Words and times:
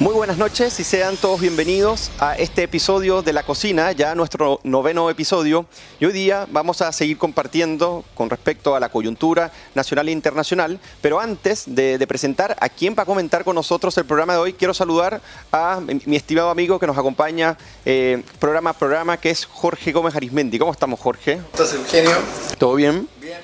Muy 0.00 0.14
buenas 0.14 0.38
noches 0.38 0.80
y 0.80 0.84
sean 0.84 1.18
todos 1.18 1.42
bienvenidos 1.42 2.10
a 2.20 2.34
este 2.34 2.62
episodio 2.62 3.20
de 3.20 3.34
La 3.34 3.42
Cocina, 3.42 3.92
ya 3.92 4.14
nuestro 4.14 4.58
noveno 4.62 5.10
episodio. 5.10 5.66
Y 6.00 6.06
hoy 6.06 6.14
día 6.14 6.46
vamos 6.50 6.80
a 6.80 6.90
seguir 6.90 7.18
compartiendo 7.18 8.02
con 8.14 8.30
respecto 8.30 8.74
a 8.74 8.80
la 8.80 8.88
coyuntura 8.88 9.52
nacional 9.74 10.08
e 10.08 10.12
internacional. 10.12 10.80
Pero 11.02 11.20
antes 11.20 11.64
de, 11.66 12.02
presentar 12.06 12.56
a 12.60 12.70
quien 12.70 12.94
va 12.98 13.02
a 13.02 13.04
comentar 13.04 13.44
con 13.44 13.54
nosotros 13.54 13.94
el 13.98 14.06
programa 14.06 14.32
de 14.32 14.38
hoy, 14.38 14.52
quiero 14.54 14.72
saludar 14.72 15.20
a 15.52 15.80
mi, 15.80 16.16
estimado 16.16 16.48
amigo 16.48 16.78
que 16.78 16.86
nos 16.86 16.96
acompaña 16.96 17.58
eh, 17.84 18.22
programa 18.38 18.70
a 18.70 18.72
programa, 18.72 19.18
que 19.18 19.28
es 19.28 19.44
Jorge 19.44 19.92
Gómez 19.92 20.16
Arismendi. 20.16 20.58
¿Cómo 20.58 20.72
estamos, 20.72 20.98
Jorge? 20.98 21.34
¿Cómo 21.34 21.48
estás, 21.48 21.74
Eugenio? 21.74 22.16
¿Todo 22.56 22.74
bien? 22.74 23.06
Bien. 23.20 23.40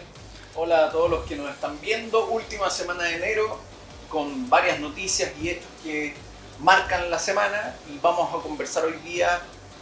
Hola 0.55 0.87
a 0.87 0.91
todos 0.91 1.11
los 1.11 1.27
que 1.27 1.37
nos 1.37 1.51
están 1.51 1.79
viendo. 1.83 2.29
Última 2.29 2.71
semana 2.71 3.03
de 3.03 3.17
enero 3.17 3.59
con 4.09 4.49
varias 4.49 4.81
noticias 4.81 5.33
y 5.43 5.51
hechos 5.51 5.69
que 5.85 6.15
marcan 6.61 7.11
la 7.11 7.19
semana 7.19 7.75
y 7.93 7.99
vamos 7.99 8.35
a 8.35 8.43
conversar 8.43 8.85
hoy 8.85 8.97
día 9.05 9.41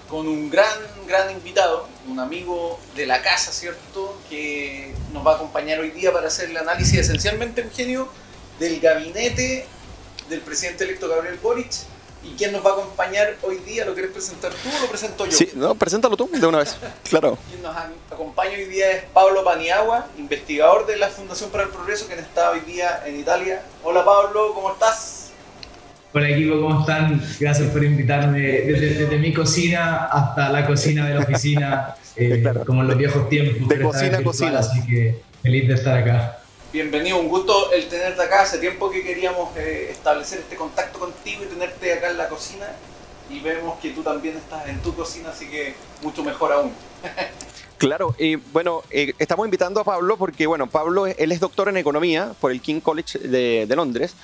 con 0.09 0.29
un 0.29 0.51
gran, 0.51 0.79
gran 1.07 1.31
invitado, 1.31 1.89
un 2.09 2.21
amigo 2.21 2.79
de 2.95 3.07
la 3.07 3.23
casa, 3.23 3.53
¿cierto? 3.53 4.17
Que 4.29 4.95
nos 5.13 5.27
va 5.27 5.33
a 5.33 5.35
acompañar 5.37 5.81
hoy 5.81 5.91
día 5.91 6.13
para 6.13 6.29
hacer 6.29 6.51
el 6.51 6.57
análisis 6.57 6.99
esencialmente, 6.99 7.63
Eugenio, 7.63 8.09
del 8.59 8.81
gabinete 8.81 9.67
del 10.29 10.41
presidente 10.41 10.85
electo 10.85 11.09
Gabriel 11.09 11.39
Boric. 11.43 11.73
¿Y 12.23 12.37
quién 12.37 12.53
nos 12.53 12.65
va 12.65 12.71
a 12.71 12.73
acompañar 12.73 13.37
hoy 13.43 13.59
día? 13.59 13.85
¿Lo 13.85 13.93
quieres 13.93 14.11
presentar 14.11 14.51
tú 14.51 14.69
o 14.75 14.81
lo 14.81 14.89
presento 14.89 15.27
yo? 15.27 15.33
Sí, 15.33 15.51
no, 15.55 15.75
preséntalo 15.75 16.17
tú 16.17 16.31
de 16.33 16.47
una 16.47 16.59
vez, 16.59 16.75
claro. 17.09 17.37
Quien 17.51 17.61
nos 17.61 17.77
acompaña 18.11 18.53
hoy 18.53 18.65
día 18.65 18.93
es 18.93 19.05
Pablo 19.13 19.45
Paniagua, 19.45 20.07
investigador 20.17 20.87
de 20.87 20.97
la 20.97 21.09
Fundación 21.09 21.51
para 21.51 21.65
el 21.65 21.69
Progreso, 21.69 22.07
quien 22.07 22.19
está 22.19 22.51
hoy 22.51 22.61
día 22.61 23.03
en 23.05 23.21
Italia. 23.21 23.63
Hola 23.83 24.07
Pablo, 24.07 24.55
¿cómo 24.55 24.73
estás? 24.73 25.14
Hola 26.17 26.31
equipo, 26.31 26.61
¿cómo 26.61 26.79
están? 26.79 27.21
Gracias 27.41 27.73
por 27.73 27.83
invitarme 27.83 28.39
desde, 28.39 29.19
mi 29.19 29.35
cocina 29.35 30.05
hasta 30.05 30.49
la 30.49 30.65
cocina 30.65 31.09
de 31.09 31.15
la 31.15 31.21
oficina, 31.23 31.97
eh, 32.17 32.41
como 32.65 32.83
en 32.83 32.87
los 32.87 32.97
viejos 32.97 33.29
tiempos. 33.29 33.69
De 33.69 33.83
cocina 33.83 34.19
a 34.19 34.23
cocina. 34.23 34.59
Así 34.61 34.81
que 34.87 35.21
feliz 35.43 35.67
de 35.67 35.75
estar 35.75 35.99
acá. 35.99 36.39
Bienvenido, 36.73 37.19
un 37.19 37.27
gusto 37.27 37.73
el 37.73 37.89
tenerte 37.89 38.23
acá. 38.23 38.43
Hace 38.43 38.59
tiempo 38.59 38.93
que 38.93 39.03
queríamos 39.03 39.57
eh, 39.57 39.89
establecer 39.91 40.39
este 40.39 40.55
contacto 40.55 41.01
contigo 41.01 41.43
y 41.43 41.47
tenerte 41.47 41.93
acá 41.93 42.13
en 42.13 42.19
la 42.19 42.29
cocina. 42.29 42.67
Y 43.29 43.41
vemos 43.41 43.81
que 43.81 43.91
tú 43.91 44.05
también 44.05 44.37
estás 44.37 44.69
en 44.69 44.79
tu 44.83 44.95
cocina, 44.95 45.31
así 45.31 45.49
que 45.49 45.75
mucho 46.01 46.23
mejor 46.23 46.53
aún. 46.53 46.71
Claro, 47.77 48.15
y 48.19 48.37
bueno, 48.37 48.83
eh, 48.91 49.13
estamos 49.19 49.47
invitando 49.47 49.81
a 49.81 49.85
Pablo 49.85 50.17
porque, 50.17 50.47
bueno, 50.47 50.69
Pablo, 50.69 51.07
él 51.07 51.33
es 51.33 51.41
doctor 51.41 51.69
en 51.69 51.77
economía 51.77 52.33
por 52.41 52.53
el 52.53 52.63
King 52.63 52.81
College 52.81 53.19
de, 53.19 53.67
de 53.67 53.77
Londres 53.77 54.15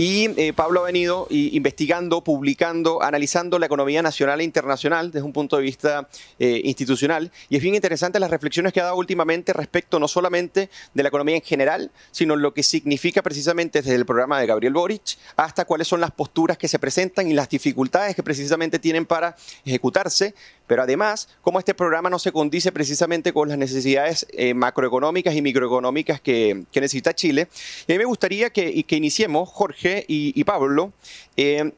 y 0.00 0.30
eh, 0.40 0.54
Pablo 0.54 0.80
ha 0.80 0.84
venido 0.84 1.26
investigando, 1.28 2.24
publicando, 2.24 3.02
analizando 3.02 3.58
la 3.58 3.66
economía 3.66 4.00
nacional 4.00 4.40
e 4.40 4.44
internacional 4.44 5.10
desde 5.10 5.26
un 5.26 5.34
punto 5.34 5.58
de 5.58 5.62
vista 5.62 6.08
eh, 6.38 6.62
institucional. 6.64 7.30
Y 7.50 7.56
es 7.56 7.62
bien 7.62 7.74
interesante 7.74 8.18
las 8.18 8.30
reflexiones 8.30 8.72
que 8.72 8.80
ha 8.80 8.84
dado 8.84 8.96
últimamente 8.96 9.52
respecto 9.52 10.00
no 10.00 10.08
solamente 10.08 10.70
de 10.94 11.02
la 11.02 11.10
economía 11.10 11.36
en 11.36 11.42
general, 11.42 11.90
sino 12.12 12.34
lo 12.34 12.54
que 12.54 12.62
significa 12.62 13.20
precisamente 13.20 13.82
desde 13.82 13.94
el 13.94 14.06
programa 14.06 14.40
de 14.40 14.46
Gabriel 14.46 14.72
Boric 14.72 15.18
hasta 15.36 15.66
cuáles 15.66 15.86
son 15.86 16.00
las 16.00 16.12
posturas 16.12 16.56
que 16.56 16.66
se 16.66 16.78
presentan 16.78 17.30
y 17.30 17.34
las 17.34 17.50
dificultades 17.50 18.16
que 18.16 18.22
precisamente 18.22 18.78
tienen 18.78 19.04
para 19.04 19.36
ejecutarse 19.66 20.34
pero 20.70 20.84
además, 20.84 21.28
cómo 21.42 21.58
este 21.58 21.74
programa 21.74 22.10
no 22.10 22.20
se 22.20 22.30
condice 22.30 22.70
precisamente 22.70 23.32
con 23.32 23.48
las 23.48 23.58
necesidades 23.58 24.24
eh, 24.30 24.54
macroeconómicas 24.54 25.34
y 25.34 25.42
microeconómicas 25.42 26.20
que, 26.20 26.62
necesita 26.72 27.12
Chile. 27.12 27.48
Y 27.88 27.92
a 27.92 27.94
mí 27.96 27.98
me 27.98 28.04
gustaría 28.04 28.50
que, 28.50 28.84
que 28.84 28.94
iniciemos, 28.94 29.48
Jorge 29.48 30.04
y, 30.06 30.44
Pablo, 30.44 30.92
eh, 31.36 31.72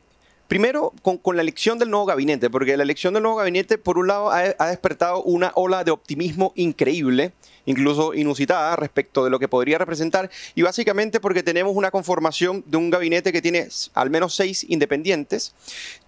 Primero, 0.46 0.92
con, 1.00 1.36
la 1.36 1.40
elección 1.40 1.78
del 1.78 1.88
nuevo 1.88 2.04
gabinete, 2.04 2.50
porque 2.50 2.76
la 2.76 2.82
elección 2.82 3.14
del 3.14 3.22
nuevo 3.22 3.38
gabinete, 3.38 3.78
por 3.78 3.96
un 3.96 4.08
lado, 4.08 4.30
ha, 4.30 4.54
ha, 4.58 4.66
despertado 4.68 5.22
una 5.22 5.52
ola 5.54 5.82
de 5.84 5.90
optimismo 5.90 6.52
increíble, 6.56 7.32
incluso 7.64 8.12
inusitada, 8.12 8.76
respecto 8.76 9.24
de 9.24 9.30
lo 9.30 9.38
que 9.38 9.48
podría 9.48 9.78
representar, 9.78 10.30
y 10.54 10.60
básicamente 10.60 11.18
porque 11.20 11.42
tenemos 11.42 11.74
una 11.74 11.90
conformación 11.90 12.62
de 12.66 12.76
un 12.76 12.90
gabinete 12.90 13.32
que 13.32 13.40
tiene 13.40 13.66
al 13.94 14.10
menos 14.10 14.34
seis 14.34 14.66
independientes, 14.68 15.54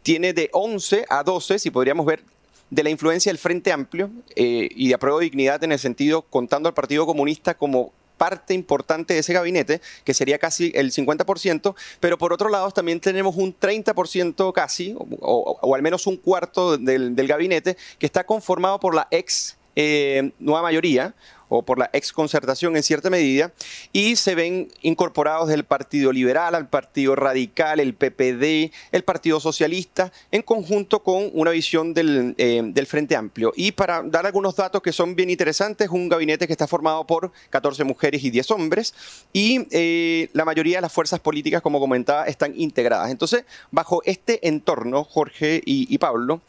tiene 0.03 0.35
de 0.35 0.51
11 0.53 1.07
a 1.09 1.23
12, 1.23 1.59
si 1.59 1.71
podríamos 1.71 2.05
ver 2.05 2.34
de 2.75 2.83
la 2.83 2.91
influencia 2.91 3.31
del 3.31 3.39
Frente 3.39 3.73
Amplio 3.73 4.11
eh, 4.35 4.69
y 4.75 4.89
de 4.89 4.95
apruebo 4.95 5.21
de 5.21 5.27
dignidad 5.27 5.63
en 5.63 5.71
el 5.71 5.79
sentido 5.79 6.23
contando 6.23 6.69
al 6.69 6.75
Partido 6.75 7.07
Comunista 7.07 7.55
como 7.55 7.93
parte 8.17 8.55
importante 8.55 9.15
de 9.15 9.21
ese 9.21 9.33
gabinete, 9.33 9.81
que 10.05 10.15
sería 10.15 10.39
casi 10.39 10.73
el 10.75 10.93
50%, 10.93 11.75
pero 12.01 12.19
por 12.19 12.33
otro 12.33 12.49
lado 12.49 12.71
también 12.71 13.01
tenemos 13.01 13.37
un 13.37 13.57
30% 13.57 14.53
casi, 14.53 14.95
o, 15.21 15.75
al 15.75 15.83
menos 15.83 16.07
un 16.07 16.17
cuarto 16.17 16.77
del, 16.77 17.15
del, 17.15 17.27
gabinete, 17.29 17.77
que 17.99 18.07
está 18.07 18.25
conformado 18.25 18.79
por 18.81 18.95
la 18.95 19.09
ex 19.11 19.57
eh, 19.77 20.33
nueva 20.39 20.63
mayoría, 20.63 21.15
o 21.59 21.63
por 21.63 21.79
la 21.79 21.91
exconcertación 21.93 22.77
en 22.77 22.83
cierta 22.83 23.11
medida, 23.11 23.53
y 23.93 24.17
se 24.17 24.35
ven 24.35 24.69
incorporados 24.83 25.49
del 25.49 25.65
Partido 25.65 26.13
Liberal 26.13 26.55
al 26.55 26.69
Partido 26.69 27.15
Radical, 27.17 27.81
el 27.81 27.95
PPD, 27.95 28.73
el 28.93 29.05
Partido 29.05 29.41
Socialista, 29.41 30.13
en 30.31 30.43
conjunto 30.43 31.03
con 31.03 31.31
una 31.33 31.51
visión 31.51 31.95
del, 31.95 32.35
eh, 32.39 32.85
Frente 32.87 33.17
Amplio. 33.17 33.53
Y 33.57 33.73
para 33.73 34.03
dar 34.03 34.27
algunos 34.27 34.57
datos 34.57 34.83
que 34.83 34.93
son 34.93 35.17
bien 35.17 35.31
interesantes, 35.31 35.89
un 35.89 36.09
gabinete 36.09 36.47
que 36.47 36.53
está 36.53 36.67
formado 36.67 37.07
por 37.07 37.33
14 37.51 37.83
mujeres 37.85 38.23
y 38.23 38.31
10 38.31 38.51
hombres, 38.51 38.95
y 39.33 39.67
eh, 39.71 40.29
la 40.33 40.45
mayoría 40.45 40.79
de 40.79 40.83
las 40.83 40.93
fuerzas 40.93 41.21
políticas, 41.21 41.63
como 41.63 41.81
comentaba, 41.81 42.27
están 42.27 42.53
integradas. 42.57 43.11
Entonces, 43.11 43.45
bajo 43.71 44.03
este 44.05 44.47
entorno, 44.47 45.05
Jorge 45.05 45.63
y 45.65 45.97
Pablo, 45.99 46.41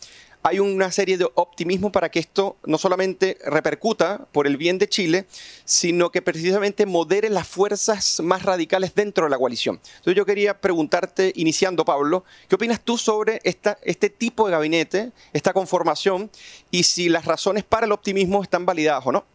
hay 0.48 0.60
una 0.60 0.92
serie 0.92 1.18
de 1.18 1.28
optimismo 1.34 1.92
para 1.92 2.10
que 2.10 2.20
esto 2.20 2.58
no 2.66 2.78
solamente 2.78 3.40
repercuta 3.48 4.28
por 4.32 4.46
el 4.46 4.58
bien 4.58 4.78
de 4.78 4.88
Chile, 4.88 5.26
sino 5.64 6.12
que 6.12 6.22
precisamente 6.22 6.86
modere 6.86 7.32
las 7.32 7.48
fuerzas 7.48 8.20
más 8.20 8.44
radicales 8.44 8.94
dentro 8.94 9.24
de 9.24 9.32
la 9.32 9.40
coalición. 9.40 9.80
Entonces 9.84 10.16
yo 10.16 10.24
quería 10.24 10.62
preguntarte, 10.62 11.34
iniciando 11.36 11.84
Pablo, 11.84 12.26
¿qué 12.48 12.54
opinas 12.54 12.80
tú 12.80 12.96
sobre 12.96 13.40
esta, 13.44 13.80
este 13.82 14.12
tipo 14.12 14.46
de 14.46 14.52
gabinete, 14.52 15.12
esta 15.34 15.52
conformación, 15.52 16.30
y 16.70 16.84
si 16.84 17.10
las 17.10 17.26
razones 17.26 17.64
para 17.64 17.88
el 17.88 17.92
optimismo 17.92 18.44
están 18.44 18.68
validadas 18.68 19.02
o 19.08 19.12
no? 19.12 19.26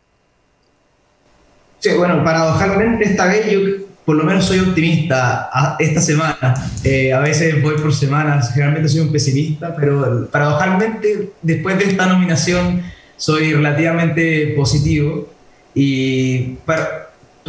Sí, 1.81 1.91
bueno, 1.91 2.23
paradojalmente 2.23 3.05
esta 3.05 3.27
vez 3.27 3.51
yo 3.51 3.59
por 4.11 4.17
lo 4.17 4.25
menos 4.25 4.45
soy 4.45 4.59
optimista 4.59 5.49
esta 5.79 6.01
semana. 6.01 6.53
Eh, 6.83 7.13
a 7.13 7.21
veces 7.21 7.63
voy 7.63 7.77
por 7.77 7.95
semanas, 7.95 8.53
generalmente 8.53 8.89
soy 8.89 9.03
un 9.03 9.13
pesimista, 9.13 9.73
pero 9.77 10.29
paradojalmente 10.33 11.31
después 11.41 11.79
de 11.79 11.85
esta 11.85 12.07
nominación 12.07 12.83
soy 13.17 13.53
relativamente 13.53 14.53
positivo 14.57 15.29
y 15.77 16.57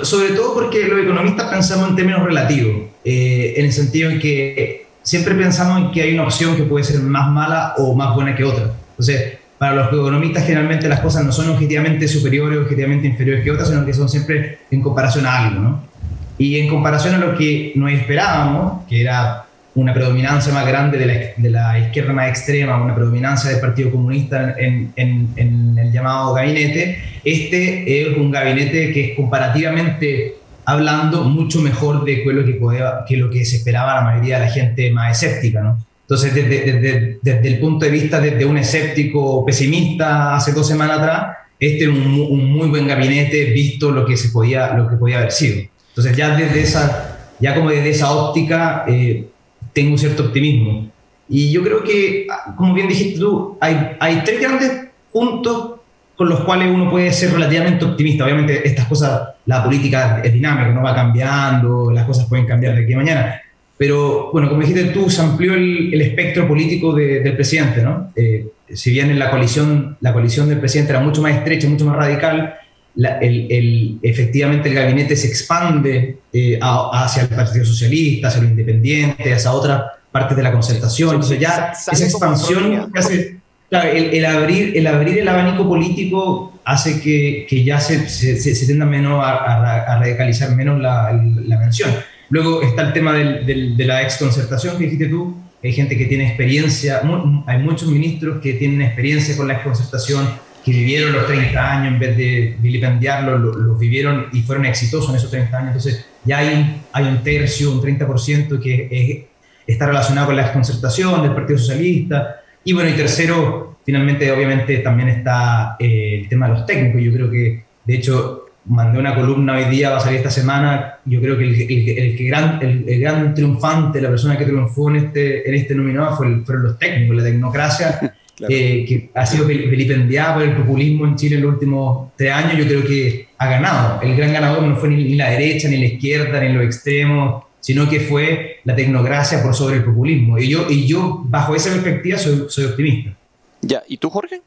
sobre 0.03 0.35
todo 0.35 0.53
porque 0.53 0.83
los 0.83 0.99
economistas 0.99 1.47
pensamos 1.47 1.89
en 1.89 1.95
términos 1.95 2.23
relativos, 2.23 2.89
eh, 3.03 3.55
en 3.57 3.65
el 3.65 3.73
sentido 3.73 4.11
en 4.11 4.19
que 4.19 4.85
siempre 5.01 5.33
pensamos 5.33 5.79
en 5.81 5.91
que 5.91 6.03
hay 6.03 6.13
una 6.13 6.25
opción 6.25 6.55
que 6.55 6.61
puede 6.61 6.83
ser 6.83 7.01
más 7.01 7.27
mala 7.31 7.73
o 7.79 7.95
más 7.95 8.13
buena 8.13 8.35
que 8.35 8.43
otra. 8.43 8.71
Entonces, 8.91 9.39
para 9.57 9.73
los 9.73 9.87
economistas 9.87 10.43
generalmente 10.43 10.87
las 10.87 10.99
cosas 10.99 11.25
no 11.25 11.31
son 11.31 11.49
objetivamente 11.49 12.07
superiores 12.07 12.59
o 12.59 12.61
objetivamente 12.61 13.07
inferiores 13.07 13.43
que 13.43 13.49
otras, 13.49 13.69
sino 13.69 13.83
que 13.83 13.95
son 13.95 14.07
siempre 14.07 14.59
en 14.69 14.83
comparación 14.83 15.25
a 15.25 15.39
algo, 15.39 15.59
¿no? 15.59 15.90
Y 16.37 16.59
en 16.59 16.69
comparación 16.69 17.15
a 17.15 17.17
lo 17.17 17.37
que 17.37 17.73
nos 17.75 17.91
esperábamos, 17.91 18.85
que 18.87 19.01
era 19.01 19.45
una 19.73 19.93
predominancia 19.93 20.53
más 20.53 20.67
grande 20.67 20.97
de 20.97 21.05
la, 21.05 21.13
de 21.37 21.49
la 21.49 21.79
izquierda 21.79 22.11
más 22.13 22.29
extrema, 22.29 22.81
una 22.81 22.93
predominancia 22.93 23.49
del 23.49 23.61
Partido 23.61 23.91
Comunista 23.91 24.55
en, 24.57 24.91
en, 24.95 25.77
el 25.77 25.91
llamado 25.91 26.33
gabinete, 26.33 27.01
este 27.23 28.01
es 28.01 28.17
un 28.17 28.31
gabinete 28.31 28.91
que 28.91 29.11
es 29.11 29.15
comparativamente 29.15 30.35
hablando 30.65 31.23
mucho 31.23 31.61
mejor 31.61 32.03
de 32.03 32.23
lo 32.25 32.45
que, 32.45 32.53
podía, 32.53 33.03
que 33.07 33.17
lo 33.17 33.29
que 33.29 33.45
se 33.45 33.57
esperaba 33.57 33.95
la 33.95 34.01
mayoría 34.01 34.39
de 34.39 34.45
la 34.45 34.51
gente 34.51 34.91
más 34.91 35.23
escéptica. 35.23 35.61
¿no? 35.61 35.77
Entonces, 36.01 36.35
desde, 36.35 36.71
desde, 36.73 37.19
desde, 37.21 37.47
el 37.47 37.59
punto 37.59 37.85
de 37.85 37.91
vista 37.91 38.19
de, 38.19 38.45
un 38.45 38.57
escéptico 38.57 39.45
pesimista 39.45 40.35
hace 40.35 40.51
dos 40.51 40.67
semanas 40.67 40.99
atrás, 40.99 41.37
este 41.57 41.83
es 41.83 41.89
un, 41.89 42.27
un, 42.29 42.51
muy 42.51 42.67
buen 42.67 42.87
gabinete 42.87 43.45
visto 43.45 43.91
lo 43.91 44.05
que, 44.05 44.17
se 44.17 44.29
podía, 44.29 44.73
lo 44.73 44.89
que 44.89 44.97
podía 44.97 45.19
haber 45.19 45.31
sido. 45.31 45.70
Entonces 45.91 46.15
ya 46.15 46.35
desde 46.35 46.61
esa, 46.61 47.17
ya 47.39 47.53
como 47.53 47.69
desde 47.69 47.89
esa 47.89 48.11
óptica 48.11 48.85
eh, 48.87 49.27
tengo 49.73 49.91
un 49.91 49.97
cierto 49.97 50.23
optimismo. 50.23 50.89
Y 51.27 51.51
yo 51.51 51.63
creo 51.63 51.83
que, 51.83 52.27
como 52.57 52.73
bien 52.73 52.87
dijiste 52.87 53.19
tú, 53.19 53.57
hay, 53.61 53.95
hay 53.99 54.21
tres 54.25 54.41
grandes 54.41 54.87
puntos 55.11 55.75
con 56.15 56.29
los 56.29 56.41
cuales 56.41 56.69
uno 56.69 56.89
puede 56.89 57.11
ser 57.13 57.31
relativamente 57.31 57.85
optimista. 57.85 58.25
Obviamente 58.25 58.67
estas 58.67 58.85
cosas, 58.85 59.29
la 59.45 59.63
política 59.63 60.21
es 60.23 60.33
dinámica, 60.33 60.69
no 60.69 60.83
va 60.83 60.93
cambiando, 60.93 61.89
las 61.91 62.05
cosas 62.05 62.27
pueden 62.27 62.45
cambiar 62.45 62.75
de 62.75 62.83
aquí 62.83 62.93
a 62.93 62.97
mañana. 62.97 63.41
Pero 63.77 64.29
bueno, 64.31 64.47
como 64.47 64.61
dijiste 64.61 64.85
tú, 64.91 65.09
se 65.09 65.21
amplió 65.21 65.55
el, 65.55 65.93
el 65.93 66.01
espectro 66.01 66.47
político 66.47 66.93
del 66.93 67.33
presidente, 67.33 67.81
¿no? 67.81 68.11
Eh, 68.15 68.45
si 68.73 68.91
bien 68.91 69.09
en 69.09 69.17
la 69.17 69.29
coalición, 69.29 69.97
la 70.01 70.13
coalición 70.13 70.47
del 70.47 70.59
presidente 70.59 70.91
era 70.91 71.01
mucho 71.01 71.21
más 71.21 71.33
estrecha, 71.33 71.67
mucho 71.67 71.85
más 71.85 71.95
radical, 71.95 72.55
el, 72.97 73.99
efectivamente 74.01 74.69
el 74.69 74.75
gabinete 74.75 75.15
se 75.15 75.27
expande 75.27 76.17
eh, 76.33 76.59
hacia 76.61 77.23
el 77.23 77.29
Partido 77.29 77.65
Socialista, 77.65 78.27
hacia 78.27 78.41
lo 78.41 78.49
independiente, 78.49 79.33
hacia, 79.33 79.51
otra, 79.51 79.93
partes 80.11 80.35
de 80.35 80.43
la 80.43 80.51
concertación. 80.51 81.15
Entonces 81.15 81.39
ya 81.39 81.71
esa 81.71 82.05
expansión 82.05 82.91
que 82.91 82.99
hace, 82.99 83.37
el, 83.69 84.25
abrir, 84.25 84.77
el 84.77 84.87
abrir 84.87 85.19
el 85.19 85.27
abanico 85.27 85.67
político 85.67 86.59
hace 86.65 87.01
que, 87.01 87.45
que 87.49 87.63
ya 87.63 87.79
se, 87.79 88.07
se, 88.09 88.37
se, 88.37 88.65
tienda 88.65 88.85
menos 88.85 89.23
a, 89.23 89.97
radicalizar 89.99 90.55
menos 90.55 90.79
la, 90.79 91.11
la, 91.45 91.57
mención. 91.57 91.91
Luego 92.29 92.61
está 92.61 92.83
el 92.83 92.93
tema 92.93 93.13
del, 93.13 93.75
de 93.77 93.85
la 93.85 94.01
exconcertación 94.01 94.77
que 94.77 94.85
dijiste 94.85 95.07
tú. 95.07 95.37
Hay 95.63 95.73
gente 95.73 95.95
que 95.95 96.05
tiene 96.05 96.27
experiencia, 96.27 97.01
hay 97.45 97.59
muchos 97.59 97.87
ministros 97.87 98.41
que 98.41 98.53
tienen 98.53 98.81
experiencia 98.81 99.37
con 99.37 99.47
la 99.47 99.53
exconcertación, 99.53 100.27
que 100.63 100.71
vivieron 100.71 101.13
los 101.13 101.27
30 101.27 101.71
años 101.71 101.93
en 101.93 101.99
vez 101.99 102.17
de 102.17 102.55
vilipendiarlos, 102.59 103.39
los, 103.39 103.79
vivieron 103.79 104.27
y 104.31 104.41
fueron 104.41 104.65
exitosos 104.65 105.09
en 105.09 105.15
esos 105.15 105.31
30 105.31 105.57
años. 105.57 105.67
Entonces 105.69 106.05
ya 106.23 106.39
hay, 106.39 106.81
hay 106.93 107.05
un 107.05 107.23
tercio, 107.23 107.71
un 107.71 107.81
30% 107.81 108.61
que 108.61 109.27
está 109.65 109.87
relacionado 109.87 110.27
con 110.27 110.35
la 110.35 110.43
desconcertación 110.43 111.21
del 111.21 111.33
Partido 111.33 111.59
Socialista. 111.59 112.41
Y 112.63 112.73
bueno, 112.73 112.89
y 112.89 112.93
tercero, 112.93 113.77
finalmente, 113.85 114.31
obviamente, 114.31 114.77
también 114.77 115.09
está 115.09 115.75
eh, 115.79 116.19
el 116.21 116.29
tema 116.29 116.47
de 116.47 116.53
los 116.53 116.65
técnicos. 116.65 117.01
Yo 117.01 117.11
creo 117.11 117.29
que, 117.29 117.63
de 117.85 117.93
hecho, 117.93 118.45
mandé 118.65 118.99
una 118.99 119.15
columna 119.15 119.57
hoy 119.57 119.65
día, 119.65 119.89
va 119.89 119.97
a 119.97 119.99
salir 119.99 120.17
esta 120.17 120.29
semana. 120.29 120.99
Yo 121.05 121.19
creo 121.21 121.37
que 121.37 121.43
el, 121.45 121.89
el, 121.97 122.27
gran, 122.27 122.59
el, 122.61 122.99
gran 122.99 123.33
triunfante, 123.33 124.01
la 124.01 124.09
persona 124.09 124.37
que 124.37 124.45
triunfó 124.45 124.89
en 124.89 124.97
este, 124.97 125.47
en 125.47 125.55
este 125.55 125.73
nominado 125.73 126.15
fue 126.15 126.43
fueron 126.45 126.63
los 126.63 126.77
técnicos, 126.77 127.17
la 127.17 127.23
tecnocracia. 127.23 128.15
Eh, 128.49 128.85
que 128.87 129.11
ha 129.13 129.25
sido 129.25 129.45
vilipendiada 129.45 130.35
por 130.35 130.43
el 130.43 130.55
populismo 130.55 131.05
en 131.05 131.15
Chile 131.15 131.35
en 131.35 131.43
los 131.43 131.53
últimos 131.53 132.09
tres 132.15 132.31
años, 132.31 132.57
yo 132.57 132.65
creo 132.65 132.83
que 132.83 133.27
ha 133.37 133.49
ganado. 133.49 134.01
El 134.01 134.15
gran 134.15 134.33
ganador 134.33 134.63
no 134.63 134.75
fue 134.77 134.89
ni 134.89 135.15
la 135.15 135.29
derecha, 135.29 135.67
ni 135.67 135.77
la 135.77 135.85
izquierda, 135.85 136.39
ni 136.41 136.53
los 136.53 136.63
extremos, 136.63 137.43
sino 137.59 137.87
que 137.87 137.99
fue 137.99 138.59
la 138.63 138.75
tecnocracia 138.75 139.43
por 139.43 139.53
sobre 139.53 139.77
el 139.77 139.83
populismo. 139.83 140.39
Y 140.39 140.49
yo, 140.49 140.69
y 140.69 140.87
yo 140.87 141.21
bajo 141.25 141.55
esa 141.55 141.69
perspectiva, 141.71 142.17
soy, 142.17 142.45
soy 142.49 142.65
optimista. 142.65 143.15
Ya, 143.61 143.83
¿y 143.87 143.97
tú, 143.97 144.09
Jorge? 144.09 144.41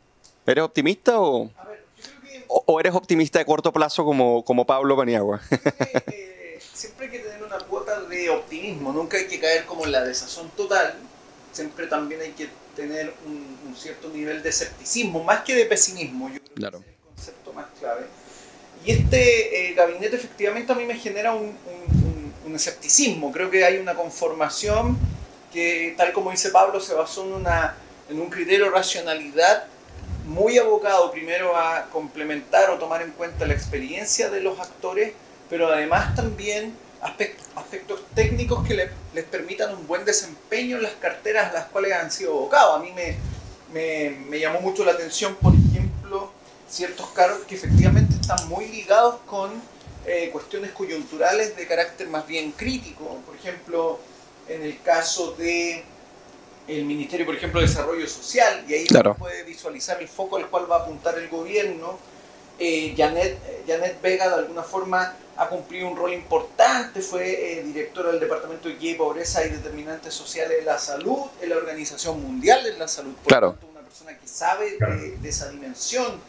¿Eres 0.46 0.64
optimista 0.64 1.20
o, 1.20 1.50
o, 2.48 2.80
eres 2.80 2.94
optimista 2.94 3.38
de 3.38 3.44
corto 3.44 3.72
plazo 3.72 4.04
como, 4.04 4.44
como 4.44 4.66
Pablo 4.66 4.96
Paniagua? 4.96 5.40
Eh, 6.56 6.58
siempre 6.72 7.06
hay 7.06 7.12
que 7.12 7.18
tener 7.18 7.42
una 7.42 7.58
cuota 7.58 8.00
de 8.02 8.30
optimismo, 8.30 8.92
nunca 8.92 9.16
hay 9.16 9.26
que 9.26 9.40
caer 9.40 9.64
como 9.64 9.84
en 9.84 9.92
la 9.92 10.04
desazón 10.04 10.50
total, 10.56 10.94
siempre 11.50 11.88
también 11.88 12.20
hay 12.20 12.30
que 12.30 12.48
tener 12.74 13.12
un, 13.26 13.74
cierto 13.76 14.08
nivel 14.08 14.40
de 14.40 14.50
escepticismo, 14.50 15.24
más 15.24 15.42
que 15.42 15.54
de 15.54 15.66
pesimismo, 15.66 16.28
yo 16.28 16.40
creo 16.54 16.70
que 16.70 16.78
es 16.78 16.84
el 16.84 17.14
concepto 17.16 17.52
más 17.52 17.66
clave. 17.80 18.06
Y 18.84 18.92
este 18.92 19.70
eh, 19.70 19.74
gabinete 19.74 20.14
efectivamente 20.14 20.72
a 20.72 20.76
mí 20.76 20.84
me 20.84 20.94
genera 20.94 21.34
un 21.34 21.56
un 22.44 22.54
escepticismo. 22.54 23.32
Creo 23.32 23.50
que 23.50 23.64
hay 23.64 23.78
una 23.78 23.94
conformación 23.94 24.96
que, 25.52 25.94
tal 25.96 26.12
como 26.12 26.30
dice 26.30 26.50
Pablo, 26.50 26.80
se 26.80 26.94
basó 26.94 27.24
en, 27.24 27.32
una, 27.32 27.74
en 28.08 28.20
un 28.20 28.28
criterio 28.28 28.66
de 28.66 28.70
racionalidad 28.70 29.66
muy 30.26 30.58
abocado 30.58 31.10
primero 31.10 31.56
a 31.56 31.88
complementar 31.90 32.70
o 32.70 32.78
tomar 32.78 33.02
en 33.02 33.10
cuenta 33.12 33.46
la 33.46 33.54
experiencia 33.54 34.30
de 34.30 34.40
los 34.40 34.58
actores, 34.58 35.12
pero 35.50 35.68
además 35.68 36.14
también 36.14 36.74
aspectos, 37.04 37.46
aspectos 37.54 38.00
técnicos 38.14 38.66
que 38.66 38.90
les 39.14 39.24
permitan 39.24 39.74
un 39.74 39.86
buen 39.86 40.04
desempeño 40.04 40.78
en 40.78 40.82
las 40.82 40.94
carteras 40.94 41.50
a 41.50 41.52
las 41.52 41.64
cuales 41.66 41.92
han 41.92 42.10
sido 42.10 42.32
abocados. 42.32 42.80
A 42.80 42.82
mí 42.82 42.92
me, 42.92 43.16
me, 43.72 44.10
me 44.28 44.40
llamó 44.40 44.60
mucho 44.60 44.84
la 44.84 44.92
atención, 44.92 45.36
por 45.36 45.52
ejemplo, 45.54 46.32
ciertos 46.68 47.06
cargos 47.10 47.40
que 47.46 47.54
efectivamente 47.54 48.14
están 48.20 48.48
muy 48.48 48.66
ligados 48.68 49.16
con 49.26 49.52
eh, 50.06 50.30
cuestiones 50.32 50.72
coyunturales 50.72 51.56
de 51.56 51.66
carácter 51.66 52.08
más 52.08 52.26
bien 52.26 52.52
crítico. 52.52 53.20
Por 53.26 53.36
ejemplo, 53.36 54.00
en 54.48 54.62
el 54.62 54.80
caso 54.82 55.32
de 55.32 55.84
el 56.66 56.84
Ministerio, 56.84 57.26
por 57.26 57.34
ejemplo, 57.34 57.60
de 57.60 57.66
Desarrollo 57.66 58.08
Social, 58.08 58.64
y 58.66 58.74
ahí 58.74 58.86
uno 58.90 59.14
puede 59.14 59.42
visualizar 59.44 60.00
el 60.00 60.08
foco 60.08 60.36
al 60.36 60.48
cual 60.48 60.70
va 60.70 60.76
a 60.76 60.80
apuntar 60.80 61.18
el 61.18 61.28
gobierno. 61.28 61.98
Eh, 62.58 62.94
Janet, 62.96 63.38
Janet, 63.66 64.00
Vega, 64.00 64.28
de 64.28 64.34
alguna 64.36 64.62
forma, 64.62 65.14
ha 65.36 65.48
cumplido 65.48 65.88
un 65.88 65.96
rol 65.96 66.12
importante, 66.12 67.00
fue 67.00 67.58
eh, 67.58 67.62
directora 67.64 68.10
del 68.10 68.20
Departamento 68.20 68.68
de 68.68 68.76
Guía 68.76 68.92
y 68.92 68.94
Pobreza 68.94 69.44
y 69.44 69.50
Determinantes 69.50 70.14
Sociales 70.14 70.58
de 70.58 70.64
la 70.64 70.78
Salud 70.78 71.22
en 71.40 71.48
la 71.50 71.56
Organización 71.56 72.22
Mundial 72.22 72.62
de 72.62 72.78
la 72.78 72.86
Salud. 72.86 73.12
Por 73.14 73.26
claro. 73.26 73.50
tanto, 73.52 73.66
una 73.66 73.80
persona 73.80 74.16
que 74.18 74.28
sabe 74.28 74.76
de, 74.78 75.16
de, 75.16 75.28
esa 75.28 75.50
dimensión. 75.50 76.20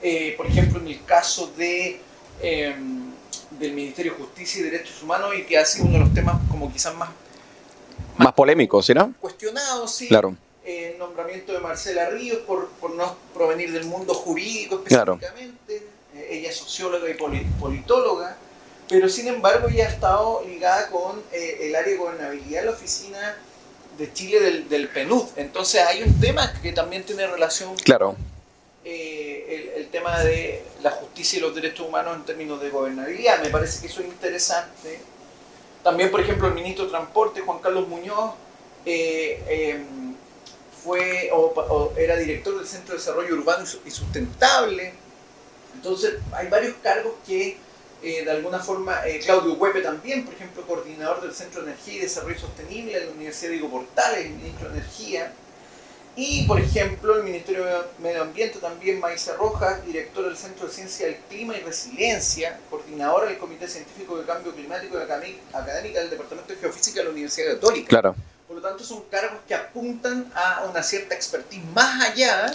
Eh, 0.00 0.34
por 0.36 0.46
ejemplo, 0.46 0.80
en 0.80 0.88
el 0.88 1.04
caso 1.04 1.48
de 1.56 2.00
Em, 2.40 3.08
del 3.58 3.72
Ministerio 3.72 4.12
de 4.12 4.18
Justicia 4.18 4.60
y 4.60 4.64
Derechos 4.64 5.02
Humanos 5.02 5.32
y 5.36 5.42
que 5.42 5.58
ha 5.58 5.64
sido 5.64 5.86
uno 5.86 5.94
de 5.94 6.04
los 6.04 6.14
temas 6.14 6.36
como 6.50 6.72
quizás 6.72 6.94
más... 6.94 7.08
Más, 8.16 8.32
polémicos, 8.32 8.86
¿sí 8.86 8.94
no? 8.94 9.12
Cuestionados, 9.20 9.92
sí. 9.92 10.08
Claro. 10.08 10.36
El 10.68 10.98
nombramiento 10.98 11.52
de 11.52 11.60
Marcela 11.60 12.10
Ríos 12.10 12.38
por, 12.46 12.68
por, 12.80 12.90
no 12.90 13.16
provenir 13.34 13.72
del 13.72 13.86
mundo 13.86 14.14
jurídico 14.14 14.82
específicamente. 14.84 15.82
Eh, 16.14 16.28
ella 16.30 16.50
es 16.50 16.56
socióloga 16.56 17.08
y 17.08 17.14
politóloga, 17.14 18.36
pero 18.88 19.08
sin 19.08 19.28
embargo 19.28 19.68
ya 19.68 19.86
ha 19.86 19.88
estado 19.88 20.42
ligada 20.46 20.88
con 20.90 21.22
eh, 21.32 21.58
el 21.62 21.74
área 21.74 21.92
de 21.92 21.98
gobernabilidad 21.98 22.60
de 22.60 22.66
la 22.66 22.72
oficina 22.72 23.36
de 23.96 24.12
Chile 24.12 24.40
del, 24.40 24.68
del 24.68 24.88
PNUD. 24.88 25.24
Entonces 25.36 25.82
hay 25.82 26.02
un 26.02 26.20
tema 26.20 26.52
que 26.62 26.72
también 26.72 27.04
tiene 27.04 27.26
relación 27.26 27.74
claro. 27.76 28.16
Eh, 28.84 29.74
el, 29.76 29.88
tema 29.88 30.18
de 30.20 30.62
la 30.82 30.90
justicia 30.92 31.38
y 31.38 31.42
los 31.42 31.54
derechos 31.54 31.86
humanos 31.86 32.16
en 32.16 32.24
términos 32.24 32.60
de 32.60 32.70
gobernabilidad. 32.70 33.42
Me 33.42 33.50
parece 33.50 33.80
que 33.80 33.86
eso 33.88 34.00
es 34.00 34.06
interesante. 34.06 35.00
También, 35.82 36.10
por 36.10 36.20
ejemplo, 36.20 36.48
el 36.48 36.54
ministro 36.54 36.84
de 36.84 36.90
Transporte, 36.92 37.40
Juan 37.40 37.58
Carlos 37.58 37.86
Muñoz, 37.86 38.34
eh, 38.86 39.42
em, 39.48 40.07
fue 40.88 41.28
o, 41.34 41.92
era 41.98 42.16
director 42.16 42.56
del 42.56 42.66
Centro 42.66 42.94
de 42.94 42.98
Desarrollo 42.98 43.34
Urbano 43.34 43.62
y 43.84 43.90
Sustentable. 43.90 44.94
Entonces, 45.74 46.14
hay 46.32 46.48
varios 46.48 46.76
cargos 46.82 47.12
que, 47.26 47.58
eh, 48.02 48.24
de 48.24 48.30
alguna 48.30 48.58
forma, 48.58 48.98
Claudio 49.22 49.52
Huepe 49.52 49.82
también, 49.82 50.24
por 50.24 50.32
ejemplo, 50.32 50.66
coordinador 50.66 51.20
del 51.20 51.34
Centro 51.34 51.60
de 51.60 51.72
Energía 51.72 51.94
y 51.94 51.98
Desarrollo 51.98 52.38
Sostenible 52.38 52.98
de 52.98 53.04
la 53.04 53.12
Universidad 53.12 53.50
Diego 53.50 53.68
Portales, 53.68 54.24
el 54.24 54.32
ministro 54.32 54.70
de 54.70 54.78
Energía. 54.78 55.32
Y, 56.16 56.46
por 56.46 56.58
ejemplo, 56.58 57.16
el 57.16 57.22
Ministerio 57.22 57.66
de 57.66 57.76
Medio 57.98 58.22
Ambiente 58.22 58.58
también, 58.58 58.98
Maísa 58.98 59.34
Rojas, 59.34 59.84
director 59.84 60.24
del 60.24 60.38
Centro 60.38 60.68
de 60.68 60.72
Ciencia 60.72 61.06
del 61.06 61.16
Clima 61.28 61.54
y 61.54 61.60
Resiliencia, 61.60 62.58
coordinadora 62.70 63.26
del 63.26 63.36
Comité 63.36 63.68
Científico 63.68 64.16
de 64.16 64.24
Cambio 64.24 64.54
Climático 64.54 64.98
y 64.98 65.02
académica 65.02 66.00
del 66.00 66.08
Departamento 66.08 66.54
de 66.54 66.58
Geofísica 66.58 67.00
de 67.00 67.04
la 67.04 67.10
Universidad 67.10 67.52
Católica. 67.52 67.88
Claro. 67.88 68.16
Por 68.48 68.56
lo 68.56 68.62
tanto, 68.62 68.82
son 68.82 69.04
cargos 69.10 69.40
que 69.46 69.54
apuntan 69.54 70.32
a 70.34 70.64
una 70.68 70.82
cierta 70.82 71.14
expertise 71.14 71.62
más 71.74 72.10
allá 72.10 72.52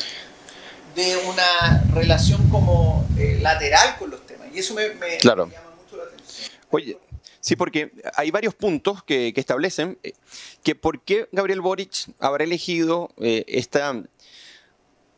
de 0.95 1.17
una 1.27 1.83
relación 1.93 2.49
como 2.49 3.07
eh, 3.17 3.37
lateral 3.41 3.95
con 3.97 4.09
los 4.09 4.25
temas. 4.25 4.47
Y 4.51 4.59
eso 4.59 4.73
me, 4.73 4.89
me 4.95 5.19
llama 5.19 5.45
mucho 5.45 5.97
la 5.97 6.03
atención. 6.03 6.49
Oye, 6.71 6.97
Sí, 7.43 7.57
porque 7.57 7.91
hay 8.15 8.31
varios 8.31 8.55
puntos 8.55 9.03
que, 9.03 9.33
establecen 9.35 9.99
eh, 10.01 10.13
que 10.63 10.75
por 10.75 11.01
qué 11.01 11.27
Gabriel 11.33 11.59
Boric 11.59 12.09
habrá 12.19 12.45
elegido 12.45 13.09
eh, 13.17 13.43
esta 13.49 14.01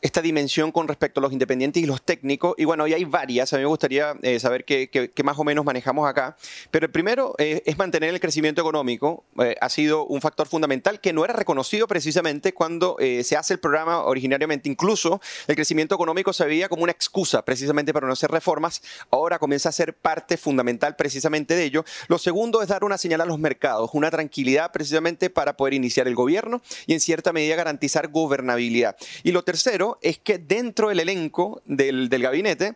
esta 0.02 0.22
dimensión 0.22 0.72
con 0.72 0.88
respecto 0.88 1.20
a 1.20 1.22
los 1.22 1.34
independientes 1.34 1.82
y 1.82 1.86
los 1.86 2.02
técnicos. 2.02 2.56
Y 2.58 2.66
bueno, 2.66 2.88
y 2.88 2.94
hay 2.94 3.06
varias, 3.06 3.52
a 3.54 3.58
mí 3.58 3.64
me 3.64 3.68
gustaría 3.68 4.16
eh, 4.22 4.40
saber 4.40 4.66
qué, 4.66 5.12
más 5.24 5.40
o 5.40 5.44
menos 5.44 5.66
manejamos 5.66 6.08
acá. 6.08 6.38
Pero 6.72 6.86
el 6.86 6.92
primero 6.92 7.36
eh, 7.38 7.64
es 7.66 7.78
mantener 7.78 8.14
el 8.14 8.20
crecimiento 8.20 8.62
económico. 8.62 9.24
Eh, 9.40 9.56
ha 9.60 9.70
sido 9.70 10.06
un 10.06 10.22
factor 10.22 10.48
fundamental 10.48 11.00
que 11.00 11.14
no 11.14 11.25
era 11.25 11.34
reconocido 11.34 11.88
precisamente 11.88 12.54
cuando 12.54 12.98
se 13.00 13.36
hace 13.36 13.54
el 13.54 13.60
programa 13.60 14.04
originariamente. 14.04 14.70
Incluso 14.70 15.22
el 15.48 15.56
crecimiento 15.56 15.96
económico 15.96 16.34
se 16.34 16.46
veía 16.46 16.70
como 16.70 16.84
una 16.84 16.92
excusa 16.92 17.44
precisamente 17.44 17.94
para 17.94 18.08
no 18.08 18.14
hacer 18.14 18.32
reformas. 18.32 18.82
Ahora 19.12 19.40
comienza 19.40 19.70
a 19.70 19.72
ser 19.72 19.96
parte 19.96 20.38
fundamental 20.38 20.96
precisamente 20.96 21.56
de 21.56 21.64
ello. 21.64 21.86
Lo 22.08 22.18
segundo 22.18 22.62
es 22.62 22.68
dar 22.68 22.84
una 22.84 22.98
señal 22.98 23.22
a 23.22 23.25
los 23.25 23.40
mercados, 23.40 23.90
una 23.94 24.12
tranquilidad 24.12 24.72
precisamente 24.72 25.30
para 25.30 25.58
poder 25.58 25.74
iniciar 25.74 26.08
el 26.08 26.16
gobierno 26.16 26.62
y 26.86 26.94
en 26.94 27.00
cierta 27.00 27.34
medida 27.34 27.56
garantizar 27.56 28.10
gobernabilidad. 28.10 28.96
Y 29.24 29.32
lo 29.32 29.44
tercero 29.44 29.95
es 30.02 30.18
que 30.18 30.38
dentro 30.38 30.90
del 30.90 31.00
elenco 31.00 31.62
del, 31.66 32.10
gabinete 32.10 32.75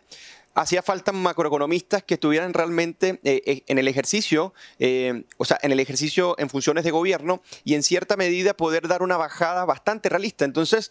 hacía 0.54 0.82
falta 0.82 1.12
macroeconomistas 1.12 2.02
que 2.02 2.14
estuvieran 2.14 2.52
realmente 2.52 3.20
eh, 3.22 3.42
eh, 3.46 3.62
en 3.66 3.78
el 3.78 3.88
ejercicio, 3.88 4.52
eh, 4.78 5.24
o 5.36 5.44
sea, 5.44 5.58
en 5.62 5.72
el 5.72 5.80
ejercicio 5.80 6.34
en 6.38 6.50
funciones 6.50 6.84
de 6.84 6.90
gobierno 6.90 7.40
y 7.64 7.74
en 7.74 7.82
cierta 7.82 8.16
medida 8.16 8.54
poder 8.54 8.88
dar 8.88 9.02
una 9.02 9.16
bajada 9.16 9.64
bastante 9.64 10.08
realista. 10.08 10.44
Entonces, 10.44 10.90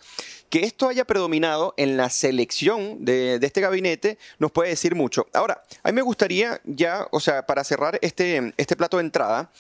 que 0.50 0.62
esto 0.62 0.88
haya 0.88 1.06
predominado 1.06 1.74
en 1.78 1.98
la 1.98 2.10
selección 2.10 3.04
de, 3.04 3.40
este 3.42 3.62
gabinete 3.62 4.18
nos 4.40 4.52
puede 4.52 4.70
decir 4.70 4.96
mucho. 4.96 5.28
Ahora, 5.34 5.64
a 5.84 5.90
mí 5.90 5.94
me 5.94 6.02
gustaría 6.02 6.62
ya, 6.64 7.08
o 7.12 7.20
sea, 7.20 7.46
para 7.46 7.64
cerrar 7.64 8.00
este, 8.02 8.54
este 8.58 8.76
plato 8.76 8.98
de 8.98 9.04
entrada, 9.04 9.52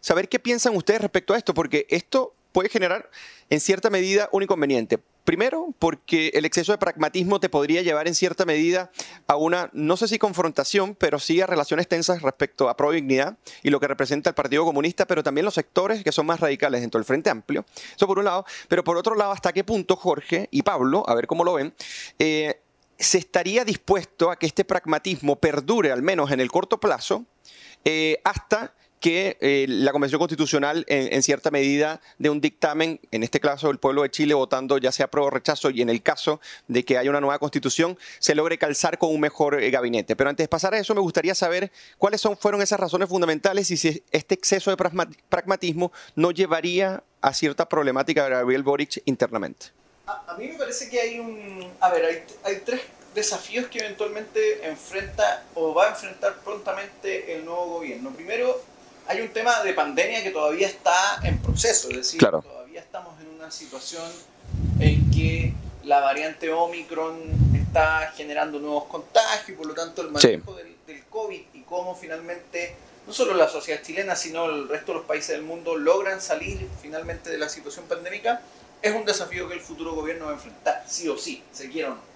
saber 0.00 0.28
qué 0.28 0.38
piensan 0.38 0.74
ustedes 0.74 1.00
respecto 1.00 1.34
a 1.34 1.38
esto, 1.38 1.52
porque 1.52 1.86
esto 1.90 2.34
puede 2.56 2.70
generar 2.70 3.10
en 3.50 3.60
cierta 3.60 3.90
medida 3.90 4.30
un 4.32 4.42
inconveniente. 4.42 4.98
Primero, 5.24 5.74
porque 5.78 6.30
el 6.32 6.46
exceso 6.46 6.72
de 6.72 6.78
pragmatismo 6.78 7.38
te 7.38 7.50
podría 7.50 7.82
llevar 7.82 8.08
en 8.08 8.14
cierta 8.14 8.46
medida 8.46 8.90
a 9.26 9.36
una, 9.36 9.68
no 9.74 9.98
sé 9.98 10.08
si 10.08 10.18
confrontación, 10.18 10.94
pero 10.94 11.18
sí 11.18 11.38
a 11.42 11.46
relaciones 11.46 11.86
tensas 11.86 12.22
respecto 12.22 12.70
a 12.70 12.76
pro 12.78 12.92
dignidad 12.92 13.36
y 13.62 13.68
lo 13.68 13.78
que 13.78 13.88
representa 13.88 14.30
el 14.30 14.34
Partido 14.34 14.64
Comunista, 14.64 15.06
pero 15.06 15.22
también 15.22 15.44
los 15.44 15.52
sectores 15.52 16.02
que 16.02 16.12
son 16.12 16.24
más 16.24 16.40
radicales 16.40 16.80
dentro 16.80 16.98
del 16.98 17.04
Frente 17.04 17.28
Amplio. 17.28 17.66
Eso 17.94 18.06
por 18.06 18.18
un 18.18 18.24
lado. 18.24 18.46
Pero 18.68 18.82
por 18.82 18.96
otro 18.96 19.16
lado, 19.16 19.32
¿hasta 19.32 19.52
qué 19.52 19.62
punto 19.62 19.94
Jorge 19.94 20.48
y 20.50 20.62
Pablo, 20.62 21.04
a 21.06 21.14
ver 21.14 21.26
cómo 21.26 21.44
lo 21.44 21.52
ven, 21.52 21.74
eh, 22.18 22.62
se 22.98 23.18
estaría 23.18 23.66
dispuesto 23.66 24.30
a 24.30 24.36
que 24.36 24.46
este 24.46 24.64
pragmatismo 24.64 25.36
perdure, 25.36 25.92
al 25.92 26.00
menos 26.00 26.30
en 26.30 26.40
el 26.40 26.50
corto 26.50 26.80
plazo, 26.80 27.26
eh, 27.84 28.18
hasta 28.24 28.72
que 29.00 29.36
eh, 29.40 29.66
la 29.68 29.92
Convención 29.92 30.18
Constitucional, 30.18 30.84
en, 30.88 31.22
cierta 31.22 31.50
medida, 31.50 32.00
de 32.18 32.30
un 32.30 32.40
dictamen, 32.40 33.00
en 33.10 33.22
este 33.22 33.40
caso 33.40 33.70
el 33.70 33.78
pueblo 33.78 34.02
de 34.02 34.10
Chile 34.10 34.34
votando 34.34 34.78
ya 34.78 34.92
sea 34.92 35.08
pro 35.08 35.26
o 35.26 35.30
rechazo, 35.30 35.70
y 35.70 35.82
en 35.82 35.90
el 35.90 36.02
caso 36.02 36.40
de 36.68 36.84
que 36.84 36.98
haya 36.98 37.10
una 37.10 37.20
nueva 37.20 37.38
constitución, 37.38 37.98
se 38.18 38.34
logre 38.34 38.58
calzar 38.58 38.98
con 38.98 39.14
un 39.14 39.20
mejor 39.20 39.62
eh, 39.62 39.70
gabinete. 39.70 40.16
Pero 40.16 40.30
antes 40.30 40.44
de 40.44 40.48
pasar 40.48 40.74
a 40.74 40.78
eso, 40.78 40.94
me 40.94 41.00
gustaría 41.00 41.34
saber 41.34 41.70
cuáles 41.98 42.20
son, 42.20 42.36
fueron 42.36 42.62
esas 42.62 42.80
razones 42.80 43.08
fundamentales 43.08 43.70
y 43.70 43.76
si 43.76 44.02
este 44.10 44.34
exceso 44.34 44.74
de 44.74 44.76
pragmatismo 45.28 45.92
no 46.14 46.30
llevaría 46.30 47.02
a 47.20 47.34
cierta 47.34 47.68
problemática 47.68 48.24
de 48.24 48.30
Gabriel 48.30 48.62
Boric 48.62 49.02
internamente. 49.04 49.66
A, 50.06 50.36
mí 50.38 50.46
me 50.48 50.54
parece 50.54 50.88
que 50.88 51.00
hay 51.00 51.18
un... 51.18 51.68
A 51.80 51.90
ver, 51.90 52.04
hay, 52.04 52.22
hay 52.44 52.62
tres 52.64 52.80
desafíos 53.14 53.66
que 53.66 53.80
eventualmente 53.80 54.64
enfrenta 54.68 55.44
o 55.54 55.74
va 55.74 55.86
a 55.86 55.90
enfrentar 55.90 56.36
prontamente 56.44 57.34
el 57.34 57.44
nuevo 57.44 57.66
gobierno. 57.66 58.10
Primero, 58.10 58.62
hay 59.08 59.20
un 59.20 59.28
tema 59.28 59.62
de 59.62 59.72
pandemia 59.72 60.22
que 60.22 60.30
todavía 60.30 60.66
está 60.66 61.20
en 61.22 61.38
proceso, 61.38 61.88
es 61.90 61.96
decir, 61.96 62.20
todavía 62.20 62.80
estamos 62.80 63.20
en 63.20 63.28
una 63.28 63.50
situación 63.50 64.04
en 64.78 65.10
que 65.10 65.54
la 65.84 66.00
variante 66.00 66.52
Omicron 66.52 67.16
está 67.54 68.12
generando 68.16 68.58
nuevos 68.58 68.84
contagios 68.84 69.48
y 69.48 69.52
por 69.52 69.66
lo 69.66 69.74
tanto 69.74 70.02
el 70.02 70.10
manejo 70.10 70.54
del, 70.54 70.76
del, 70.86 71.04
COVID 71.04 71.40
y 71.54 71.60
cómo 71.62 71.94
finalmente 71.94 72.74
no 73.06 73.12
solo 73.12 73.34
la 73.34 73.48
sociedad 73.48 73.82
chilena, 73.82 74.16
sino 74.16 74.46
el 74.46 74.68
resto 74.68 74.92
de 74.92 74.98
los 74.98 75.06
países 75.06 75.28
del 75.28 75.42
mundo 75.42 75.76
logran 75.76 76.20
salir 76.20 76.68
finalmente 76.82 77.30
de 77.30 77.38
la 77.38 77.48
situación 77.48 77.84
pandémica, 77.86 78.42
es 78.82 78.94
un 78.94 79.04
desafío 79.04 79.48
que 79.48 79.54
el 79.54 79.60
futuro 79.60 79.94
gobierno 79.94 80.26
va 80.26 80.32
a 80.32 80.34
enfrentar, 80.34 80.84
sí 80.88 81.08
o 81.08 81.16
sí, 81.16 81.42
se 81.52 81.70
quiera 81.70 81.92
o 81.92 81.94
no. 81.94 82.15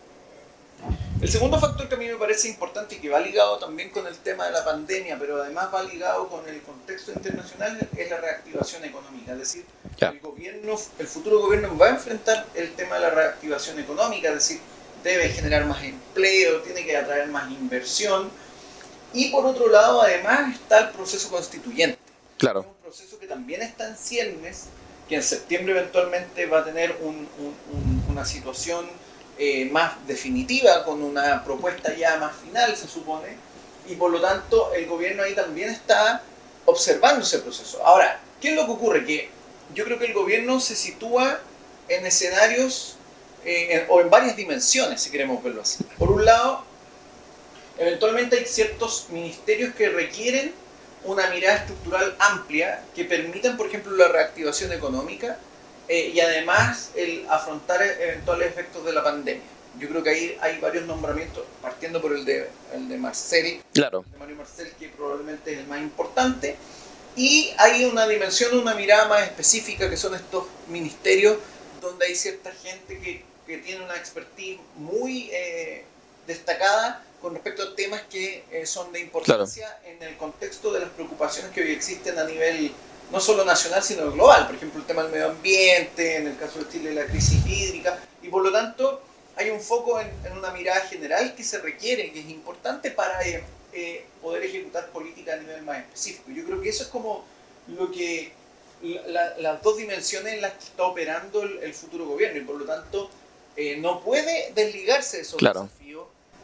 El 1.21 1.29
segundo 1.29 1.61
factor 1.61 1.87
que 1.87 1.97
a 1.97 1.99
mí 1.99 2.09
me 2.09 2.15
parece 2.15 2.49
importante 2.49 2.95
y 2.95 2.99
que 2.99 3.11
va 3.11 3.21
ligado 3.21 3.59
también 3.59 3.91
con 3.91 4.07
el 4.07 4.17
tema 4.17 4.47
de 4.47 4.53
la 4.53 4.65
pandemia, 4.65 5.19
pero 5.19 5.43
además 5.43 5.69
va 5.73 5.83
ligado 5.83 6.29
con 6.29 6.49
el 6.49 6.63
contexto 6.63 7.13
internacional, 7.13 7.79
es 7.95 8.11
la 8.11 8.17
reactivación 8.17 8.87
económica. 8.87 9.33
Es 9.33 9.39
decir, 9.39 9.67
el, 9.99 10.21
gobierno, 10.21 10.77
el 10.99 11.07
futuro 11.07 11.41
gobierno 11.41 11.77
va 11.77 11.89
a 11.89 11.91
enfrentar 11.91 12.47
el 12.55 12.73
tema 12.73 12.95
de 12.95 13.03
la 13.03 13.11
reactivación 13.11 13.79
económica, 13.79 14.29
es 14.29 14.35
decir, 14.35 14.61
debe 15.05 15.29
generar 15.29 15.67
más 15.67 15.85
empleo, 15.85 16.63
tiene 16.63 16.87
que 16.87 16.97
atraer 16.97 17.29
más 17.29 17.51
inversión. 17.51 18.31
Y 19.13 19.31
por 19.31 19.45
otro 19.45 19.69
lado, 19.69 20.01
además, 20.01 20.55
está 20.55 20.79
el 20.79 20.89
proceso 20.89 21.29
constituyente. 21.29 21.99
Claro. 22.39 22.61
Es 22.61 22.67
un 22.67 22.75
proceso 22.83 23.19
que 23.19 23.27
también 23.27 23.61
está 23.61 23.89
en 23.89 23.97
ciernes, 23.97 24.69
que 25.07 25.17
en 25.17 25.23
septiembre 25.23 25.79
eventualmente 25.79 26.47
va 26.47 26.61
a 26.61 26.65
tener 26.65 26.97
una 28.09 28.25
situación 28.25 28.87
eh, 29.43 29.65
más 29.73 30.07
definitiva, 30.07 30.85
con 30.85 31.03
una 31.03 31.43
propuesta 31.43 31.95
ya 31.95 32.19
más 32.19 32.37
final, 32.37 32.77
se 32.77 32.87
supone, 32.87 33.29
y 33.89 33.95
por 33.95 34.11
lo 34.11 34.21
tanto 34.21 34.75
el 34.75 34.85
gobierno 34.85 35.23
ahí 35.23 35.35
también 35.35 35.71
está 35.71 36.23
observando 36.67 37.25
ese 37.25 37.39
proceso. 37.39 37.83
Ahora, 37.83 38.21
¿qué 38.39 38.51
es 38.51 38.55
lo 38.55 38.67
que 38.67 38.73
ocurre? 38.73 39.07
Que 39.07 39.31
yo 39.75 39.87
creo 39.87 39.99
que 39.99 40.05
el 40.05 40.13
gobierno 40.13 40.61
se 40.61 40.77
sitúa 40.77 41.41
en 41.89 42.05
escenarios 42.05 42.97
eh, 43.47 43.87
o 43.89 44.03
en 44.03 44.11
varias 44.11 44.37
dimensiones, 44.37 45.01
si 45.01 45.11
queremos 45.11 45.43
verlo 45.43 45.63
así. 45.63 45.83
Por 45.97 46.11
un 46.11 46.23
lado, 46.27 46.63
eventualmente 47.79 48.37
hay 48.37 48.45
ciertos 48.45 49.07
ministerios 49.09 49.75
que 49.75 49.89
requieren 49.89 50.53
una 51.05 51.31
mirada 51.31 51.61
estructural 51.61 52.15
amplia 52.19 52.83
que 52.95 53.07
permitan, 53.07 53.57
por 53.57 53.69
ejemplo, 53.69 53.97
la 53.97 54.09
reactivación 54.09 54.71
económica, 54.73 55.39
eh, 55.91 56.13
y 56.15 56.21
además 56.21 56.93
el 56.95 57.27
afrontar 57.29 57.83
eventuales 57.83 58.49
efectos 58.49 58.85
de 58.85 58.93
la 58.93 59.03
pandemia. 59.03 59.43
Yo 59.77 59.89
creo 59.89 60.05
que 60.05 60.11
ahí 60.11 60.39
hay 60.41 60.61
varios 60.61 60.87
nombramientos, 60.87 61.45
partiendo 61.61 62.01
por 62.01 62.13
el 62.13 62.25
de, 62.25 62.49
el 62.73 62.89
de 62.89 62.97
Marcel, 62.97 63.61
claro. 63.75 64.05
de 64.09 64.17
Mario 64.17 64.37
Marcel, 64.37 64.73
que 64.79 64.89
probablemente 64.91 65.53
es 65.53 65.59
el 65.59 65.67
más 65.67 65.81
importante. 65.81 66.55
Y 67.17 67.53
hay 67.59 67.87
una 67.87 68.07
dimensión, 68.07 68.57
una 68.57 68.77
mirada 68.77 69.09
más 69.09 69.25
específica, 69.25 69.91
que 69.91 69.97
son 69.97 70.15
estos 70.15 70.45
ministerios 70.69 71.39
donde 71.81 72.07
hay 72.07 72.15
cierta 72.15 72.53
gente 72.53 73.01
que, 73.01 73.25
que 73.45 73.59
tiene 73.59 73.85
una 73.85 73.97
expertise 73.97 74.61
muy 74.77 75.29
eh, 75.33 75.83
destacada 76.29 77.03
con 77.21 77.35
respecto 77.35 77.65
a 77.65 77.75
temas 77.75 78.03
que 78.03 78.45
eh, 78.53 78.65
son 78.65 78.93
de 78.93 79.01
importancia 79.01 79.77
en 79.85 80.01
el 80.05 80.17
contexto 80.17 80.73
de 80.73 80.79
las 80.79 80.91
preocupaciones 80.91 81.51
que 81.51 81.63
hoy 81.63 81.73
existen 81.73 82.17
a 82.17 82.25
nivel 82.25 82.73
no 83.11 83.21
solo 83.21 83.45
nacional, 83.45 83.83
sino 83.83 84.11
global. 84.13 84.47
Por 84.47 84.57
ejemplo, 84.57 84.81
el 84.81 84.87
tema 84.87 85.03
del 85.03 85.13
medio 85.13 85.29
ambiente, 85.29 86.17
en 86.17 86.29
el 86.29 86.37
caso 86.37 86.61
de 86.61 86.69
Chile 86.69 86.95
la 86.95 87.07
crisis 87.07 87.45
hídrica, 87.47 87.99
y 88.23 88.29
por 88.29 88.43
lo 88.43 88.53
tanto 88.53 89.03
hay 89.37 89.51
un 89.51 89.61
foco 89.61 90.01
en, 90.01 90.11
una 90.37 90.51
mirada 90.51 90.81
general 90.83 91.35
que 91.35 91.43
se 91.43 91.59
requiere, 91.59 92.13
que 92.13 92.21
es 92.21 92.29
importante 92.29 92.91
para 92.91 93.27
eh, 93.27 93.43
eh, 93.73 94.05
poder 94.21 94.45
ejecutar 94.45 94.91
política 94.91 95.35
a 95.35 95.37
nivel 95.37 95.63
más 95.63 95.79
específico. 95.79 96.31
Yo 96.31 96.45
creo 96.45 96.61
que 96.61 96.69
eso 96.69 96.83
es 96.83 96.89
como 96.89 97.25
lo 97.69 97.91
que 97.91 98.33
las 98.83 99.63
dos 99.63 99.77
dimensiones 99.77 100.35
en 100.35 100.41
las 100.41 100.53
que 100.53 100.65
está 100.65 100.85
operando 100.85 101.43
el, 101.43 101.75
futuro 101.75 102.07
gobierno, 102.07 102.39
y 102.39 102.45
por 102.45 102.57
lo 102.57 102.65
tanto 102.65 103.11
eh, 103.57 103.77
no 103.77 104.01
puede 104.01 104.53
desligarse 104.55 105.19
de 105.19 105.23
esos 105.23 105.39
claro. 105.39 105.69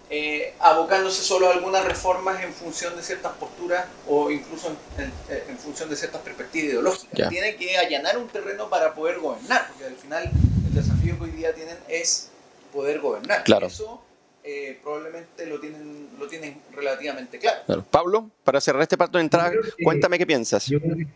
Eh, 0.08 0.54
abocándose 0.60 1.20
solo 1.22 1.48
a 1.48 1.54
algunas 1.54 1.84
reformas 1.84 2.40
en 2.44 2.52
función 2.52 2.94
de 2.94 3.02
ciertas 3.02 3.32
posturas 3.32 3.86
o 4.06 4.30
incluso 4.30 4.68
en, 4.98 5.58
función 5.58 5.90
de 5.90 5.96
ciertas 5.96 6.20
perspectivas 6.20 6.68
ideológicas. 6.68 7.28
Tiene 7.28 7.56
que 7.56 7.76
allanar 7.76 8.16
un 8.16 8.28
terreno 8.28 8.70
para 8.70 8.94
poder 8.94 9.18
gobernar, 9.18 9.66
porque 9.68 9.86
al 9.86 9.96
final 9.96 10.30
el 10.68 10.74
desafío 10.74 11.18
que 11.18 11.24
hoy 11.24 11.30
día 11.32 11.52
tienen 11.52 11.76
es 11.88 12.30
poder 12.72 13.00
gobernar. 13.00 13.42
Claro. 13.42 13.66
Eso 13.66 14.00
eh, 14.44 14.78
probablemente 14.80 15.44
lo 15.44 15.58
tienen, 15.58 16.08
lo 16.20 16.28
tienen 16.28 16.60
relativamente 16.72 17.40
claro. 17.40 17.84
Pablo, 17.90 18.30
para 18.44 18.60
cerrar 18.60 18.82
este 18.82 18.96
parto 18.96 19.18
de 19.18 19.24
entrada, 19.24 19.50
cuéntame 19.82 20.18
qué 20.18 20.26
piensas. 20.26 20.66
Yo 20.66 20.80
creo 20.80 20.98
que, 20.98 21.08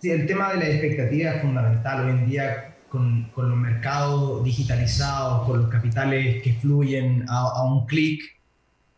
sí, 0.00 0.12
el 0.12 0.24
tema 0.28 0.52
de 0.52 0.58
la 0.58 0.68
expectativa 0.68 1.32
es 1.32 1.42
fundamental. 1.42 2.04
Hoy 2.04 2.10
en 2.12 2.30
día 2.30 2.76
con, 2.90 3.30
con, 3.34 3.48
los 3.48 3.58
mercados 3.58 4.44
digitalizados, 4.44 5.46
con 5.46 5.62
los 5.62 5.70
capitales 5.70 6.42
que 6.42 6.54
fluyen 6.54 7.24
a, 7.28 7.62
un 7.64 7.86
clic, 7.86 8.20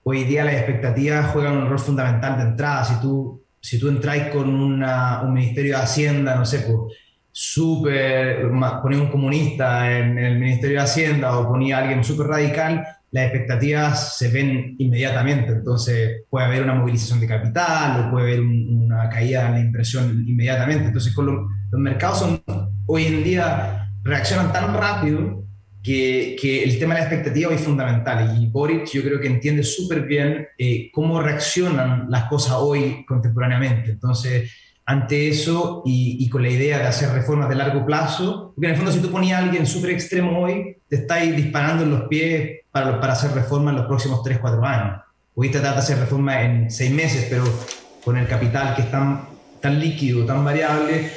hoy 0.02 0.24
día 0.24 0.44
las 0.44 0.54
expectativas 0.54 1.30
juegan 1.32 1.58
un 1.58 1.68
rol 1.68 1.78
fundamental 1.78 2.38
de 2.38 2.42
entrada. 2.44 2.84
Si 2.84 3.00
tú, 3.00 3.42
si 3.60 3.78
tú 3.78 3.88
entras 3.88 4.28
con 4.28 4.48
una, 4.48 5.20
un 5.22 5.34
Ministerio 5.34 5.76
de 5.76 5.82
Hacienda, 5.82 6.34
no 6.34 6.44
sé, 6.44 6.60
pues 6.60 6.98
súper, 7.30 8.50
ponía 8.82 9.00
un 9.00 9.10
comunista 9.10 9.98
en, 9.98 10.18
el 10.18 10.38
Ministerio 10.38 10.78
de 10.78 10.84
Hacienda 10.84 11.38
o 11.38 11.48
ponía 11.48 11.78
a 11.78 11.80
alguien 11.82 12.02
súper 12.02 12.26
radical, 12.28 12.84
las 13.10 13.24
expectativas 13.26 14.16
se 14.16 14.28
ven 14.28 14.74
inmediatamente. 14.78 15.52
Entonces 15.52 16.22
puede 16.30 16.46
haber 16.46 16.62
una 16.62 16.74
movilización 16.74 17.20
de 17.20 17.26
capital 17.26 18.06
o 18.06 18.10
puede 18.10 18.32
haber 18.32 18.40
una 18.40 19.08
caída 19.10 19.48
en 19.48 19.52
la 19.52 19.60
impresión 19.60 20.24
inmediatamente. 20.26 20.86
Entonces 20.86 21.14
con 21.14 21.26
los 21.72 21.80
mercados 21.80 22.18
son 22.18 22.42
hoy 22.86 23.06
en 23.06 23.24
día 23.24 23.90
reaccionan 24.04 24.52
tan 24.52 24.74
rápido 24.74 25.42
que, 25.82 26.36
que, 26.40 26.62
el 26.62 26.78
tema 26.78 26.94
de 26.94 27.00
la 27.00 27.06
expectativa 27.06 27.52
es 27.52 27.62
fundamental. 27.62 28.38
Y 28.38 28.46
Boric 28.46 28.86
yo 28.92 29.02
creo 29.02 29.18
que 29.18 29.26
entiende 29.26 29.64
súper 29.64 30.02
bien 30.02 30.46
eh, 30.58 30.90
cómo 30.92 31.20
reaccionan 31.20 32.06
las 32.08 32.24
cosas 32.24 32.56
hoy 32.58 33.04
contemporáneamente. 33.08 33.90
Entonces, 33.90 34.52
ante 34.84 35.28
eso 35.28 35.82
y, 35.84 36.18
y, 36.20 36.28
con 36.28 36.42
la 36.42 36.50
idea 36.50 36.78
de 36.78 36.86
hacer 36.86 37.10
reformas 37.10 37.48
de 37.48 37.54
largo 37.56 37.86
plazo, 37.86 38.52
porque 38.54 38.66
en 38.66 38.72
el 38.72 38.76
fondo 38.76 38.92
si 38.92 39.00
tú 39.00 39.10
ponías 39.10 39.40
a 39.40 39.44
alguien 39.44 39.66
súper 39.66 39.90
extremo 39.90 40.40
hoy, 40.40 40.76
te 40.88 40.96
estáis 40.96 41.34
disparando 41.34 41.84
en 41.84 41.90
los 41.90 42.02
pies 42.02 42.60
para, 42.70 43.00
para 43.00 43.14
hacer 43.14 43.32
reformas 43.32 43.72
en 43.72 43.78
los 43.78 43.86
próximos 43.86 44.22
3, 44.22 44.38
4 44.38 44.64
años. 44.64 45.00
Hoy 45.34 45.50
te 45.50 45.58
trata 45.58 45.76
de 45.76 45.80
hacer 45.80 45.98
reformas 45.98 46.44
en 46.44 46.70
6 46.70 46.92
meses, 46.92 47.26
pero 47.30 47.44
con 48.04 48.18
el 48.18 48.26
capital 48.26 48.76
que 48.76 48.82
están 48.82 49.31
tan 49.62 49.78
líquido, 49.78 50.26
tan 50.26 50.44
variable, 50.44 51.08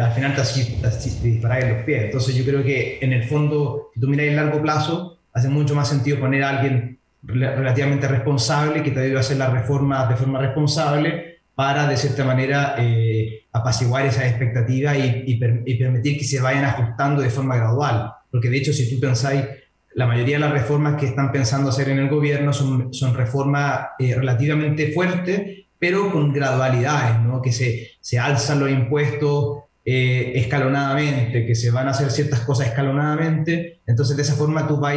al 0.00 0.12
final 0.12 0.34
te, 0.36 0.88
te, 0.88 1.28
disparas 1.28 1.64
en 1.64 1.74
los 1.74 1.84
pies. 1.84 2.04
Entonces 2.04 2.34
yo 2.36 2.44
creo 2.44 2.62
que 2.62 2.98
en 3.02 3.12
el 3.12 3.24
fondo, 3.24 3.90
si 3.92 4.00
tú 4.00 4.06
miras 4.06 4.28
en 4.28 4.36
largo 4.36 4.62
plazo, 4.62 5.18
hace 5.32 5.48
mucho 5.48 5.74
más 5.74 5.88
sentido 5.88 6.20
poner 6.20 6.44
a 6.44 6.50
alguien 6.50 6.98
relativamente 7.22 8.06
responsable 8.06 8.82
que 8.82 8.92
te 8.92 9.00
debe 9.00 9.18
hacer 9.18 9.36
las 9.36 9.52
reformas 9.52 10.08
de 10.08 10.14
forma 10.14 10.38
responsable 10.38 11.40
para, 11.54 11.88
de 11.88 11.96
cierta 11.96 12.24
manera, 12.24 12.76
eh, 12.78 13.42
apaciguar 13.52 14.06
esas 14.06 14.24
expectativas 14.26 14.96
y, 14.96 15.24
y, 15.26 15.76
permitir 15.76 16.16
que 16.16 16.24
se 16.24 16.40
vayan 16.40 16.64
ajustando 16.64 17.20
de 17.20 17.28
forma 17.28 17.56
gradual. 17.56 18.12
Porque 18.30 18.48
de 18.48 18.56
hecho, 18.56 18.72
si 18.72 18.88
tú 18.88 19.00
pensáis, 19.00 19.44
la 19.94 20.06
mayoría 20.06 20.36
de 20.36 20.40
las 20.40 20.52
reformas 20.52 20.94
que 20.94 21.06
están 21.06 21.32
pensando 21.32 21.70
hacer 21.70 21.88
en 21.88 21.98
el 21.98 22.08
gobierno 22.08 22.52
son, 22.52 22.94
son 22.94 23.14
reformas 23.14 23.88
eh, 23.98 24.14
relativamente 24.14 24.92
fuertes 24.92 25.66
pero 25.80 26.12
con 26.12 26.32
gradualidades, 26.32 27.20
¿no? 27.22 27.42
que 27.42 27.50
se, 27.50 27.88
se 28.00 28.18
alzan 28.20 28.60
los 28.60 28.70
impuestos, 28.70 29.64
eh, 29.82 30.32
escalonadamente, 30.34 31.46
que 31.46 31.54
se 31.54 31.70
van 31.70 31.88
a 31.88 31.92
hacer 31.92 32.10
ciertas 32.10 32.40
cosas 32.40 32.68
escalonadamente, 32.68 33.80
entonces 33.86 34.14
de 34.14 34.22
esa 34.22 34.34
forma 34.34 34.68
tú 34.68 34.76
vas, 34.76 34.94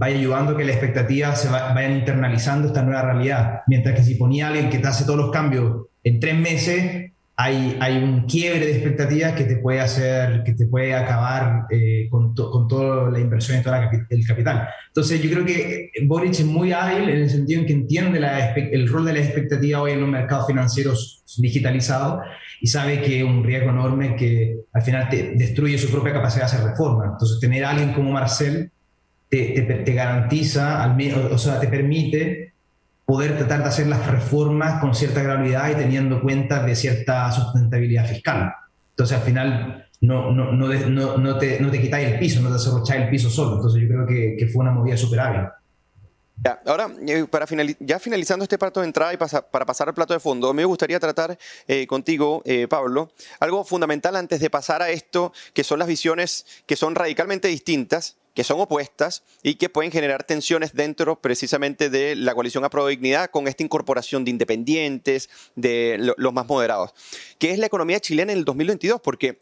ayudando 0.00 0.52
a 0.52 0.56
que 0.56 0.64
la 0.64 0.70
expectativa 0.70 1.34
se 1.34 1.48
vayan 1.48 1.98
internalizando 1.98 2.68
esta 2.68 2.82
nueva 2.82 3.02
realidad, 3.02 3.62
mientras 3.66 3.96
que 3.96 4.04
si 4.04 4.14
ponía 4.14 4.46
alguien 4.46 4.70
que 4.70 4.78
te 4.78 4.86
hace 4.86 5.04
todos 5.04 5.18
los 5.18 5.30
cambios 5.32 5.86
en 6.04 6.20
tres 6.20 6.36
meses, 6.36 7.12
hay, 7.38 7.76
hay 7.80 8.02
un 8.02 8.22
quiebre 8.22 8.64
de 8.64 8.72
expectativas 8.72 9.34
que 9.34 9.44
te 9.44 9.56
puede 9.58 9.80
hacer, 9.80 10.42
que 10.42 10.54
te 10.54 10.66
puede 10.66 10.94
acabar 10.94 11.66
eh, 11.70 12.08
con, 12.10 12.34
con, 12.34 12.66
toda 12.66 13.10
la 13.10 13.20
inversión 13.20 13.60
y 13.60 13.62
todo 13.62 13.74
el 14.08 14.26
capital. 14.26 14.66
Entonces 14.86 15.22
yo 15.22 15.30
creo 15.30 15.44
que 15.44 15.90
Boric 16.06 16.32
es 16.32 16.46
muy 16.46 16.72
hábil 16.72 17.10
en 17.10 17.18
el 17.18 17.28
sentido 17.28 17.60
en 17.60 17.66
que 17.66 17.74
entiende 17.74 18.20
la, 18.20 18.54
el 18.54 18.88
rol 18.88 19.04
de 19.04 19.12
la 19.12 19.18
expectativa 19.18 19.82
hoy 19.82 19.92
en 19.92 20.02
un 20.02 20.12
mercado 20.12 20.46
financiero 20.46 20.94
digitalizado 21.36 22.22
y 22.62 22.68
sabe 22.68 23.02
que 23.02 23.18
es 23.18 23.24
un 23.24 23.44
riesgo 23.44 23.68
enorme 23.68 24.16
que 24.16 24.56
al 24.72 24.80
final 24.80 25.10
te 25.10 25.34
destruye 25.36 25.76
su 25.76 25.90
propia 25.90 26.14
capacidad 26.14 26.48
de 26.48 26.56
hacer 26.56 26.70
reformas. 26.70 27.10
Entonces 27.12 27.38
tener 27.38 27.66
a 27.66 27.70
alguien 27.70 27.92
como 27.92 28.12
Marcel 28.12 28.70
te, 29.28 29.60
te, 29.60 29.74
te 29.74 29.92
garantiza, 29.92 30.82
al 30.82 30.96
menos, 30.96 31.30
o 31.30 31.36
sea, 31.36 31.60
te 31.60 31.68
permite 31.68 32.54
poder 33.06 33.38
tratar 33.38 33.62
de 33.62 33.68
hacer 33.68 33.86
las 33.86 34.06
reformas 34.06 34.80
con 34.80 34.94
cierta 34.94 35.22
gravedad 35.22 35.70
y 35.70 35.76
teniendo 35.76 36.20
cuenta 36.20 36.62
de 36.64 36.74
cierta 36.74 37.30
sustentabilidad 37.30 38.06
fiscal. 38.06 38.52
Entonces, 38.90 39.16
al 39.16 39.22
final, 39.22 39.86
no, 40.00 40.32
no, 40.32 40.52
no, 40.52 40.68
no, 40.68 41.16
no 41.16 41.38
te, 41.38 41.60
no 41.60 41.70
te 41.70 41.80
quitáis 41.80 42.08
el 42.08 42.18
piso, 42.18 42.40
no 42.40 42.52
te 42.52 42.58
cerrocháis 42.58 43.04
el 43.04 43.08
piso 43.08 43.30
solo. 43.30 43.56
Entonces, 43.56 43.80
yo 43.80 43.88
creo 43.88 44.06
que, 44.06 44.36
que 44.36 44.48
fue 44.48 44.62
una 44.62 44.72
movida 44.72 44.96
superable. 44.96 45.48
Ya, 46.42 46.60
ahora, 46.66 46.90
eh, 47.06 47.24
para 47.30 47.46
ya 47.80 47.98
finalizando 47.98 48.42
este 48.42 48.58
plato 48.58 48.80
de 48.80 48.86
entrada 48.86 49.14
y 49.14 49.16
para 49.16 49.64
pasar 49.64 49.88
al 49.88 49.94
plato 49.94 50.12
de 50.12 50.20
fondo, 50.20 50.52
me 50.52 50.64
gustaría 50.64 51.00
tratar 51.00 51.38
eh, 51.66 51.86
contigo, 51.86 52.42
eh, 52.44 52.66
Pablo, 52.68 53.10
algo 53.40 53.64
fundamental 53.64 54.16
antes 54.16 54.40
de 54.40 54.50
pasar 54.50 54.82
a 54.82 54.90
esto, 54.90 55.32
que 55.54 55.64
son 55.64 55.78
las 55.78 55.88
visiones 55.88 56.44
que 56.66 56.76
son 56.76 56.94
radicalmente 56.94 57.48
distintas 57.48 58.16
que 58.36 58.44
son 58.44 58.60
opuestas 58.60 59.24
y 59.42 59.54
que 59.54 59.70
pueden 59.70 59.90
generar 59.90 60.22
tensiones 60.22 60.74
dentro 60.74 61.20
precisamente 61.20 61.88
de 61.88 62.14
la 62.14 62.34
coalición 62.34 62.64
a 62.64 62.68
con 63.28 63.48
esta 63.48 63.62
incorporación 63.62 64.26
de 64.26 64.30
independientes, 64.30 65.30
de 65.54 65.96
los 66.18 66.32
más 66.34 66.46
moderados, 66.46 66.94
que 67.38 67.52
es 67.52 67.58
la 67.58 67.64
economía 67.64 67.98
chilena 67.98 68.32
en 68.32 68.38
el 68.38 68.44
2022, 68.44 69.00
porque 69.00 69.40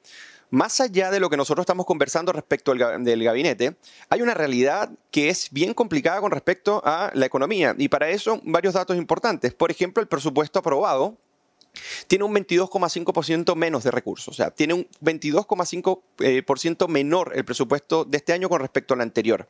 más 0.50 0.80
allá 0.80 1.10
de 1.10 1.18
lo 1.18 1.28
que 1.28 1.36
nosotros 1.36 1.64
estamos 1.64 1.86
conversando 1.86 2.32
respecto 2.32 2.72
del 2.72 3.24
gabinete, 3.24 3.76
hay 4.08 4.22
una 4.22 4.34
realidad 4.34 4.90
que 5.10 5.28
es 5.28 5.48
bien 5.50 5.74
complicada 5.74 6.20
con 6.20 6.30
respecto 6.30 6.80
a 6.84 7.10
la 7.14 7.26
economía. 7.26 7.74
Y 7.76 7.88
para 7.88 8.10
eso 8.10 8.40
varios 8.44 8.74
datos 8.74 8.96
importantes. 8.96 9.54
Por 9.54 9.72
ejemplo, 9.72 10.00
el 10.00 10.06
presupuesto 10.06 10.60
aprobado 10.60 11.18
tiene 12.06 12.24
un 12.24 12.34
22,5% 12.34 13.54
menos 13.56 13.84
de 13.84 13.90
recursos, 13.90 14.28
o 14.28 14.32
sea, 14.32 14.50
tiene 14.50 14.74
un 14.74 14.88
22,5% 15.02 16.88
menor 16.88 17.32
el 17.34 17.44
presupuesto 17.44 18.04
de 18.04 18.16
este 18.18 18.32
año 18.32 18.48
con 18.48 18.60
respecto 18.60 18.94
al 18.94 19.00
anterior. 19.00 19.48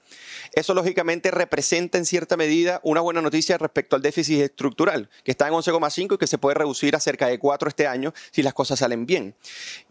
Eso 0.53 0.75
lógicamente 0.75 1.31
representa 1.31 1.99
en 1.99 2.07
cierta 2.07 2.37
medida 2.37 2.81
una 2.83 3.01
buena 3.01 3.23
noticia 3.23 3.59
respecto 3.59 3.97
al 3.97 4.03
déficit 4.03 4.41
estructural, 4.41 5.09
que 5.23 5.31
está 5.31 5.49
en 5.49 5.55
11,5 5.55 6.15
y 6.15 6.19
que 6.19 6.27
se 6.27 6.39
puede 6.39 6.55
reducir 6.55 6.97
a 6.97 7.01
cerca 7.01 7.27
de 7.27 7.39
4 7.39 7.69
este 7.69 7.87
año 7.87 8.13
si 8.31 8.43
las 8.43 8.55
cosas 8.55 8.79
salen 8.79 9.07
bien. 9.07 9.35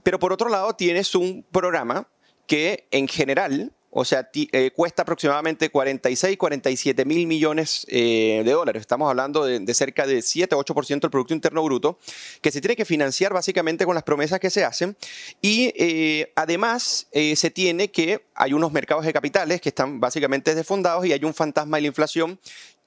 Pero 0.03 0.19
por 0.19 0.33
otro 0.33 0.49
lado, 0.49 0.73
tienes 0.73 1.15
un 1.15 1.45
programa 1.51 2.07
que 2.47 2.87
en 2.91 3.07
general 3.07 3.71
o 3.95 4.05
sea, 4.05 4.27
eh, 4.33 4.71
cuesta 4.71 5.03
aproximadamente 5.03 5.69
46, 5.69 6.35
47 6.37 7.05
mil 7.05 7.27
millones 7.27 7.85
eh, 7.89 8.41
de 8.43 8.51
dólares. 8.51 8.81
Estamos 8.81 9.07
hablando 9.07 9.45
de, 9.45 9.73
cerca 9.75 10.07
de 10.07 10.23
7, 10.23 10.55
8% 10.55 10.99
del 10.99 11.11
Producto 11.11 11.33
Interno 11.35 11.63
Bruto, 11.63 11.99
que 12.41 12.51
se 12.51 12.59
tiene 12.59 12.75
que 12.75 12.85
financiar 12.85 13.33
básicamente 13.33 13.85
con 13.85 13.93
las 13.93 14.03
promesas 14.03 14.39
que 14.39 14.49
se 14.49 14.65
hacen. 14.65 14.97
Y 15.41 15.73
eh, 15.77 16.31
además 16.35 17.07
se 17.11 17.51
tiene 17.51 17.91
que, 17.91 18.25
hay 18.33 18.53
unos 18.53 18.71
mercados 18.71 19.05
de 19.05 19.13
capitales 19.13 19.61
que 19.61 19.69
están 19.69 19.99
básicamente 19.99 20.55
desfondados 20.55 21.05
y 21.05 21.13
hay 21.13 21.23
un 21.23 21.33
fantasma 21.33 21.77
de 21.77 21.81
la 21.81 21.87
inflación 21.87 22.39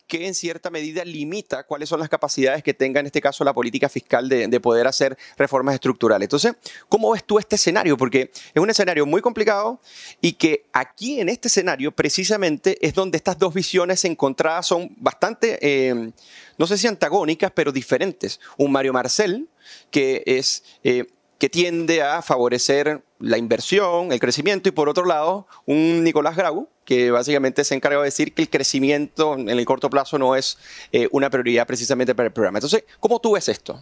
que 0.07 0.27
en 0.27 0.35
cierta 0.35 0.71
medida 0.71 1.05
limita 1.05 1.65
cuáles 1.65 1.89
son 1.89 2.01
las 2.01 2.09
capacidades 2.09 2.63
que 2.63 2.75
tenga 2.75 3.01
en 3.01 3.07
este 3.07 3.21
caso 3.21 3.45
la 3.45 3.53
política 3.53 3.89
fiscal 3.89 4.29
de, 4.29 4.61
poder 4.61 4.87
hacer 4.87 5.19
reformas 5.37 5.75
estructurales. 5.75 6.27
Entonces, 6.27 6.55
¿cómo 6.89 7.13
ves 7.13 7.25
tú 7.25 7.39
este 7.39 7.57
escenario? 7.57 7.97
Porque 7.97 8.31
es 8.33 8.63
un 8.63 8.71
escenario 8.71 9.05
muy 9.05 9.21
complicado 9.21 9.81
y 10.21 10.33
que 10.33 10.65
aquí 10.73 11.21
en 11.21 11.29
este 11.29 11.49
escenario 11.49 11.93
precisamente 11.93 12.78
es 12.87 12.95
donde 12.95 13.17
estas 13.17 13.39
dos 13.39 13.52
visiones 13.52 14.04
encontradas 14.04 14.67
son 14.67 14.95
bastante, 14.97 15.59
eh, 15.61 16.11
no 16.57 16.67
sé 16.67 16.78
si 16.78 16.87
antagónicas, 16.87 17.52
pero 17.54 17.71
diferentes. 17.71 18.41
Un 18.57 18.73
Mario 18.73 18.93
Marcel, 18.93 19.49
que 19.91 20.23
es... 20.26 20.65
Eh, 20.85 21.07
que 21.39 21.49
tiende 21.49 22.03
a 22.03 22.23
favorecer 22.23 23.03
la 23.19 23.39
inversión, 23.39 24.13
el 24.13 24.21
crecimiento, 24.21 24.69
y 24.69 24.73
por 24.73 24.89
otro 24.89 25.05
lado, 25.05 25.47
un 25.67 26.03
Nicolás 26.05 26.37
Grau, 26.37 26.69
que 26.85 27.11
básicamente 27.11 27.65
se 27.65 27.75
encarga 27.75 27.99
de 27.99 28.05
decir 28.05 28.33
que 28.33 28.43
el 28.43 28.49
crecimiento 28.49 29.37
en 29.37 29.51
el 29.51 29.65
corto 29.65 29.91
plazo 29.91 30.19
no 30.19 30.37
es 30.37 30.59
eh, 30.93 31.09
una 31.13 31.29
prioridad 31.29 31.67
precisamente 31.67 32.15
para 32.15 32.29
el 32.29 32.33
programa. 32.33 32.59
Entonces, 32.59 32.85
¿cómo 33.01 33.21
tú 33.21 33.33
ves 33.33 33.49
esto? 33.49 33.81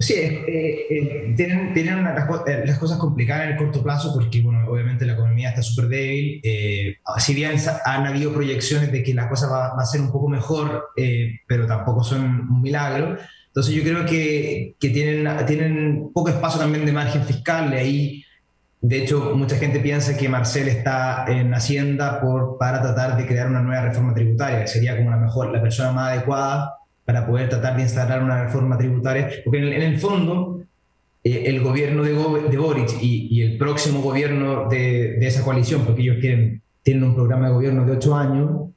Sí, 0.00 0.14
eh, 0.14 0.86
eh, 0.90 1.34
tienen, 1.36 2.04
las 2.04 2.78
cosas 2.78 2.98
complicadas 2.98 3.46
en 3.46 3.52
el 3.52 3.56
corto 3.56 3.82
plazo 3.82 4.14
porque, 4.14 4.40
bueno, 4.42 4.64
obviamente 4.68 5.04
la 5.04 5.14
economía 5.14 5.50
está 5.50 5.60
súper 5.60 5.88
débil. 5.88 6.40
si 7.18 7.34
bien 7.34 7.56
han 7.84 8.06
habido 8.06 8.32
proyecciones 8.32 8.92
de 8.92 9.02
que 9.02 9.12
la 9.12 9.28
cosa 9.28 9.48
va, 9.48 9.74
va 9.74 9.82
a 9.82 9.86
ser 9.86 10.00
un 10.00 10.12
poco 10.12 10.28
mejor, 10.28 10.90
pero 11.46 11.66
tampoco 11.66 12.04
son 12.04 12.22
un 12.22 12.62
milagro. 12.62 13.18
Entonces 13.58 13.74
yo 13.74 13.82
creo 13.82 14.06
que, 14.06 14.76
que, 14.78 14.90
tienen, 14.90 15.28
tienen 15.44 16.10
poco 16.14 16.28
espacio 16.28 16.60
también 16.60 16.86
de 16.86 16.92
margen 16.92 17.24
fiscal, 17.24 17.74
y 17.74 17.76
ahí 17.76 18.24
de 18.80 19.02
hecho 19.02 19.32
mucha 19.34 19.56
gente 19.56 19.80
piensa 19.80 20.16
que 20.16 20.28
Marcel 20.28 20.68
está 20.68 21.24
en 21.26 21.52
Hacienda 21.52 22.20
por, 22.20 22.56
para 22.56 22.80
tratar 22.80 23.16
de 23.16 23.26
crear 23.26 23.48
una 23.48 23.60
nueva 23.60 23.82
reforma 23.82 24.14
tributaria, 24.14 24.60
que 24.60 24.68
sería 24.68 24.96
como 24.96 25.10
la 25.10 25.16
mejor, 25.16 25.50
la 25.50 25.60
persona 25.60 25.90
más 25.90 26.12
adecuada 26.12 26.74
para 27.04 27.26
poder 27.26 27.48
tratar 27.48 27.74
de 27.74 27.82
instalar 27.82 28.22
una 28.22 28.44
reforma 28.44 28.78
tributaria, 28.78 29.28
porque 29.44 29.58
en 29.58 29.82
el, 29.82 29.98
fondo 29.98 30.60
eh, 31.24 31.42
el 31.46 31.60
gobierno 31.60 32.04
de, 32.04 32.12
de 32.12 32.56
Boric 32.58 33.02
y, 33.02 33.26
y, 33.28 33.42
el 33.42 33.58
próximo 33.58 34.02
gobierno 34.02 34.68
de, 34.68 35.16
de, 35.18 35.26
esa 35.26 35.42
coalición, 35.42 35.84
porque 35.84 36.02
ellos 36.02 36.18
quieren, 36.20 36.62
tienen 36.84 37.02
un 37.02 37.16
programa 37.16 37.48
de 37.48 37.54
gobierno 37.54 37.84
de 37.84 37.90
ocho 37.90 38.14
años, 38.14 38.68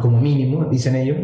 como 0.00 0.22
mínimo, 0.22 0.70
dicen 0.70 0.96
ellos, 0.96 1.18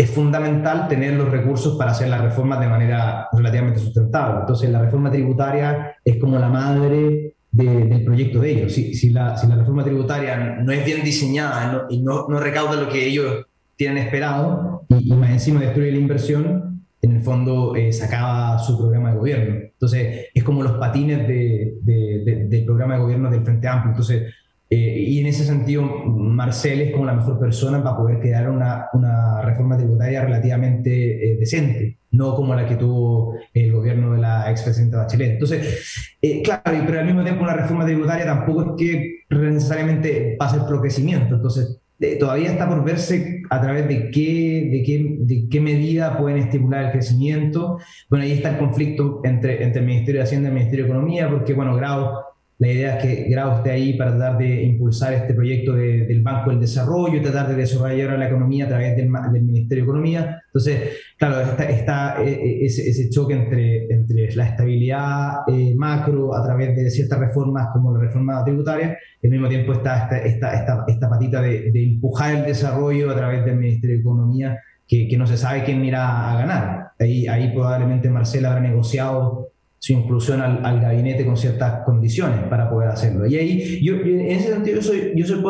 es 0.00 0.08
fundamental 0.08 0.88
tener 0.88 1.12
los 1.12 1.30
recursos 1.30 1.76
para 1.76 1.90
hacer 1.90 2.08
las 2.08 2.22
reformas 2.22 2.58
de 2.58 2.68
manera 2.68 3.28
relativamente 3.34 3.80
sustentable. 3.80 4.40
Entonces, 4.40 4.70
la 4.70 4.80
reforma 4.80 5.10
tributaria 5.10 5.94
es 6.02 6.16
como 6.16 6.38
la 6.38 6.48
madre 6.48 7.34
del 7.50 8.02
proyecto 8.02 8.40
de 8.40 8.50
ellos. 8.50 8.72
Si, 8.72 8.94
si, 8.94 9.10
la, 9.10 9.36
si, 9.36 9.46
la, 9.46 9.56
reforma 9.56 9.84
tributaria 9.84 10.58
no 10.62 10.72
es 10.72 10.86
bien 10.86 11.04
diseñada 11.04 11.86
y 11.90 12.00
no, 12.00 12.26
no 12.30 12.40
recauda 12.40 12.80
lo 12.80 12.88
que 12.88 13.06
ellos 13.06 13.44
tienen 13.76 13.98
esperado 13.98 14.86
y, 14.88 15.12
más 15.12 15.32
encima 15.32 15.60
destruye 15.60 15.92
la 15.92 15.98
inversión, 15.98 16.82
en 17.02 17.16
el 17.16 17.22
fondo 17.22 17.76
eh, 17.76 17.92
se 17.92 18.04
acaba 18.04 18.58
su 18.58 18.78
programa 18.78 19.10
de 19.10 19.18
gobierno. 19.18 19.54
Entonces, 19.54 20.28
es 20.32 20.42
como 20.42 20.62
los 20.62 20.78
patines 20.78 21.28
de, 21.28 21.74
del 21.82 22.64
programa 22.64 22.94
de 22.94 23.00
gobierno 23.02 23.30
del 23.30 23.44
Frente 23.44 23.68
Amplio. 23.68 23.90
Entonces, 23.90 24.32
eh, 24.72 25.00
y 25.00 25.18
en 25.18 25.26
ese 25.26 25.44
sentido, 25.44 25.82
Marcel 25.82 26.80
es 26.80 26.92
como 26.92 27.04
la 27.04 27.14
mejor 27.14 27.40
persona 27.40 27.82
para 27.82 27.96
poder 27.96 28.20
crear 28.20 28.48
una, 28.48 28.86
una 28.92 29.42
reforma 29.42 29.76
tributaria 29.76 30.24
relativamente 30.24 31.32
eh, 31.32 31.36
decente, 31.36 31.96
no 32.12 32.36
como 32.36 32.54
la 32.54 32.64
que 32.66 32.76
tuvo 32.76 33.34
el 33.52 33.72
gobierno 33.72 34.12
de 34.12 34.20
la 34.20 34.48
expresidenta 34.48 34.98
Bachelet. 34.98 35.32
Entonces, 35.32 36.14
eh, 36.22 36.40
claro, 36.42 36.62
pero 36.86 37.00
al 37.00 37.06
mismo 37.06 37.24
tiempo 37.24 37.42
una 37.42 37.54
reforma 37.54 37.84
tributaria 37.84 38.24
tampoco 38.24 38.62
es 38.62 38.68
que 38.78 39.24
necesariamente 39.28 40.36
pase 40.38 40.58
el 40.58 40.64
pro 40.64 40.80
crecimiento. 40.80 41.34
Entonces, 41.34 41.80
todavía 42.20 42.52
está 42.52 42.68
por 42.68 42.84
verse 42.84 43.42
a 43.50 43.60
través 43.60 43.88
de 43.88 44.10
qué, 44.12 44.68
de 44.70 44.82
qué, 44.84 45.16
de 45.18 45.48
qué 45.50 45.60
medida 45.60 46.16
pueden 46.16 46.38
estimular 46.38 46.84
el 46.84 46.92
crecimiento. 46.92 47.78
Bueno, 48.08 48.24
ahí 48.24 48.32
está 48.32 48.50
el 48.50 48.58
conflicto 48.58 49.20
entre, 49.24 49.64
entre 49.64 49.80
el 49.80 49.86
Ministerio 49.86 50.20
de 50.20 50.24
Hacienda 50.26 50.48
y 50.48 50.52
el 50.52 50.54
Ministerio 50.54 50.84
de 50.84 50.90
Economía, 50.92 51.28
porque, 51.28 51.54
bueno, 51.54 51.74
Grau 51.74 52.12
la 52.60 52.68
idea 52.68 52.96
es 52.98 53.02
que 53.02 53.30
Grau 53.30 53.56
esté 53.56 53.70
ahí 53.70 53.94
para 53.94 54.10
tratar 54.10 54.36
de 54.36 54.64
impulsar 54.64 55.14
este 55.14 55.32
proyecto 55.32 55.72
del 55.72 56.22
Banco 56.22 56.50
del 56.50 56.60
Desarrollo, 56.60 57.22
tratar 57.22 57.48
de 57.48 57.54
desarrollar 57.54 58.18
la 58.18 58.28
economía 58.28 58.66
a 58.66 58.68
través 58.68 58.96
del, 58.98 59.08
Ministerio 59.08 59.82
de 59.82 59.88
Economía. 59.88 60.42
Entonces, 60.44 60.98
claro, 61.16 61.40
está, 61.40 62.22
eh, 62.22 62.30
eh, 62.30 62.66
ese, 62.66 63.08
choque 63.08 63.32
entre, 63.32 63.86
entre 63.86 64.30
la 64.36 64.44
estabilidad 64.44 65.48
eh, 65.48 65.72
macro 65.74 66.36
a 66.36 66.44
través 66.44 66.76
de 66.76 66.90
ciertas 66.90 67.18
reformas 67.18 67.68
como 67.72 67.96
la 67.96 68.00
reforma 68.00 68.44
tributaria, 68.44 68.98
y 69.22 69.26
al 69.26 69.30
mismo 69.30 69.48
tiempo 69.48 69.72
está 69.72 70.18
esta, 70.18 70.52
esta, 70.52 70.84
esta, 70.86 71.08
patita 71.08 71.40
de, 71.40 71.70
de, 71.70 71.82
empujar 71.82 72.34
el 72.34 72.44
desarrollo 72.44 73.10
a 73.10 73.16
través 73.16 73.42
del 73.42 73.56
Ministerio 73.56 73.96
de 73.96 74.02
Economía, 74.02 74.58
que, 74.86 75.08
que 75.08 75.16
no 75.16 75.26
se 75.26 75.38
sabe 75.38 75.64
quién 75.64 75.82
irá 75.82 76.30
a 76.30 76.38
ganar. 76.40 76.90
Ahí, 76.98 77.26
ahí 77.26 77.52
probablemente 77.54 78.10
Marcela 78.10 78.50
habrá 78.50 78.60
negociado 78.60 79.49
su 79.80 79.94
inclusión 79.94 80.42
al, 80.42 80.80
gabinete 80.80 81.24
con 81.24 81.38
ciertas 81.38 81.84
condiciones 81.86 82.40
para 82.50 82.68
poder 82.68 82.90
hacerlo. 82.90 83.26
Y 83.26 83.36
ahí, 83.36 83.80
yo, 83.82 83.94
en 83.94 84.20
ese 84.20 84.52
sentido, 84.52 84.76
yo 84.76 84.82
soy, 84.82 85.12
yo 85.16 85.26
soy 85.26 85.42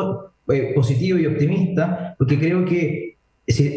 eh, 0.54 0.72
positivo 0.72 1.18
y 1.18 1.26
optimista, 1.26 2.14
porque 2.16 2.38
creo 2.38 2.64
que 2.64 3.16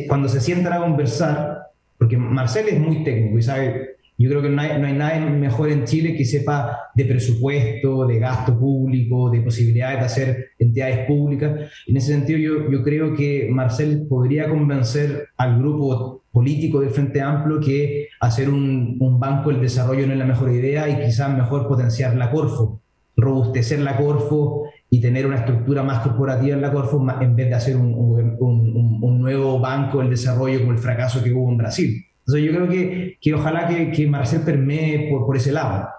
cuando 0.08 0.30
se 0.30 0.40
sientan 0.40 0.74
a 0.74 0.78
conversar, 0.78 1.64
porque 1.98 2.18
Marcel 2.18 2.68
es 2.68 2.80
muy 2.80 3.04
técnico 3.04 3.40
y 3.40 3.42
sabe, 3.42 3.96
Yo 4.24 4.30
creo 4.30 4.42
que 4.42 4.50
no 4.50 4.62
hay, 4.62 4.80
no 4.80 4.88
hay 4.88 4.94
nadie 4.94 5.20
mejor 5.20 5.70
en 5.70 5.84
Chile 5.84 6.16
que 6.16 6.24
sepa 6.24 6.78
de 6.96 7.04
presupuesto, 7.04 8.08
de 8.08 8.20
gasto 8.20 8.58
público, 8.58 9.30
de 9.30 9.42
posibilidades 9.42 10.00
de 10.00 10.06
hacer 10.06 10.46
entidades 10.58 11.06
públicas. 11.06 11.70
En 11.88 11.98
ese 11.98 12.14
sentido, 12.14 12.40
yo, 12.40 12.72
yo 12.72 12.82
creo 12.84 13.14
que 13.14 13.50
Marcel 13.52 14.08
podría 14.08 14.48
convencer 14.48 15.28
al 15.36 15.60
grupo 15.60 16.24
político 16.32 16.80
del 16.80 16.92
Frente 16.92 17.20
Amplio 17.20 17.60
que 17.60 18.08
hacer 18.22 18.50
un, 18.50 18.96
un 18.98 19.20
banco 19.20 19.50
del 19.50 19.60
desarrollo 19.60 20.08
no 20.08 20.14
es 20.14 20.20
la 20.20 20.26
mejor 20.26 20.54
idea 20.54 20.88
y 20.88 21.06
quizás 21.06 21.36
mejor 21.36 21.68
potenciar 21.68 22.16
la 22.16 22.32
Corfo, 22.32 22.82
robustecer 23.18 23.80
la 23.80 23.98
Corfo 23.98 24.70
y 24.90 25.02
tener 25.02 25.28
una 25.28 25.36
estructura 25.36 25.84
más 25.84 26.00
corporativa 26.00 26.56
en 26.56 26.62
la 26.62 26.72
Corfo 26.72 27.06
en 27.20 27.36
vez 27.36 27.50
de 27.50 27.56
hacer 27.56 27.76
un, 27.76 27.94
un, 27.94 29.00
un 29.04 29.22
nuevo 29.22 29.60
banco 29.60 30.00
del 30.00 30.12
desarrollo 30.12 30.62
como 30.62 30.72
el 30.72 30.78
fracaso 30.78 31.22
que 31.22 31.34
hubo 31.34 31.52
en 31.52 31.58
Brasil. 31.58 32.06
Entonces 32.26 32.46
yo 32.46 32.52
creo 32.52 32.70
que, 32.70 33.18
que 33.20 33.34
ojalá 33.34 33.68
que, 33.68 33.92
que, 33.92 34.08
Marcel 34.08 34.42
permee 34.42 35.10
por, 35.10 35.26
por 35.26 35.36
ese 35.36 35.52
lado. 35.52 35.90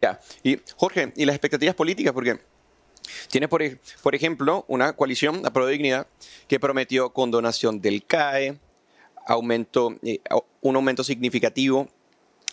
Ya. 0.00 0.20
Y 0.42 0.58
Jorge, 0.76 1.12
¿y 1.16 1.24
las 1.24 1.34
expectativas 1.34 1.74
políticas? 1.74 2.12
Porque 2.12 2.38
tiene, 3.30 3.48
por, 3.48 3.62
por 4.02 4.14
ejemplo, 4.14 4.64
una 4.68 4.92
coalición, 4.92 5.44
a 5.44 5.52
Pro 5.52 5.66
Dignidad, 5.66 6.06
que 6.48 6.60
prometió 6.60 7.10
condonación 7.10 7.80
del 7.80 8.04
CAE, 8.04 8.58
aumento, 9.26 9.96
eh, 10.02 10.20
un 10.60 10.76
aumento 10.76 11.02
significativo 11.02 11.88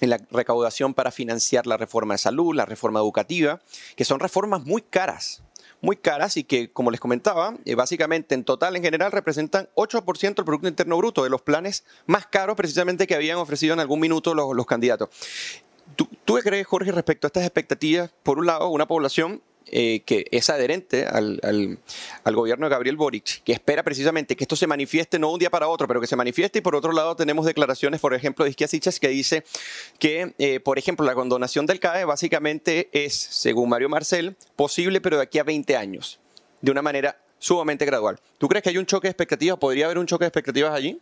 en 0.02 0.10
la 0.10 0.20
recaudación 0.32 0.94
para 0.94 1.12
financiar 1.12 1.68
la 1.68 1.78
reforma 1.78 2.16
de 2.16 2.18
salud, 2.18 2.56
la 2.56 2.66
reforma 2.66 3.00
educativa, 3.00 3.62
que 3.96 4.06
son 4.06 4.20
reformas 4.20 4.66
muy 4.66 4.82
caras 4.82 5.44
muy 5.84 5.98
caras 5.98 6.38
y 6.38 6.46
que, 6.46 6.72
como 6.72 6.92
les 6.92 7.00
comentaba, 7.02 7.56
eh, 7.66 7.76
básicamente 7.76 8.34
en 8.34 8.46
total, 8.46 8.78
en 8.78 8.84
general, 8.84 9.12
representan 9.12 9.70
8% 9.76 10.36
del 10.36 10.46
Producto 10.46 10.70
Interno 10.70 10.98
Bruto, 10.98 11.26
de 11.26 11.30
los 11.30 11.42
planes 11.42 11.84
más 12.06 12.26
caros 12.26 12.56
precisamente 12.56 13.06
que 13.06 13.16
habían 13.16 13.38
ofrecido 13.38 13.74
en 13.74 13.82
algún 13.82 14.00
minuto 14.00 14.34
los, 14.34 14.56
los 14.56 14.66
candidatos. 14.66 15.10
¿Tú, 15.98 16.08
¿Tú, 16.24 16.36
qué 16.36 16.42
crees, 16.42 16.66
Jorge, 16.66 16.94
respecto 16.94 17.28
a 17.28 17.30
estas 17.30 17.44
expectativas? 17.44 18.12
Por 18.24 18.40
un 18.40 18.46
lado, 18.46 18.70
una 18.70 18.88
población 18.88 19.42
eh, 19.68 20.02
que 20.06 20.28
es 20.32 20.50
adherente 20.50 21.06
al, 21.06 21.40
al, 21.44 21.80
al, 22.24 22.36
gobierno 22.36 22.66
de 22.66 22.70
Gabriel 22.70 22.96
Boric, 22.96 23.44
que 23.44 23.54
espera 23.54 23.84
precisamente 23.84 24.36
que 24.36 24.44
esto 24.44 24.56
se 24.56 24.68
manifieste 24.68 25.20
no 25.20 25.32
un 25.32 25.40
día 25.40 25.50
para 25.50 25.68
otro, 25.68 25.88
pero 25.88 26.02
que 26.02 26.08
se 26.08 26.16
manifieste. 26.16 26.60
Y 26.60 26.62
por 26.62 26.76
otro 26.76 26.92
lado 26.92 27.16
tenemos 27.16 27.46
declaraciones, 27.46 28.00
por 28.00 28.14
ejemplo, 28.14 28.46
de 28.46 28.52
Isquia 28.52 28.68
Sichas, 28.68 29.00
que 29.00 29.10
dice 29.10 29.44
que, 30.00 30.34
eh, 30.38 30.60
por 30.60 30.78
ejemplo, 30.78 31.06
la 31.06 31.16
condonación 31.16 31.66
del 31.66 31.80
CAE 31.80 32.06
básicamente 32.06 32.90
es, 32.92 33.14
según 33.14 33.70
Mario 33.70 33.90
Marcel, 33.90 34.36
posible, 34.56 35.02
pero 35.02 35.18
de 35.18 35.24
aquí 35.24 35.40
a 35.40 35.44
20 35.44 35.76
años, 35.76 36.20
de 36.62 36.72
una 36.72 36.82
manera 36.82 37.18
sumamente 37.40 37.86
gradual. 37.86 38.20
¿Tú 38.38 38.48
crees 38.48 38.64
que 38.64 38.70
hay 38.70 38.78
un 38.78 38.86
choque 38.86 39.08
de 39.08 39.12
expectativas? 39.12 39.58
¿Podría 39.60 39.86
haber 39.86 39.98
un 39.98 40.06
choque 40.06 40.24
de 40.26 40.30
expectativas 40.30 40.74
allí? 40.74 41.00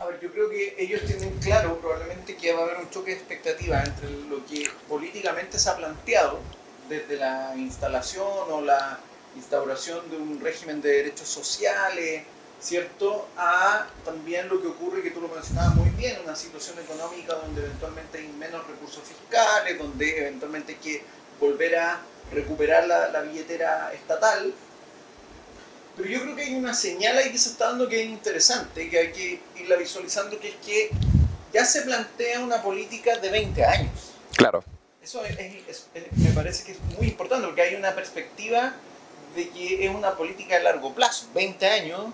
A 0.00 0.06
ver, 0.06 0.20
yo 0.20 0.30
creo 0.30 0.50
que 0.50 0.74
ellos 0.78 1.00
tienen 1.06 1.30
claro 1.38 1.78
probablemente 1.80 2.36
que 2.36 2.52
va 2.52 2.60
a 2.60 2.64
haber 2.64 2.78
un 2.78 2.90
choque 2.90 3.12
de 3.12 3.16
expectativas 3.18 3.88
entre 3.88 4.10
lo 4.28 4.44
que 4.44 4.68
políticamente 4.88 5.58
se 5.58 5.70
ha 5.70 5.76
planteado 5.76 6.40
desde 6.88 7.16
la 7.16 7.54
instalación 7.56 8.26
o 8.50 8.60
la 8.60 8.98
instauración 9.36 10.08
de 10.10 10.16
un 10.16 10.40
régimen 10.40 10.80
de 10.80 10.90
derechos 10.90 11.28
sociales, 11.28 12.22
¿cierto? 12.60 13.28
A 13.36 13.86
también 14.04 14.48
lo 14.48 14.60
que 14.60 14.68
ocurre, 14.68 15.02
que 15.02 15.10
tú 15.10 15.20
lo 15.20 15.28
mencionabas 15.28 15.74
muy 15.74 15.90
bien, 15.90 16.18
una 16.24 16.36
situación 16.36 16.78
económica 16.78 17.34
donde 17.34 17.62
eventualmente 17.62 18.18
hay 18.18 18.28
menos 18.28 18.66
recursos 18.66 19.02
fiscales, 19.02 19.78
donde 19.78 20.18
eventualmente 20.18 20.72
hay 20.72 20.78
que 20.78 21.02
volver 21.40 21.76
a 21.76 22.00
recuperar 22.32 22.86
la, 22.86 23.08
la 23.08 23.20
billetera 23.20 23.92
estatal. 23.92 24.54
Pero 25.96 26.08
yo 26.08 26.22
creo 26.22 26.36
que 26.36 26.42
hay 26.42 26.54
una 26.54 26.74
señal 26.74 27.16
ahí 27.18 27.30
que 27.30 27.38
se 27.38 27.50
está 27.50 27.68
dando 27.68 27.88
que 27.88 28.02
es 28.02 28.08
interesante, 28.08 28.88
que 28.88 28.98
hay 28.98 29.12
que 29.12 29.40
irla 29.56 29.76
visualizando, 29.76 30.38
que 30.40 30.48
es 30.48 30.56
que 30.56 30.90
ya 31.52 31.64
se 31.64 31.82
plantea 31.82 32.40
una 32.40 32.62
política 32.62 33.16
de 33.18 33.30
20 33.30 33.64
años. 33.64 34.12
Claro. 34.36 34.64
Eso 35.04 35.22
es, 35.22 35.38
es, 35.38 35.86
es, 35.92 36.12
me 36.16 36.30
parece 36.30 36.64
que 36.64 36.72
es 36.72 36.80
muy 36.96 37.08
importante 37.08 37.44
porque 37.46 37.60
hay 37.60 37.74
una 37.74 37.94
perspectiva 37.94 38.74
de 39.36 39.50
que 39.50 39.84
es 39.84 39.94
una 39.94 40.16
política 40.16 40.56
de 40.56 40.64
largo 40.64 40.94
plazo. 40.94 41.26
20 41.34 41.66
años 41.66 42.06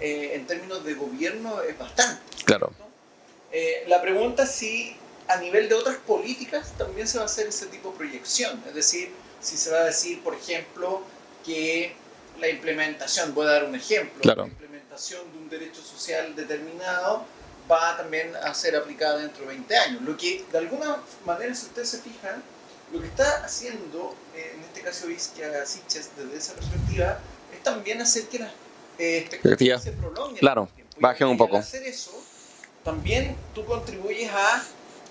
eh, 0.00 0.32
en 0.34 0.44
términos 0.48 0.84
de 0.84 0.94
gobierno 0.94 1.62
es 1.62 1.78
bastante. 1.78 2.20
Claro. 2.44 2.72
Eh, 3.52 3.84
la 3.86 4.02
pregunta 4.02 4.42
es 4.42 4.50
si 4.50 4.96
a 5.28 5.36
nivel 5.36 5.68
de 5.68 5.76
otras 5.76 5.98
políticas 5.98 6.72
también 6.76 7.06
se 7.06 7.18
va 7.18 7.22
a 7.22 7.26
hacer 7.26 7.46
ese 7.46 7.66
tipo 7.66 7.92
de 7.92 7.98
proyección. 7.98 8.60
Es 8.66 8.74
decir, 8.74 9.12
si 9.40 9.56
se 9.56 9.70
va 9.70 9.78
a 9.78 9.84
decir, 9.84 10.20
por 10.24 10.34
ejemplo, 10.34 11.02
que 11.46 11.94
la 12.40 12.48
implementación, 12.48 13.34
voy 13.34 13.46
a 13.46 13.50
dar 13.50 13.64
un 13.66 13.76
ejemplo, 13.76 14.20
claro. 14.20 14.42
la 14.42 14.48
implementación 14.48 15.30
de 15.30 15.38
un 15.38 15.48
derecho 15.48 15.80
social 15.80 16.34
determinado 16.34 17.24
va 17.70 17.96
también 17.96 18.34
a 18.36 18.52
ser 18.54 18.76
aplicada 18.76 19.18
dentro 19.18 19.42
de 19.42 19.48
20 19.48 19.76
años. 19.76 20.02
Lo 20.02 20.16
que, 20.16 20.44
de 20.50 20.58
alguna 20.58 20.98
manera, 21.24 21.54
si 21.54 21.66
ustedes 21.66 21.88
se 21.88 21.98
fijan, 21.98 22.42
lo 22.92 23.00
que 23.00 23.06
está 23.06 23.44
haciendo, 23.44 24.14
eh, 24.34 24.52
en 24.54 24.60
este 24.62 24.82
caso 24.82 25.08
Isquia 25.08 25.64
Siches, 25.64 26.10
desde 26.16 26.36
esa 26.36 26.54
perspectiva, 26.54 27.18
es 27.52 27.62
también 27.62 28.00
hacer 28.00 28.24
que 28.24 28.40
las 28.40 28.52
eh, 28.98 29.18
expectativas 29.18 29.82
se 29.82 29.92
prolonguen. 29.92 30.38
Claro, 30.38 30.68
bajen 30.98 31.28
un 31.28 31.38
poco. 31.38 31.56
Al 31.56 31.62
hacer 31.62 31.82
eso, 31.84 32.12
también 32.84 33.36
tú 33.54 33.64
contribuyes 33.64 34.30
a 34.30 34.62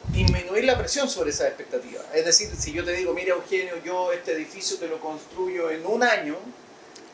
disminuir 0.10 0.66
la 0.66 0.78
presión 0.78 1.10
sobre 1.10 1.32
esas 1.32 1.48
expectativas. 1.48 2.04
Es 2.14 2.26
decir, 2.26 2.50
si 2.58 2.72
yo 2.72 2.84
te 2.84 2.94
digo, 2.94 3.14
mira 3.14 3.34
Eugenio, 3.34 3.82
yo 3.84 4.12
este 4.12 4.34
edificio 4.34 4.78
te 4.78 4.88
lo 4.88 5.00
construyo 5.00 5.70
en 5.70 5.86
un 5.86 6.04
año, 6.04 6.38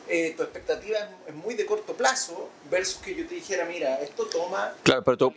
eh, 0.08 0.34
tu 0.36 0.42
expectativa 0.42 0.98
es 1.26 1.34
muy 1.34 1.54
de 1.54 1.66
corto 1.66 1.94
plazo 1.94 2.50
versus 2.70 3.00
que 3.02 3.14
yo 3.14 3.26
te 3.26 3.36
dijera, 3.36 3.64
mira, 3.64 3.96
esto 4.00 4.26
toma 4.26 4.74
claro, 4.82 5.04
pero 5.04 5.16
tú, 5.16 5.34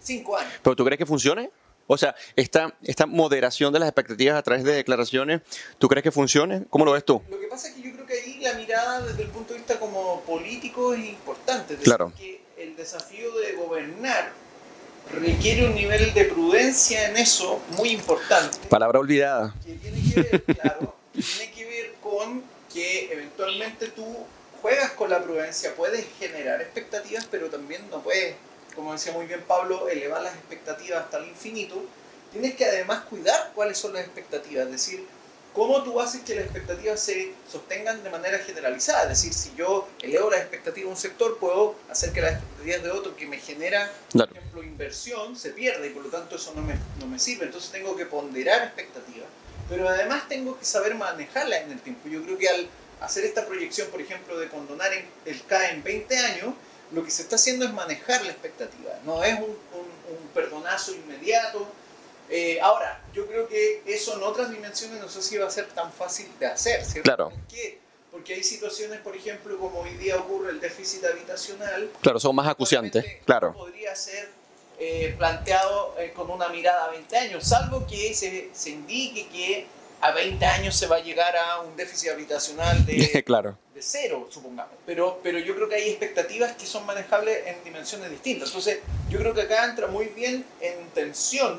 cinco 0.00 0.36
años. 0.36 0.52
¿Pero 0.62 0.76
tú 0.76 0.84
crees 0.84 0.98
que 0.98 1.06
funcione? 1.06 1.50
O 1.86 1.96
sea, 1.96 2.14
esta, 2.34 2.74
esta 2.82 3.06
moderación 3.06 3.72
de 3.72 3.78
las 3.78 3.88
expectativas 3.88 4.36
a 4.36 4.42
través 4.42 4.64
de 4.64 4.72
declaraciones, 4.72 5.42
¿tú 5.78 5.88
crees 5.88 6.02
que 6.02 6.10
funcione? 6.10 6.64
¿Cómo 6.68 6.84
lo 6.84 6.92
ves 6.92 7.04
tú? 7.04 7.22
Lo 7.30 7.38
que 7.38 7.46
pasa 7.46 7.68
es 7.68 7.74
que 7.74 7.82
yo 7.82 7.92
creo 7.92 8.06
que 8.06 8.14
ahí 8.14 8.40
la 8.40 8.54
mirada 8.54 9.02
desde 9.02 9.22
el 9.22 9.28
punto 9.28 9.52
de 9.52 9.60
vista 9.60 9.78
como 9.78 10.20
político 10.22 10.94
es 10.94 11.06
importante. 11.06 11.74
Es 11.74 11.80
claro. 11.80 12.12
que 12.16 12.42
el 12.56 12.74
desafío 12.74 13.32
de 13.36 13.52
gobernar 13.52 14.32
requiere 15.12 15.66
un 15.66 15.74
nivel 15.74 16.12
de 16.12 16.24
prudencia 16.24 17.08
en 17.08 17.16
eso 17.16 17.60
muy 17.76 17.90
importante. 17.90 18.58
Palabra 18.68 18.98
olvidada. 18.98 19.54
Que 19.64 19.74
tiene 19.74 20.12
que 20.12 20.22
ver, 20.22 20.42
claro, 20.42 20.96
tiene 21.12 21.52
que 21.52 21.64
ver 21.64 21.94
con 22.02 22.42
que 22.76 23.10
eventualmente 23.10 23.88
tú 23.88 24.04
juegas 24.60 24.90
con 24.92 25.08
la 25.08 25.22
prudencia, 25.22 25.74
puedes 25.74 26.04
generar 26.18 26.60
expectativas, 26.60 27.26
pero 27.30 27.48
también 27.48 27.88
no 27.90 28.02
puedes, 28.02 28.36
como 28.74 28.92
decía 28.92 29.14
muy 29.14 29.24
bien 29.24 29.42
Pablo, 29.48 29.88
elevar 29.88 30.20
las 30.20 30.34
expectativas 30.34 31.04
hasta 31.04 31.16
el 31.16 31.28
infinito. 31.28 31.82
Tienes 32.32 32.54
que 32.54 32.66
además 32.66 33.04
cuidar 33.04 33.52
cuáles 33.54 33.78
son 33.78 33.94
las 33.94 34.04
expectativas, 34.04 34.66
es 34.66 34.72
decir, 34.72 35.06
cómo 35.54 35.82
tú 35.84 35.98
haces 36.02 36.20
que 36.20 36.34
las 36.34 36.44
expectativas 36.44 37.00
se 37.00 37.32
sostengan 37.50 38.04
de 38.04 38.10
manera 38.10 38.38
generalizada. 38.40 39.04
Es 39.04 39.22
decir, 39.22 39.32
si 39.32 39.54
yo 39.56 39.88
elevo 40.02 40.30
las 40.30 40.40
expectativas 40.40 40.88
de 40.88 40.90
un 40.90 40.98
sector, 40.98 41.38
puedo 41.38 41.76
hacer 41.88 42.12
que 42.12 42.20
las 42.20 42.32
expectativas 42.32 42.82
de 42.82 42.90
otro 42.90 43.16
que 43.16 43.26
me 43.26 43.38
genera, 43.38 43.90
por 44.12 44.28
ejemplo, 44.30 44.62
inversión, 44.62 45.34
se 45.34 45.52
pierda 45.52 45.86
y 45.86 45.90
por 45.90 46.04
lo 46.04 46.10
tanto 46.10 46.36
eso 46.36 46.52
no 46.54 46.60
me, 46.60 46.74
no 47.00 47.06
me 47.06 47.18
sirve. 47.18 47.46
Entonces 47.46 47.70
tengo 47.70 47.96
que 47.96 48.04
ponderar 48.04 48.64
expectativas 48.64 49.25
pero 49.68 49.88
además 49.88 50.28
tengo 50.28 50.58
que 50.58 50.64
saber 50.64 50.94
manejarla 50.94 51.60
en 51.60 51.72
el 51.72 51.80
tiempo. 51.80 52.08
Yo 52.08 52.22
creo 52.22 52.38
que 52.38 52.48
al 52.48 52.68
hacer 53.00 53.24
esta 53.24 53.46
proyección, 53.46 53.88
por 53.90 54.00
ejemplo, 54.00 54.38
de 54.38 54.48
condonar 54.48 54.90
el 55.24 55.44
CAE 55.46 55.72
en 55.72 55.82
20 55.82 56.18
años, 56.18 56.54
lo 56.92 57.04
que 57.04 57.10
se 57.10 57.22
está 57.22 57.36
haciendo 57.36 57.64
es 57.64 57.72
manejar 57.72 58.24
la 58.24 58.30
expectativa, 58.30 58.92
no 59.04 59.22
es 59.24 59.34
un, 59.38 59.44
un, 59.44 60.16
un 60.18 60.28
perdonazo 60.34 60.94
inmediato. 60.94 61.66
Eh, 62.28 62.60
ahora, 62.60 63.00
yo 63.12 63.26
creo 63.26 63.48
que 63.48 63.82
eso 63.86 64.16
en 64.16 64.22
otras 64.22 64.50
dimensiones 64.50 65.00
no 65.00 65.08
sé 65.08 65.22
si 65.22 65.36
va 65.36 65.46
a 65.46 65.50
ser 65.50 65.66
tan 65.68 65.92
fácil 65.92 66.28
de 66.38 66.46
hacer, 66.46 66.84
¿cierto? 66.84 67.02
Claro. 67.02 67.30
¿Por 67.30 67.46
qué? 67.48 67.78
Porque 68.10 68.34
hay 68.34 68.42
situaciones, 68.42 69.00
por 69.00 69.16
ejemplo, 69.16 69.58
como 69.58 69.80
hoy 69.80 69.94
día 69.96 70.16
ocurre 70.16 70.50
el 70.50 70.60
déficit 70.60 71.04
habitacional. 71.04 71.90
Claro, 72.00 72.18
son 72.18 72.34
más 72.34 72.48
acuciantes, 72.48 73.04
claro. 73.24 73.52
Podría 73.52 73.94
ser 73.94 74.28
eh, 74.78 75.14
planteado 75.16 75.94
eh, 75.98 76.12
con 76.14 76.30
una 76.30 76.48
mirada 76.48 76.84
a 76.84 76.90
20 76.90 77.16
años, 77.16 77.44
salvo 77.44 77.86
que 77.86 78.12
se, 78.14 78.50
se, 78.52 78.70
indique 78.70 79.28
que 79.28 79.66
a 80.00 80.12
20 80.12 80.44
años 80.44 80.76
se 80.76 80.86
va 80.86 80.96
a 80.96 81.00
llegar 81.00 81.34
a 81.36 81.60
un 81.60 81.76
déficit 81.76 82.10
habitacional 82.10 82.84
de, 82.84 83.22
claro. 83.26 83.56
de 83.74 83.82
cero, 83.82 84.28
supongamos. 84.30 84.74
Pero, 84.84 85.20
pero 85.22 85.38
yo 85.38 85.54
creo 85.54 85.68
que 85.68 85.76
hay 85.76 85.88
expectativas 85.88 86.52
que 86.52 86.66
son 86.66 86.84
manejables 86.84 87.46
en 87.46 87.64
dimensiones 87.64 88.10
distintas. 88.10 88.48
Entonces, 88.48 88.80
yo 89.08 89.18
creo 89.18 89.32
que 89.32 89.42
acá 89.42 89.64
entra 89.64 89.86
muy 89.86 90.06
bien 90.06 90.44
en 90.60 90.88
tensión 90.94 91.58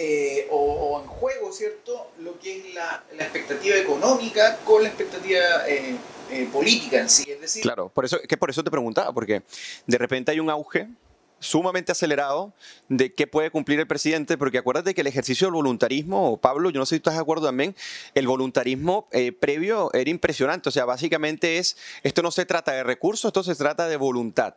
eh, 0.00 0.46
o, 0.50 0.56
o, 0.56 1.02
en 1.02 1.08
juego, 1.08 1.52
¿cierto?, 1.52 2.12
lo 2.20 2.38
que 2.38 2.58
es 2.58 2.74
la, 2.74 3.02
la 3.16 3.24
expectativa 3.24 3.76
económica 3.76 4.58
con 4.64 4.82
la 4.82 4.88
expectativa 4.88 5.68
eh, 5.68 5.96
eh, 6.30 6.48
política 6.52 7.00
en 7.00 7.08
sí. 7.08 7.28
Es 7.28 7.40
decir, 7.40 7.62
claro, 7.62 7.88
por 7.88 8.04
eso, 8.04 8.20
que 8.20 8.36
por 8.36 8.48
eso 8.48 8.62
te 8.62 8.70
preguntaba, 8.70 9.12
porque 9.12 9.42
de 9.86 9.98
repente 9.98 10.30
hay 10.30 10.38
un 10.38 10.50
auge 10.50 10.86
sumamente 11.40 11.92
acelerado 11.92 12.52
de 12.88 13.14
qué 13.14 13.26
puede 13.26 13.50
cumplir 13.50 13.80
el 13.80 13.86
presidente, 13.86 14.38
porque 14.38 14.58
acuérdate 14.58 14.94
que 14.94 15.00
el 15.00 15.06
ejercicio 15.06 15.46
del 15.46 15.54
voluntarismo, 15.54 16.40
Pablo, 16.40 16.70
yo 16.70 16.80
no 16.80 16.86
sé 16.86 16.90
si 16.90 16.96
estás 16.96 17.14
de 17.14 17.20
acuerdo 17.20 17.46
también, 17.46 17.74
el 18.14 18.26
voluntarismo 18.26 19.08
eh, 19.12 19.32
previo 19.32 19.92
era 19.94 20.10
impresionante, 20.10 20.68
o 20.68 20.72
sea, 20.72 20.84
básicamente 20.84 21.58
es, 21.58 21.76
esto 22.02 22.22
no 22.22 22.30
se 22.30 22.46
trata 22.46 22.72
de 22.72 22.82
recursos, 22.82 23.28
esto 23.28 23.42
se 23.42 23.54
trata 23.54 23.88
de 23.88 23.96
voluntad. 23.96 24.54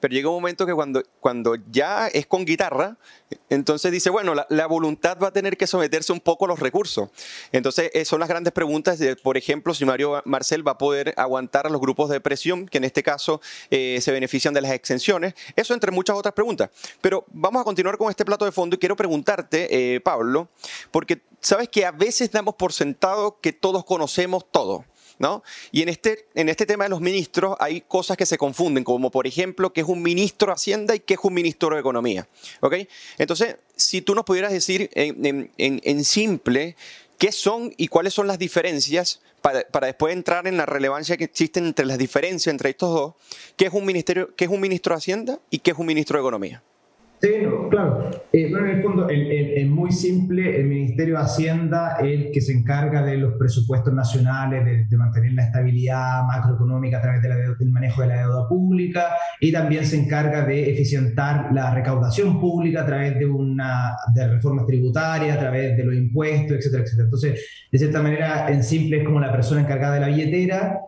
Pero 0.00 0.12
llega 0.12 0.28
un 0.28 0.36
momento 0.36 0.66
que 0.66 0.74
cuando, 0.74 1.02
cuando 1.20 1.56
ya 1.70 2.08
es 2.08 2.26
con 2.26 2.44
guitarra, 2.44 2.96
entonces 3.48 3.92
dice, 3.92 4.10
bueno, 4.10 4.34
la, 4.34 4.66
voluntad 4.66 5.18
va 5.22 5.28
a 5.28 5.32
tener 5.32 5.56
que 5.56 5.66
someterse 5.66 6.12
un 6.12 6.20
poco 6.20 6.46
a 6.46 6.48
los 6.48 6.58
recursos. 6.58 7.10
Entonces, 7.52 7.90
eh, 7.94 8.04
son 8.04 8.20
las 8.20 8.28
grandes 8.28 8.52
preguntas 8.52 8.98
por 9.22 9.36
ejemplo, 9.36 9.74
si 9.74 9.84
Mario 9.84 10.22
Marcel 10.24 10.66
va 10.66 10.72
a 10.72 10.78
poder 10.78 11.14
aguantar 11.16 11.66
a 11.66 11.70
los 11.70 11.80
grupos 11.80 12.08
de 12.10 12.20
presión, 12.20 12.66
que 12.66 12.78
en 12.78 12.84
este 12.84 13.02
caso 13.02 13.40
eh, 13.70 13.98
se 14.00 14.12
benefician 14.12 14.54
de 14.54 14.60
las 14.60 14.72
exenciones. 14.72 15.34
Eso 15.56 15.74
entre 15.74 15.90
muchas 15.90 16.16
otras 16.16 16.34
preguntas. 16.34 16.70
Pero 17.00 17.24
vamos 17.32 17.60
a 17.60 17.64
continuar 17.64 17.98
con 17.98 18.10
este 18.10 18.24
plato 18.24 18.44
de 18.44 18.52
fondo 18.52 18.76
y 18.76 18.78
quiero 18.78 18.96
preguntarte, 18.96 19.94
eh, 19.94 20.00
Pablo, 20.00 20.48
porque 20.90 21.22
sabes 21.40 21.68
que 21.68 21.84
a 21.84 21.92
veces 21.92 22.30
damos 22.30 22.54
por 22.54 22.72
sentado 22.72 23.38
que 23.40 23.52
todos 23.52 23.84
conocemos 23.84 24.46
todo. 24.50 24.84
¿No? 25.20 25.42
Y 25.70 25.82
en 25.82 25.90
este, 25.90 26.26
en 26.34 26.48
este 26.48 26.64
tema 26.64 26.84
de 26.84 26.90
los 26.90 27.02
ministros 27.02 27.54
hay 27.60 27.82
cosas 27.82 28.16
que 28.16 28.24
se 28.24 28.38
confunden, 28.38 28.84
como 28.84 29.10
por 29.10 29.26
ejemplo 29.26 29.70
qué 29.70 29.82
es 29.82 29.86
un 29.86 30.02
ministro 30.02 30.46
de 30.46 30.54
Hacienda 30.54 30.94
y 30.94 31.00
qué 31.00 31.12
es 31.12 31.20
un 31.22 31.34
ministro 31.34 31.68
de 31.74 31.78
Economía. 31.78 32.26
¿ok? 32.60 32.76
Entonces, 33.18 33.56
si 33.76 34.00
tú 34.00 34.14
nos 34.14 34.24
pudieras 34.24 34.50
decir 34.50 34.88
en, 34.94 36.04
simple 36.04 36.74
qué 37.18 37.32
son 37.32 37.74
y 37.76 37.88
cuáles 37.88 38.14
son 38.14 38.28
las 38.28 38.38
diferencias 38.38 39.20
para, 39.42 39.60
para, 39.68 39.88
después 39.88 40.14
entrar 40.14 40.46
en 40.46 40.56
la 40.56 40.64
relevancia 40.64 41.18
que 41.18 41.24
existe 41.24 41.60
entre 41.60 41.84
las 41.84 41.98
diferencias 41.98 42.50
entre 42.50 42.70
estos 42.70 42.90
dos, 42.90 43.14
qué 43.58 43.66
es 43.66 43.74
un, 43.74 43.84
ministerio, 43.84 44.34
qué 44.34 44.46
es 44.46 44.50
un 44.50 44.60
ministro 44.60 44.94
de 44.94 44.98
Hacienda 44.98 45.38
y 45.50 45.58
qué 45.58 45.72
es 45.72 45.78
un 45.78 45.84
ministro 45.84 46.16
de 46.16 46.22
Economía. 46.22 46.62
Sí, 47.20 47.28
claro. 47.68 48.10
Eh, 48.32 48.46
en 48.46 48.66
el 48.66 48.82
fondo, 48.82 49.06
es 49.10 49.68
muy 49.68 49.92
simple, 49.92 50.58
el 50.58 50.66
Ministerio 50.66 51.18
de 51.18 51.22
Hacienda 51.22 51.98
es 52.00 52.06
el 52.06 52.30
que 52.32 52.40
se 52.40 52.52
encarga 52.52 53.02
de 53.04 53.18
los 53.18 53.34
presupuestos 53.34 53.92
nacionales, 53.92 54.88
de, 54.88 54.96
mantener 54.96 55.32
la 55.32 55.44
estabilidad 55.44 56.24
macroeconómica 56.24 56.96
a 56.96 57.02
través 57.02 57.20
de 57.20 57.28
la 57.28 57.36
del 57.36 57.70
manejo 57.70 58.00
de 58.00 58.08
la 58.08 58.20
deuda 58.20 58.48
pública 58.48 59.08
y 59.38 59.52
también 59.52 59.84
se 59.84 59.98
encarga 59.98 60.46
de 60.46 60.72
eficientar 60.72 61.52
la 61.52 61.74
recaudación 61.74 62.40
pública 62.40 62.82
a 62.82 62.86
través 62.86 63.18
de, 63.18 63.26
una, 63.26 63.96
de 64.14 64.26
reformas 64.26 64.66
tributarias, 64.66 65.36
a 65.36 65.40
través 65.40 65.76
de 65.76 65.84
los 65.84 65.94
impuestos, 65.94 66.56
etcétera, 66.56 66.84
etcétera. 66.84 67.04
Entonces, 67.04 67.46
de 67.70 67.78
cierta 67.78 68.02
manera, 68.02 68.50
en 68.50 68.64
simple 68.64 68.98
es 68.98 69.04
como 69.04 69.20
la 69.20 69.30
persona 69.30 69.60
encargada 69.60 69.94
de 69.94 70.00
la 70.00 70.06
billetera 70.08 70.80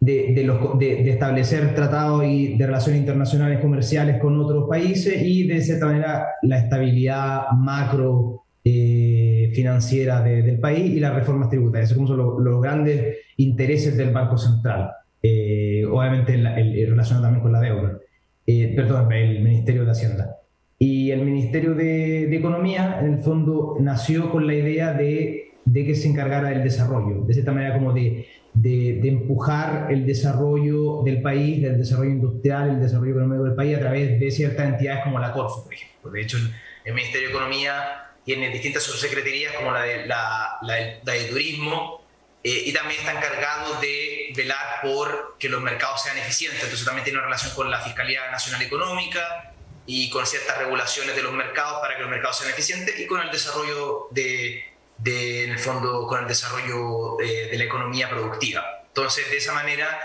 de, 0.00 0.42
los, 0.44 0.78
de, 0.78 1.10
establecer 1.10 1.74
tratados 1.74 2.24
y 2.24 2.56
de 2.56 2.66
relaciones 2.66 3.00
internacionales 3.00 3.60
comerciales 3.60 4.20
con 4.20 4.38
otros 4.38 4.68
países 4.68 5.22
y 5.22 5.46
de 5.46 5.60
cierta 5.60 5.86
manera 5.86 6.26
la 6.42 6.58
estabilidad 6.58 7.50
macro 7.56 8.44
eh, 8.64 9.50
financiera 9.54 10.22
del 10.22 10.60
país 10.60 10.92
y 10.92 11.00
las 11.00 11.14
reformas 11.14 11.50
tributarias. 11.50 11.90
Esos 11.90 12.08
son 12.08 12.44
los, 12.44 12.62
grandes 12.62 13.18
intereses 13.36 13.96
del 13.96 14.10
Banco 14.10 14.36
Central, 14.36 14.90
eh, 15.22 15.84
obviamente 15.90 16.34
el, 16.34 16.90
relacionado 16.90 17.24
también 17.24 17.42
con 17.42 17.52
la 17.52 17.60
deuda, 17.60 17.98
eh, 18.46 18.72
perdón, 18.76 19.10
el 19.12 19.42
Ministerio 19.42 19.84
de 19.84 19.90
Hacienda. 19.90 20.36
Y 20.78 21.10
el 21.10 21.22
Ministerio 21.22 21.74
de, 21.74 22.26
de, 22.28 22.36
Economía, 22.36 22.98
en 23.00 23.14
el 23.14 23.18
fondo, 23.18 23.76
nació 23.80 24.30
con 24.30 24.46
la 24.46 24.54
idea 24.54 24.92
de, 24.92 25.48
de 25.64 25.84
que 25.84 25.94
se 25.94 26.08
encargara 26.08 26.50
del 26.50 26.62
desarrollo, 26.62 27.24
de 27.24 27.34
cierta 27.34 27.52
manera 27.52 27.74
como 27.74 27.92
de 27.92 28.26
de, 28.54 29.00
empujar 29.08 29.88
el 29.90 30.06
desarrollo 30.06 31.02
del 31.04 31.22
país, 31.22 31.62
del 31.62 31.78
desarrollo 31.78 32.10
industrial, 32.10 32.70
el 32.70 32.80
desarrollo 32.80 33.12
económico 33.12 33.44
del 33.44 33.54
país 33.54 33.76
a 33.76 33.80
través 33.80 34.18
de 34.18 34.30
ciertas 34.30 34.66
entidades 34.66 35.04
como 35.04 35.18
la 35.18 35.32
Corfo, 35.32 35.64
por 35.64 35.74
ejemplo. 35.74 36.10
De 36.10 36.22
hecho, 36.22 36.38
el 36.84 36.94
Ministerio 36.94 37.28
de 37.28 37.34
Economía 37.34 38.12
tiene 38.24 38.50
distintas 38.50 38.82
subsecretarías 38.82 39.54
como 39.54 39.72
la 39.72 39.82
de, 39.82 40.06
la, 40.06 40.58
de 41.02 41.24
turismo 41.24 42.02
eh, 42.44 42.64
y 42.66 42.72
también 42.72 43.00
está 43.00 43.12
encargado 43.12 43.80
de 43.80 44.32
velar 44.36 44.82
por 44.82 45.36
que 45.38 45.48
los 45.48 45.62
mercados 45.62 46.02
sean 46.02 46.18
eficientes. 46.18 46.62
Entonces 46.62 46.84
también 46.84 47.04
tiene 47.04 47.18
una 47.18 47.26
relación 47.26 47.54
con 47.54 47.70
la 47.70 47.80
Fiscalía 47.80 48.30
Nacional 48.30 48.62
Económica 48.62 49.54
y 49.86 50.10
con 50.10 50.26
ciertas 50.26 50.58
regulaciones 50.58 51.16
de 51.16 51.22
los 51.22 51.32
mercados 51.32 51.80
para 51.80 51.96
que 51.96 52.02
los 52.02 52.10
mercados 52.10 52.38
sean 52.38 52.50
eficientes 52.50 52.98
y 53.00 53.06
con 53.06 53.22
el 53.22 53.30
desarrollo 53.30 54.08
de, 54.10 54.67
de, 54.98 55.44
en 55.44 55.50
el 55.50 55.58
fondo 55.58 56.06
con 56.06 56.22
el 56.22 56.28
desarrollo 56.28 57.16
de, 57.18 57.56
la 57.56 57.64
economía 57.64 58.10
productiva. 58.10 58.64
Entonces, 58.88 59.30
de 59.30 59.36
esa 59.36 59.52
manera 59.52 59.98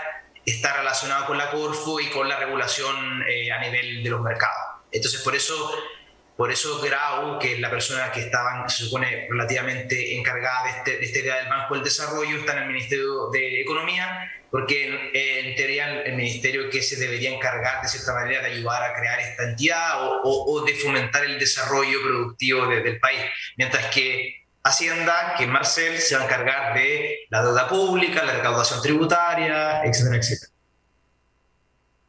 está 0.46 0.76
relacionado 0.76 1.26
con 1.26 1.38
la 1.38 1.50
Corfo 1.50 2.00
y 2.00 2.06
con 2.06 2.28
la 2.28 2.38
regulación 2.38 3.22
eh, 3.28 3.50
a 3.50 3.60
nivel 3.60 4.02
de 4.02 4.10
los 4.10 4.20
mercados. 4.20 4.82
Entonces, 4.92 5.22
por 5.22 5.34
eso, 5.34 5.72
por 6.36 6.52
eso 6.52 6.80
Grau, 6.80 7.38
que 7.38 7.54
es 7.54 7.60
la 7.60 7.70
persona 7.70 8.12
que 8.12 8.20
estaba, 8.20 8.68
se 8.68 8.84
supone, 8.84 9.26
relativamente 9.28 10.16
encargada 10.16 10.64
de, 10.64 10.70
este, 10.70 10.98
de 10.98 11.04
esta 11.04 11.18
idea 11.18 11.36
del 11.36 11.48
Banco 11.48 11.74
del 11.74 11.84
Desarrollo, 11.84 12.38
está 12.38 12.52
en 12.52 12.62
el 12.64 12.68
Ministerio 12.68 13.30
de 13.30 13.62
Economía, 13.62 14.30
porque 14.50 15.10
en, 15.12 15.56
teoría 15.56 16.02
el, 16.02 16.14
ministerio 16.14 16.70
que 16.70 16.80
se 16.80 16.94
debería 16.94 17.30
encargar 17.30 17.82
de 17.82 17.88
cierta 17.88 18.14
manera 18.14 18.40
de 18.40 18.52
ayudar 18.52 18.84
a 18.84 18.94
crear 18.94 19.18
esta 19.18 19.42
entidad 19.42 20.06
o, 20.06 20.20
o, 20.22 20.64
de 20.64 20.76
fomentar 20.76 21.24
el 21.24 21.40
desarrollo 21.40 22.00
productivo 22.00 22.68
del 22.68 23.00
país. 23.00 23.20
Mientras 23.56 23.86
que 23.86 24.43
Hacienda, 24.64 25.34
que 25.36 25.46
Marcel 25.46 25.98
se 25.98 26.16
va 26.16 26.22
a 26.22 26.24
encargar 26.24 26.74
de 26.74 27.18
la 27.28 27.42
deuda 27.42 27.68
pública, 27.68 28.24
la 28.24 28.32
recaudación 28.32 28.80
tributaria, 28.80 29.84
etcétera, 29.84 30.16
etcétera. 30.16 30.52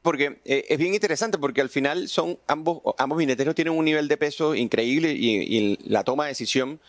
Porque 0.02 0.40
eh, 0.46 0.66
es 0.70 0.78
bien 0.78 0.94
interesante 0.94 1.38
porque 1.38 1.62
al 1.62 1.70
final 1.70 2.08
son 2.08 2.40
ambos, 2.48 2.82
ambos 2.98 3.18
tienen 3.56 3.74
un 3.74 3.84
nivel 3.84 4.08
de 4.08 4.18
peso 4.18 4.56
increíble 4.56 5.12
y 5.12 5.78
la 5.90 6.04
toma 6.04 6.26
de 6.26 6.30
decisión 6.30 6.80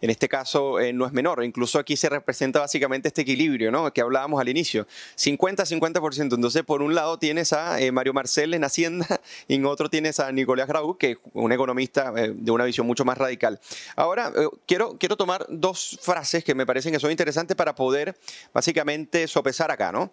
en 0.00 0.10
este 0.10 0.28
caso 0.28 0.80
eh, 0.80 0.92
no 0.92 1.06
es 1.06 1.12
menor. 1.12 1.44
Incluso 1.44 1.78
aquí 1.78 1.96
se 1.96 2.08
representa 2.08 2.60
básicamente 2.60 3.08
este 3.08 3.22
equilibrio 3.22 3.70
¿no? 3.70 3.92
que 3.92 4.00
hablábamos 4.00 4.40
al 4.40 4.48
inicio. 4.48 4.86
50-50%. 5.16 6.34
Entonces, 6.34 6.62
por 6.62 6.82
un 6.82 6.94
lado 6.94 7.18
tienes 7.18 7.52
a 7.52 7.80
eh, 7.80 7.92
Mario 7.92 8.12
Marcel 8.12 8.54
en 8.54 8.64
Hacienda 8.64 9.06
y 9.48 9.56
en 9.56 9.66
otro 9.66 9.88
tienes 9.88 10.20
a 10.20 10.30
Nicolás 10.32 10.68
Grau, 10.68 10.96
que 10.96 11.12
es 11.12 11.18
un 11.32 11.52
economista 11.52 12.12
eh, 12.16 12.32
de 12.34 12.50
una 12.50 12.64
visión 12.64 12.86
mucho 12.86 13.04
más 13.04 13.18
radical. 13.18 13.60
Ahora, 13.96 14.32
quiero, 14.66 14.96
quiero 14.98 15.16
tomar 15.16 15.46
dos 15.48 15.98
frases 16.02 16.44
que 16.44 16.54
me 16.54 16.66
parecen 16.66 16.92
que 16.92 17.00
son 17.00 17.10
interesantes 17.10 17.56
para 17.56 17.74
poder 17.74 18.16
básicamente 18.52 19.26
sopesar 19.26 19.70
acá. 19.70 19.92
¿no? 19.92 20.10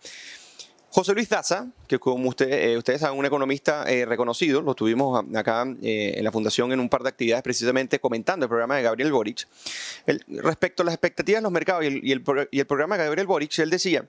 José 0.90 1.14
Luis 1.14 1.28
Daza, 1.28 1.68
que 1.88 2.00
como 2.00 2.34
eh, 2.40 2.78
ustedes 2.78 3.02
saben, 3.02 3.20
un 3.20 3.26
economista 3.26 3.84
eh, 3.92 4.06
reconocido, 4.06 4.62
lo 4.62 4.74
tuvimos 4.74 5.24
acá 5.36 5.66
eh, 5.82 6.14
en 6.16 6.24
la 6.24 6.32
Fundación 6.32 6.72
en 6.72 6.80
un 6.80 6.90
par 6.90 7.04
de 7.04 7.10
actividades 7.10 7.44
precisamente 7.44 8.00
comentando 8.00 8.46
el 8.46 8.50
programa 8.50 8.78
de 8.78 8.84
Gabriel 8.84 9.12
Boric. 9.12 9.48
respecto 10.28 10.84
a 10.84 10.86
las 10.86 10.94
expectativas 10.94 11.40
de 11.40 11.44
los 11.44 11.52
mercados 11.52 11.84
y 11.84 12.12
el, 12.12 12.24
programa 12.24 12.98
de 12.98 13.04
Gabriel 13.04 13.28
Boric, 13.28 13.60
él 13.60 13.70
decía, 13.70 14.08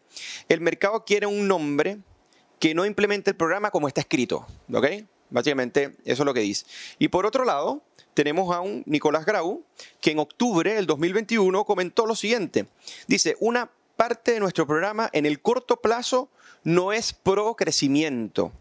el 0.48 0.60
mercado 0.60 1.04
quiere 1.04 1.26
un 1.26 1.48
nombre 1.48 1.98
que 2.60 2.74
no 2.74 2.86
implemente 2.86 3.30
el 3.30 3.36
programa 3.36 3.70
como 3.70 3.88
está 3.88 4.00
escrito. 4.00 4.46
¿ok? 4.72 4.86
Básicamente 5.30 5.96
eso 6.04 6.22
es 6.22 6.26
lo 6.26 6.32
que 6.32 6.40
dice. 6.40 6.64
Y 6.98 7.08
por 7.08 7.26
otro 7.26 7.44
lado, 7.44 7.82
tenemos 8.14 8.54
a 8.54 8.60
un 8.60 8.82
Nicolás 8.86 9.26
Grau, 9.26 9.64
que 10.00 10.10
en 10.10 10.18
octubre 10.18 10.74
del 10.74 10.86
2021 10.86 11.64
comentó 11.64 12.06
lo 12.06 12.16
siguiente. 12.16 12.66
Dice, 13.06 13.36
una 13.40 13.70
parte 13.98 14.30
de 14.30 14.38
nuestro 14.38 14.64
programa 14.64 15.10
en 15.12 15.26
el 15.26 15.42
corto 15.42 15.80
plazo 15.80 16.30
no 16.62 16.92
es 16.92 17.12
pro 17.12 17.56
crecimiento. 17.56 18.52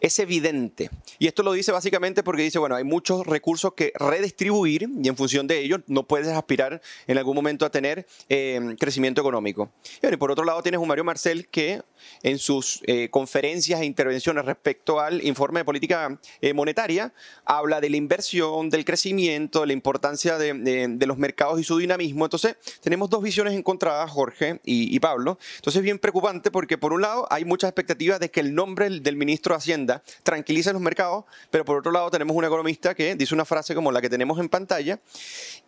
Es 0.00 0.18
evidente. 0.18 0.90
Y 1.18 1.26
esto 1.26 1.42
lo 1.42 1.52
dice 1.52 1.72
básicamente 1.72 2.22
porque 2.22 2.42
dice, 2.42 2.58
bueno, 2.58 2.76
hay 2.76 2.84
muchos 2.84 3.26
recursos 3.26 3.74
que 3.74 3.92
redistribuir 3.94 4.88
y 5.02 5.08
en 5.08 5.16
función 5.16 5.46
de 5.46 5.60
ello 5.60 5.82
no 5.86 6.06
puedes 6.06 6.28
aspirar 6.28 6.80
en 7.06 7.18
algún 7.18 7.34
momento 7.34 7.64
a 7.64 7.70
tener 7.70 8.06
eh, 8.28 8.74
crecimiento 8.78 9.20
económico. 9.20 9.70
Y, 10.02 10.16
por 10.16 10.30
otro 10.30 10.44
lado 10.44 10.62
tienes 10.62 10.80
un 10.80 10.88
Mario 10.88 11.04
Marcel 11.04 11.48
que 11.48 11.82
en 12.22 12.38
sus 12.38 12.80
eh, 12.86 13.08
conferencias 13.10 13.80
e 13.80 13.84
intervenciones 13.84 14.44
respecto 14.44 15.00
al 15.00 15.24
informe 15.24 15.60
de 15.60 15.64
política 15.64 16.18
eh, 16.40 16.52
monetaria, 16.52 17.12
habla 17.44 17.80
de 17.80 17.90
la 17.90 17.96
inversión, 17.96 18.70
del 18.70 18.84
crecimiento, 18.84 19.60
de 19.60 19.68
la 19.68 19.72
importancia 19.72 20.38
de, 20.38 21.06
los 21.06 21.18
mercados 21.18 21.60
y 21.60 21.64
su 21.64 21.78
dinamismo. 21.78 22.24
Entonces, 22.24 22.56
tenemos 22.80 23.10
dos 23.10 23.22
visiones 23.22 23.54
encontradas, 23.54 24.10
Jorge 24.10 24.60
y, 24.64 24.98
Pablo. 25.00 25.38
Entonces, 25.56 25.78
es 25.78 25.82
bien 25.82 25.98
preocupante 25.98 26.50
porque, 26.50 26.78
por 26.78 26.92
un 26.92 27.02
lado, 27.02 27.26
hay 27.30 27.44
muchas 27.44 27.68
expectativas 27.68 28.20
de 28.20 28.30
que 28.30 28.40
el 28.40 28.54
nombre 28.54 28.88
del 28.90 29.16
ministro 29.16 29.54
Hacienda 29.60 30.02
tranquilice 30.22 30.72
los 30.72 30.82
mercados, 30.82 31.24
pero 31.50 31.64
por 31.64 31.78
otro 31.78 31.92
lado, 31.92 32.10
tenemos 32.10 32.36
un 32.36 32.44
economista 32.44 32.94
que 32.94 33.14
dice 33.14 33.34
una 33.34 33.44
frase 33.44 33.74
como 33.74 33.92
la 33.92 34.00
que 34.00 34.08
tenemos 34.08 34.38
en 34.40 34.48
pantalla 34.48 34.98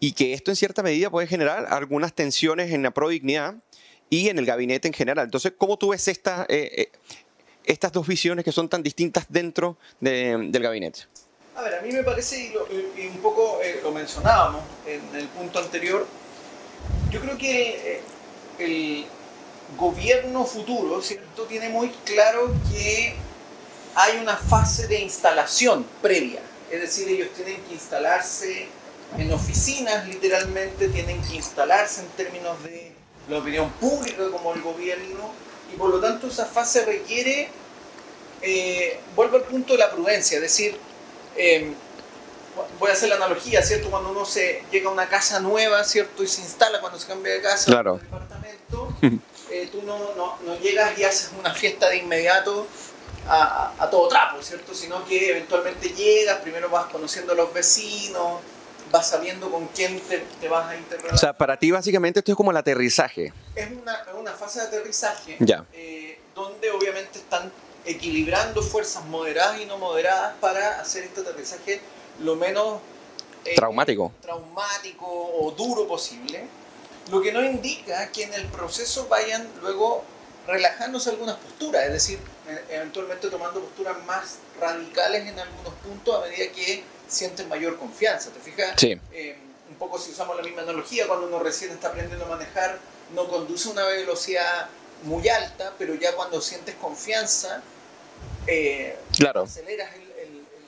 y 0.01 0.13
que 0.13 0.33
esto, 0.33 0.51
en 0.51 0.57
cierta 0.57 0.83
medida, 0.83 1.11
puede 1.11 1.27
generar 1.27 1.67
algunas 1.71 2.13
tensiones 2.15 2.73
en 2.73 2.83
la 2.83 2.91
prodignidad 2.91 3.55
y 4.11 4.29
en 4.29 4.39
el 4.39 4.47
gabinete 4.47 4.89
en 4.89 4.95
general. 4.95 5.25
Entonces, 5.25 5.53
¿cómo 5.57 5.79
tú 5.79 5.89
ves 5.91 6.09
esta, 6.09 6.45
eh, 6.49 6.71
eh, 6.77 6.93
estas 7.65 7.93
dos 7.93 8.07
visiones 8.07 8.45
que 8.45 8.53
son 8.53 8.69
tan 8.69 8.83
distintas 8.83 9.27
dentro 9.29 9.79
del 10.01 10.51
gabinete? 10.51 11.01
A 11.55 11.63
ver, 11.63 11.75
a 11.77 11.83
mí 11.83 11.93
me 11.93 12.03
parece, 12.03 12.53
y, 12.97 13.07
un 13.07 13.19
poco 13.19 13.61
eh, 13.63 13.81
lo 13.83 13.93
mencionábamos 13.93 14.63
en 14.87 15.01
el 15.15 15.29
punto 15.29 15.59
anterior, 15.59 16.07
yo 17.11 17.21
creo 17.21 17.39
que 17.39 18.01
el 18.59 19.07
gobierno 19.79 20.45
futuro, 20.45 21.01
¿cierto?, 21.01 21.45
tiene 21.45 21.69
muy 21.69 21.89
claro 22.05 22.55
que 22.71 23.15
hay 23.95 24.19
una 24.19 24.37
fase 24.37 24.87
de 24.87 25.01
instalación 25.01 25.87
previa. 26.01 26.41
Es 26.71 26.81
decir, 26.81 27.09
ellos 27.09 27.29
tienen 27.35 27.61
que 27.65 27.75
instalarse 27.75 28.69
en 29.19 29.33
oficinas, 29.33 30.07
literalmente, 30.07 30.89
tienen 30.89 31.21
que 31.23 31.37
instalarse 31.37 32.01
en 32.01 32.09
términos 32.09 32.63
de 32.63 32.93
la 33.29 33.39
opinión 33.39 33.71
pública 33.73 34.23
como 34.31 34.55
el 34.55 34.63
gobierno 34.63 35.33
y 35.73 35.77
por 35.77 35.91
lo 35.91 36.01
tanto 36.01 36.27
esa 36.27 36.47
fase 36.47 36.85
requiere 36.85 37.49
eh, 38.43 38.99
vuelvo 39.15 39.37
al 39.37 39.45
punto 39.45 39.75
de 39.75 39.79
la 39.79 39.91
prudencia, 39.91 40.37
es 40.37 40.43
decir, 40.43 40.77
em, 41.37 41.75
voy 42.79 42.91
a 42.91 42.93
hacer 42.93 43.09
la 43.09 43.17
analogía, 43.17 43.63
¿cierto? 43.63 43.89
Cuando 43.89 44.11
uno 44.11 44.25
se 44.25 44.65
llega 44.73 44.89
a 44.89 44.93
una 44.93 45.09
casa 45.09 45.39
nueva, 45.39 45.85
¿cierto? 45.85 46.25
Y 46.25 46.27
se 46.27 46.41
instala 46.41 46.81
cuando 46.81 46.99
se 46.99 47.07
cambia 47.07 47.33
de 47.33 47.41
casa, 47.41 47.67
claro. 47.67 48.01
departamento, 48.03 48.93
eh, 49.51 49.69
tú 49.71 49.83
no, 49.83 50.15
no, 50.17 50.39
no, 50.45 50.59
llegas 50.59 50.99
y 50.99 51.05
haces 51.05 51.31
una 51.39 51.55
fiesta 51.55 51.89
de 51.89 51.99
inmediato 51.99 52.67
a, 53.29 53.73
a, 53.79 53.91
todo 53.91 54.09
trapo, 54.09 54.43
¿cierto? 54.43 54.75
Sino 54.75 55.05
que 55.05 55.31
eventualmente 55.31 55.91
llegas, 55.91 56.39
primero 56.41 56.69
vas 56.69 56.87
conociendo 56.87 57.33
a 57.33 57.37
los 57.37 57.53
vecinos, 57.53 58.41
vas 58.91 59.09
sabiendo 59.09 59.51
con 59.51 59.67
quién 59.69 59.99
te, 60.01 60.19
te 60.19 60.49
vas 60.49 60.69
a 60.69 60.77
interrogar. 60.77 61.15
O 61.15 61.19
sea, 61.19 61.33
para 61.33 61.57
ti 61.59 61.71
básicamente 61.71 62.21
esto 62.21 62.33
es 62.33 62.37
como 62.37 62.51
el 62.51 62.57
aterrizaje. 62.57 63.33
Es 63.55 63.69
una, 63.71 64.05
una 64.19 64.33
fase 64.33 64.61
de 64.61 64.67
aterrizaje 64.67 65.37
ya. 65.41 65.65
Eh, 65.73 66.19
donde 66.35 66.71
obviamente 66.71 67.19
están 67.19 67.51
equilibrando 67.85 68.63
fuerzas 68.63 69.05
moderadas 69.07 69.61
y 69.61 69.67
no 69.67 69.79
moderadas 69.79 70.35
para 70.41 70.81
hacer 70.81 71.05
este 71.05 71.21
aterrizaje 71.21 71.81
lo 72.21 72.37
menos 72.37 72.81
eh, 73.45 73.55
traumático. 73.57 74.13
traumático 74.21 75.07
o 75.07 75.51
duro 75.51 75.89
posible, 75.89 76.47
lo 77.11 77.21
que 77.21 77.33
no 77.33 77.43
indica 77.43 78.11
que 78.13 78.25
en 78.25 78.35
el 78.35 78.47
proceso 78.47 79.09
vayan 79.09 79.49
luego 79.61 80.05
relajándose 80.47 81.11
algunas 81.11 81.37
posturas, 81.37 81.85
es 81.87 81.93
decir, 81.93 82.19
eventualmente 82.69 83.29
tomando 83.29 83.61
posturas 83.61 84.05
más 84.05 84.39
radicales 84.61 85.29
en 85.29 85.39
algunos 85.39 85.75
puntos 85.75 86.17
a 86.17 86.29
medida 86.29 86.51
que 86.53 86.83
sienten 87.09 87.49
mayor 87.49 87.79
confianza. 87.79 88.31
¿Te 88.31 88.41
fijas? 88.41 88.75
Sí. 88.77 88.99
Eh, 89.13 89.37
un 89.69 89.77
poco 89.77 89.99
si 89.99 90.11
usamos 90.13 90.37
la 90.37 90.43
misma 90.43 90.63
analogía, 90.63 91.07
cuando 91.07 91.27
uno 91.27 91.39
recién 91.39 91.71
está 91.71 91.89
aprendiendo 91.89 92.25
a 92.27 92.29
manejar, 92.29 92.79
no 93.15 93.29
conduce 93.29 93.69
a 93.69 93.73
una 93.73 93.85
velocidad 93.85 94.69
muy 95.05 95.29
alta, 95.29 95.73
pero 95.79 95.95
ya 95.95 96.15
cuando 96.15 96.41
sientes 96.41 96.75
confianza, 96.77 97.63
eh, 98.47 98.97
claro. 99.17 99.43
aceleras 99.43 99.95
el, 99.95 100.03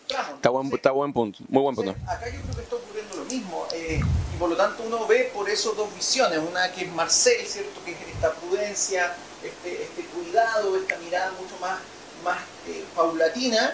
tramo. 0.07 0.35
Está 0.37 0.51
buen, 0.51 0.75
está 0.75 0.91
buen 0.91 1.13
punto, 1.13 1.39
muy 1.49 1.63
buen 1.63 1.75
punto. 1.75 1.93
acá 2.07 2.29
yo 2.29 2.41
creo 2.43 2.55
que 2.57 2.63
está 2.63 2.77
ocurriendo 2.77 3.17
lo 3.17 3.25
mismo, 3.25 3.67
eh, 3.73 4.01
y 4.35 4.37
por 4.39 4.51
lo 4.51 4.57
tanto 4.57 4.83
uno 4.83 5.07
ve 5.07 5.31
por 5.33 5.49
eso 5.49 5.73
dos 5.73 5.95
visiones, 5.95 6.39
una 6.39 6.71
que 6.73 6.85
es 6.85 6.93
Marcel, 6.93 7.47
¿cierto? 7.47 7.83
que 7.85 7.93
es 7.93 7.99
esta 8.15 8.33
prudencia, 8.35 9.17
este, 9.43 9.83
este 9.83 10.04
cuidado, 10.35 10.77
esta 10.77 10.99
mirada 10.99 11.31
mucho 11.41 11.55
más, 11.61 11.79
más 12.25 12.39
eh, 12.69 12.83
paulatina, 12.97 13.73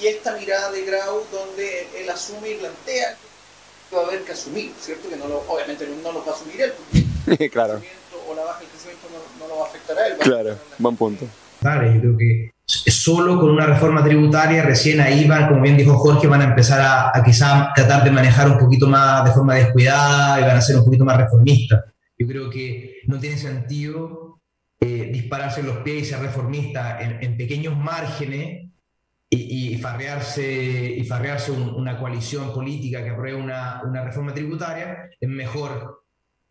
y 0.00 0.06
esta 0.06 0.34
mirada 0.38 0.70
de 0.72 0.86
Grau 0.86 1.22
donde 1.30 1.86
él 2.00 2.08
asume 2.08 2.50
y 2.50 2.54
plantea 2.54 3.16
que 3.90 3.96
va 3.96 4.02
a 4.02 4.06
haber 4.06 4.22
que 4.22 4.32
asumir, 4.32 4.72
¿cierto? 4.80 5.10
Que 5.10 5.16
no 5.16 5.28
lo, 5.28 5.40
obviamente 5.40 5.86
no 6.02 6.12
lo 6.12 6.24
va 6.24 6.32
a 6.32 6.34
asumir 6.34 6.62
él, 6.62 6.72
porque 7.26 7.50
claro. 7.50 7.74
el 7.74 7.82
o 8.26 8.34
la 8.34 8.44
baja 8.44 8.60
del 8.60 8.68
crecimiento 8.68 9.06
no, 9.12 9.44
no, 9.44 9.52
lo 9.52 9.60
va 9.60 9.66
a 9.66 9.68
afectar 9.68 9.98
a 9.98 10.06
él. 10.06 10.16
Claro, 10.18 10.56
buen 10.78 10.96
punto. 10.96 11.26
Claro, 11.60 11.92
yo 11.92 12.00
creo 12.00 12.16
que 12.16 12.50
solo 12.64 13.38
con 13.38 13.50
una 13.50 13.66
reforma 13.66 14.02
tributaria 14.02 14.62
recién 14.62 14.98
ahí 14.98 15.26
van, 15.26 15.48
como 15.48 15.60
bien 15.60 15.76
dijo 15.76 15.98
Jorge, 15.98 16.26
van 16.26 16.40
a 16.40 16.44
empezar 16.44 16.80
a, 16.80 17.10
a 17.14 17.22
quizá 17.22 17.70
tratar 17.74 18.02
de 18.02 18.10
manejar 18.10 18.48
un 18.48 18.58
poquito 18.58 18.86
más 18.86 19.26
de 19.26 19.32
forma 19.32 19.56
descuidada 19.56 20.40
y 20.40 20.44
van 20.44 20.56
a 20.56 20.62
ser 20.62 20.76
un 20.76 20.84
poquito 20.86 21.04
más 21.04 21.18
reformistas. 21.18 21.84
Yo 22.18 22.26
creo 22.26 22.48
que 22.48 23.02
no 23.08 23.20
tiene 23.20 23.36
sentido 23.36 24.31
eh, 24.84 25.10
dispararse 25.12 25.60
en 25.60 25.66
los 25.66 25.76
pies 25.78 26.02
y 26.02 26.04
ser 26.06 26.18
reformista 26.18 27.00
en, 27.00 27.36
pequeños 27.36 27.76
márgenes 27.76 28.68
y, 29.30 29.74
y, 29.74 29.78
farrearse, 29.78 30.96
y 30.96 31.04
farrearse 31.04 31.52
un, 31.52 31.68
una 31.68 31.96
coalición 32.00 32.52
política 32.52 33.04
que 33.04 33.10
apruebe 33.10 33.40
una, 33.40 33.80
reforma 34.04 34.34
tributaria. 34.34 35.08
Es 35.20 35.28
mejor 35.28 36.02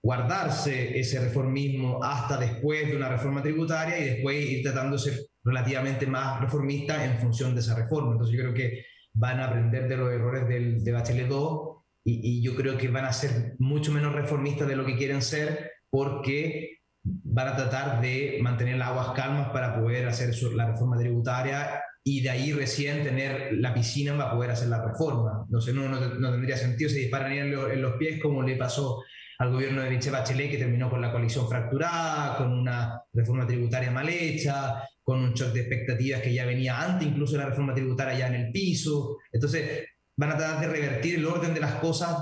guardarse 0.01 0.97
ese 0.97 1.19
reformismo 1.19 2.01
hasta 2.01 2.37
después 2.37 2.87
de 2.87 2.95
una 2.95 3.09
reforma 3.09 3.43
tributaria 3.43 3.99
y 3.99 4.05
después 4.05 4.49
ir 4.49 4.63
tratando 4.63 4.95
de 4.95 5.03
ser 5.03 5.19
relativamente 5.43 6.07
más 6.07 6.39
reformista 6.39 7.03
en 7.03 7.17
función 7.17 7.53
de 7.53 7.59
esa 7.59 7.75
reforma. 7.75 8.13
Entonces 8.13 8.33
yo 8.33 8.43
creo 8.43 8.53
que 8.53 8.85
van 9.11 9.41
a 9.41 9.47
aprender 9.47 9.89
de 9.89 9.97
los 9.97 10.09
errores 10.09 10.47
del, 10.47 10.81
de 10.81 10.91
Bachelet 10.93 11.27
2 11.27 11.77
y, 12.05 12.37
y, 12.37 12.41
yo 12.41 12.55
creo 12.55 12.77
que 12.77 12.87
van 12.87 13.03
a 13.03 13.11
ser 13.11 13.55
mucho 13.59 13.91
menos 13.91 14.13
reformistas 14.13 14.69
de 14.69 14.77
lo 14.77 14.85
que 14.85 14.95
quieren 14.95 15.21
ser 15.21 15.69
porque 15.89 16.80
van 17.03 17.47
a 17.47 17.55
tratar 17.55 18.01
de 18.01 18.39
mantener 18.41 18.77
las 18.77 18.89
aguas 18.89 19.11
calmas 19.15 19.49
para 19.49 19.79
poder 19.79 20.07
hacer 20.07 20.33
la 20.53 20.71
reforma 20.71 20.97
tributaria 20.97 21.81
y 22.03 22.21
de 22.21 22.29
ahí 22.29 22.53
recién 22.53 23.03
tener 23.03 23.53
la 23.53 23.73
piscina 23.73 24.17
para 24.17 24.33
poder 24.33 24.51
hacer 24.51 24.69
la 24.69 24.83
reforma. 24.83 25.43
Entonces 25.45 25.73
no, 25.73 25.87
no, 25.87 25.99
no 25.99 26.31
tendría 26.31 26.57
sentido, 26.57 26.89
se 26.89 26.99
dispararían 26.99 27.47
en, 27.47 27.81
los 27.81 27.93
pies 27.93 28.19
como 28.21 28.41
le 28.43 28.55
pasó 28.55 29.03
al 29.39 29.51
gobierno 29.51 29.81
de 29.81 29.89
Michelle 29.89 30.11
Bachelet, 30.11 30.51
que 30.51 30.57
terminó 30.57 30.89
con 30.89 31.01
la 31.01 31.11
coalición 31.11 31.47
fracturada, 31.47 32.37
con 32.37 32.51
una 32.53 33.01
reforma 33.13 33.47
tributaria 33.47 33.91
mal 33.91 34.07
hecha, 34.07 34.83
con 35.03 35.19
un 35.19 35.33
shock 35.33 35.53
de 35.53 35.61
expectativas 35.61 36.21
que 36.21 36.33
ya 36.33 36.45
venía 36.45 36.79
antes 36.79 37.07
incluso 37.07 37.37
la 37.37 37.47
reforma 37.47 37.73
tributaria 37.73 38.19
ya 38.19 38.27
en 38.27 38.35
el 38.35 38.51
piso. 38.51 39.17
Entonces, 39.31 39.87
van 40.15 40.31
a 40.31 40.37
tratar 40.37 40.61
de 40.61 40.67
revertir 40.67 41.15
el 41.15 41.25
orden 41.25 41.53
de 41.53 41.59
las 41.59 41.75
cosas 41.75 42.15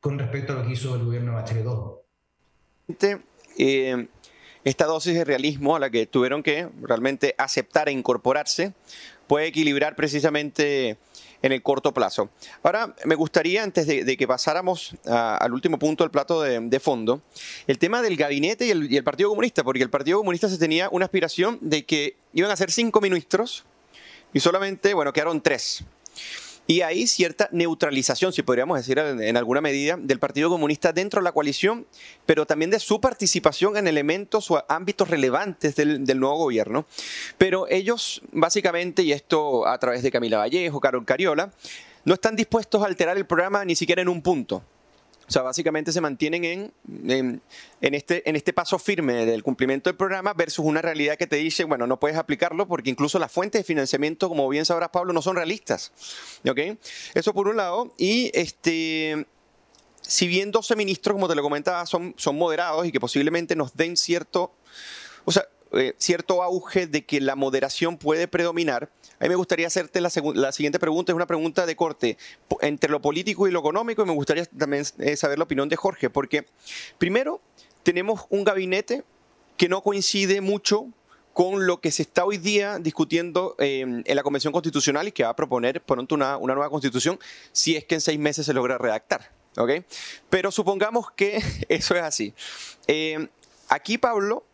con 0.00 0.18
respecto 0.18 0.54
a 0.54 0.56
lo 0.56 0.66
que 0.66 0.72
hizo 0.72 0.96
el 0.96 1.04
gobierno 1.04 1.32
de 1.32 1.36
Bachelet 1.36 1.64
2. 1.64 1.92
Eh, 3.58 4.06
esta 4.64 4.86
dosis 4.86 5.14
de 5.14 5.24
realismo 5.24 5.76
a 5.76 5.80
la 5.80 5.90
que 5.90 6.06
tuvieron 6.06 6.42
que 6.42 6.68
realmente 6.82 7.34
aceptar 7.38 7.88
e 7.88 7.92
incorporarse 7.92 8.72
puede 9.26 9.46
equilibrar 9.46 9.96
precisamente 9.96 10.98
en 11.42 11.52
el 11.52 11.62
corto 11.62 11.92
plazo. 11.92 12.30
Ahora, 12.62 12.94
me 13.04 13.16
gustaría, 13.16 13.62
antes 13.62 13.86
de, 13.86 14.16
que 14.16 14.28
pasáramos 14.28 14.94
a, 15.06 15.36
al 15.36 15.52
último 15.52 15.78
punto 15.78 16.04
del 16.04 16.10
plato 16.10 16.40
de, 16.40 16.60
de, 16.60 16.80
fondo, 16.80 17.20
el 17.66 17.78
tema 17.78 18.00
del 18.00 18.16
gabinete 18.16 18.66
y 18.66 18.70
el, 18.70 18.90
y 18.90 18.96
el 18.96 19.04
Partido 19.04 19.28
Comunista, 19.28 19.64
porque 19.64 19.82
el 19.82 19.90
Partido 19.90 20.18
Comunista 20.18 20.48
se 20.48 20.58
tenía 20.58 20.88
una 20.90 21.06
aspiración 21.06 21.58
de 21.60 21.84
que 21.84 22.16
iban 22.32 22.50
a 22.50 22.56
ser 22.56 22.70
cinco 22.70 23.00
ministros 23.00 23.64
y 24.32 24.40
solamente, 24.40 24.94
bueno, 24.94 25.12
quedaron 25.12 25.40
tres. 25.40 25.84
Y 26.66 26.82
hay 26.82 27.06
cierta 27.06 27.48
neutralización, 27.50 28.32
si 28.32 28.42
podríamos 28.42 28.78
decir 28.78 28.98
en 28.98 29.36
alguna 29.36 29.60
medida, 29.60 29.96
del 29.98 30.20
Partido 30.20 30.48
Comunista 30.48 30.92
dentro 30.92 31.20
de 31.20 31.24
la 31.24 31.32
coalición, 31.32 31.86
pero 32.24 32.46
también 32.46 32.70
de 32.70 32.78
su 32.78 33.00
participación 33.00 33.76
en 33.76 33.88
elementos 33.88 34.50
o 34.50 34.64
ámbitos 34.68 35.08
relevantes 35.08 35.74
del, 35.74 36.20
nuevo 36.20 36.36
gobierno. 36.36 36.86
Pero 37.36 37.66
ellos, 37.68 38.22
básicamente, 38.30 39.02
y 39.02 39.12
esto 39.12 39.66
a 39.66 39.76
través 39.78 40.02
de 40.02 40.12
Camila 40.12 40.38
Vallejo, 40.38 40.80
Carol 40.80 41.04
Cariola, 41.04 41.52
no 42.04 42.14
están 42.14 42.36
dispuestos 42.36 42.82
a 42.82 42.86
alterar 42.86 43.16
el 43.16 43.26
programa 43.26 43.64
ni 43.64 43.74
siquiera 43.74 44.02
en 44.02 44.08
un 44.08 44.22
punto. 44.22 44.62
O 45.32 45.34
sea, 45.34 45.40
básicamente 45.40 45.92
se 45.92 46.02
mantienen 46.02 46.44
en, 46.44 46.72
en, 47.08 47.42
en, 47.80 47.94
este, 47.94 48.28
en 48.28 48.36
este 48.36 48.52
paso 48.52 48.78
firme 48.78 49.24
del 49.24 49.42
cumplimiento 49.42 49.88
del 49.88 49.96
programa 49.96 50.34
versus 50.34 50.62
una 50.62 50.82
realidad 50.82 51.16
que 51.16 51.26
te 51.26 51.36
dice, 51.36 51.64
bueno, 51.64 51.86
no 51.86 51.98
puedes 51.98 52.18
aplicarlo 52.18 52.68
porque 52.68 52.90
incluso 52.90 53.18
las 53.18 53.32
fuentes 53.32 53.60
de 53.60 53.64
financiamiento, 53.64 54.28
como 54.28 54.46
bien 54.50 54.66
sabrás, 54.66 54.90
Pablo, 54.90 55.14
no 55.14 55.22
son 55.22 55.36
realistas. 55.36 55.90
¿Ok? 56.46 56.76
Eso 57.14 57.32
por 57.32 57.48
un 57.48 57.56
lado. 57.56 57.94
Y 57.96 58.30
este, 58.34 59.26
si 60.02 60.26
bien 60.26 60.50
12 60.50 60.76
ministros, 60.76 61.14
como 61.14 61.28
te 61.28 61.34
lo 61.34 61.42
comentaba, 61.42 61.86
son, 61.86 62.14
son 62.18 62.36
moderados 62.36 62.86
y 62.86 62.92
que 62.92 63.00
posiblemente 63.00 63.56
nos 63.56 63.74
den 63.74 63.96
cierto... 63.96 64.52
O 65.24 65.32
sea, 65.32 65.46
eh, 65.72 65.94
cierto 65.98 66.42
auge 66.42 66.86
de 66.86 67.04
que 67.04 67.20
la 67.20 67.36
moderación 67.36 67.98
puede 67.98 68.28
predominar, 68.28 68.90
a 69.18 69.24
mí 69.24 69.28
me 69.28 69.36
gustaría 69.36 69.66
hacerte 69.66 70.00
la, 70.00 70.10
la, 70.34 70.52
siguiente 70.52 70.78
pregunta, 70.78 71.12
es 71.12 71.16
una 71.16 71.26
pregunta 71.26 71.64
de 71.64 71.76
corte 71.76 72.18
entre 72.60 72.90
lo 72.90 73.00
político 73.00 73.46
y 73.46 73.50
lo 73.50 73.60
económico, 73.60 74.02
y 74.02 74.06
me 74.06 74.12
gustaría 74.12 74.44
también 74.46 74.84
eh, 74.98 75.16
saber 75.16 75.38
la 75.38 75.44
opinión 75.44 75.68
de 75.68 75.76
Jorge, 75.76 76.10
porque 76.10 76.46
primero 76.98 77.40
tenemos 77.82 78.26
un 78.30 78.44
gabinete 78.44 79.04
que 79.56 79.68
no 79.68 79.82
coincide 79.82 80.40
mucho 80.40 80.88
con 81.32 81.66
lo 81.66 81.80
que 81.80 81.90
se 81.90 82.02
está 82.02 82.24
hoy 82.24 82.36
día 82.36 82.78
discutiendo 82.78 83.54
eh, 83.58 83.80
en 83.80 84.16
la 84.16 84.22
Convención 84.22 84.52
Constitucional 84.52 85.08
y 85.08 85.12
que 85.12 85.24
va 85.24 85.30
a 85.30 85.36
proponer 85.36 85.80
pronto 85.80 86.14
una, 86.14 86.38
nueva 86.38 86.68
constitución 86.68 87.18
si 87.52 87.76
es 87.76 87.84
que 87.84 87.94
en 87.94 88.00
seis 88.00 88.18
meses 88.18 88.46
se 88.46 88.52
logra 88.52 88.78
redactar. 88.78 89.32
¿okay? 89.56 89.84
Pero 90.28 90.50
supongamos 90.50 91.10
que 91.12 91.42
eso 91.68 91.94
es 91.94 92.02
así. 92.02 92.34
Eh, 92.86 93.28
aquí, 93.68 93.98
Pablo, 93.98 94.44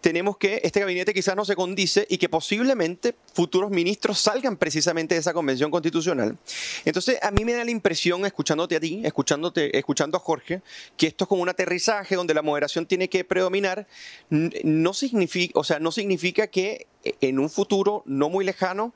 tenemos 0.00 0.36
que 0.36 0.60
este 0.62 0.80
gabinete 0.80 1.12
quizás 1.12 1.34
no 1.34 1.44
se 1.44 1.56
condice 1.56 2.06
y 2.08 2.18
que 2.18 2.28
posiblemente 2.28 3.14
futuros 3.34 3.70
ministros 3.70 4.18
salgan 4.18 4.56
precisamente 4.56 5.14
de 5.14 5.20
esa 5.20 5.32
convención 5.32 5.70
constitucional. 5.70 6.38
Entonces, 6.84 7.18
a 7.22 7.30
mí 7.30 7.44
me 7.44 7.52
da 7.52 7.64
la 7.64 7.70
impresión, 7.70 8.24
escuchándote 8.24 8.76
a 8.76 8.80
ti, 8.80 9.02
escuchándote, 9.04 9.76
escuchando 9.76 10.16
a 10.16 10.20
Jorge, 10.20 10.62
que 10.96 11.08
esto 11.08 11.24
es 11.24 11.28
como 11.28 11.42
un 11.42 11.48
aterrizaje 11.48 12.14
donde 12.14 12.34
la 12.34 12.42
moderación 12.42 12.86
tiene 12.86 13.08
que 13.08 13.24
predominar. 13.24 13.86
No 14.30 14.94
significa, 14.94 15.58
o 15.58 15.64
sea, 15.64 15.78
no 15.78 15.90
significa 15.92 16.46
que 16.46 16.86
en 17.20 17.38
un 17.38 17.50
futuro 17.50 18.02
no 18.06 18.28
muy 18.28 18.44
lejano 18.44 18.92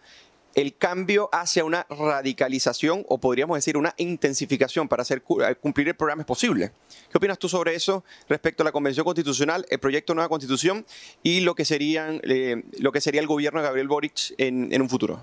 el 0.54 0.76
cambio 0.76 1.28
hacia 1.32 1.64
una 1.64 1.86
radicalización 1.88 3.04
o 3.08 3.18
podríamos 3.18 3.56
decir 3.56 3.76
una 3.76 3.94
intensificación 3.96 4.88
para 4.88 5.02
hacer 5.02 5.22
eh, 5.48 5.54
cumplir 5.56 5.88
el 5.88 5.94
programa 5.94 6.22
es 6.22 6.26
posible. 6.26 6.72
¿Qué 7.10 7.18
opinas 7.18 7.38
tú 7.38 7.48
sobre 7.48 7.74
eso 7.74 8.04
respecto 8.28 8.62
a 8.62 8.64
la 8.64 8.72
Convención 8.72 9.04
Constitucional, 9.04 9.64
el 9.70 9.78
proyecto 9.78 10.12
de 10.12 10.16
nueva 10.16 10.28
Constitución 10.28 10.84
y 11.22 11.40
lo 11.40 11.54
que, 11.54 11.64
serían, 11.64 12.20
eh, 12.24 12.62
lo 12.80 12.92
que 12.92 13.00
sería 13.00 13.20
el 13.20 13.26
gobierno 13.26 13.60
de 13.60 13.66
Gabriel 13.66 13.88
Boric 13.88 14.34
en, 14.38 14.72
en 14.72 14.82
un 14.82 14.88
futuro? 14.88 15.22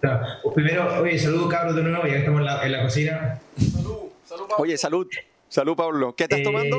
Claro. 0.00 0.26
Pues 0.42 0.54
primero, 0.54 1.00
oye, 1.00 1.18
salud 1.18 1.48
Carlos 1.48 1.74
de 1.76 1.82
nuevo, 1.82 2.04
ya 2.06 2.12
que 2.12 2.18
estamos 2.18 2.40
en 2.40 2.44
la, 2.46 2.66
en 2.66 2.72
la 2.72 2.82
cocina. 2.82 3.40
Salud, 3.56 3.96
salud 4.26 4.42
Pablo. 4.48 4.56
Oye, 4.58 4.76
salud, 4.76 5.06
salud 5.48 5.76
Pablo. 5.76 6.14
¿Qué 6.14 6.24
estás 6.24 6.40
Eh, 6.40 6.42
tomando? 6.42 6.78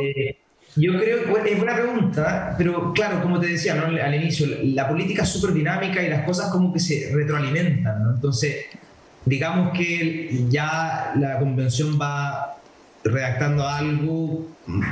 Yo 0.78 0.92
creo 1.00 1.44
que 1.44 1.52
es 1.52 1.58
buena 1.58 1.76
pregunta, 1.76 2.56
pero 2.58 2.92
claro, 2.92 3.22
como 3.22 3.40
te 3.40 3.48
decía 3.48 3.76
¿no? 3.76 3.86
al 3.86 4.16
inicio, 4.16 4.48
la 4.64 4.90
política 4.90 5.24
es 5.24 5.30
súper 5.30 5.54
dinámica 5.54 6.04
y 6.04 6.10
las 6.10 6.26
cosas 6.26 6.52
como 6.52 6.74
que 6.74 6.80
se 6.80 7.12
retroalimentan, 7.14 8.04
¿no? 8.04 8.12
Entonces, 8.12 8.66
digamos 9.24 9.78
que 9.78 10.46
ya 10.50 11.14
la 11.16 11.40
convención 11.40 11.98
va 12.00 12.58
redactando 13.06 13.66
algo 13.66 14.48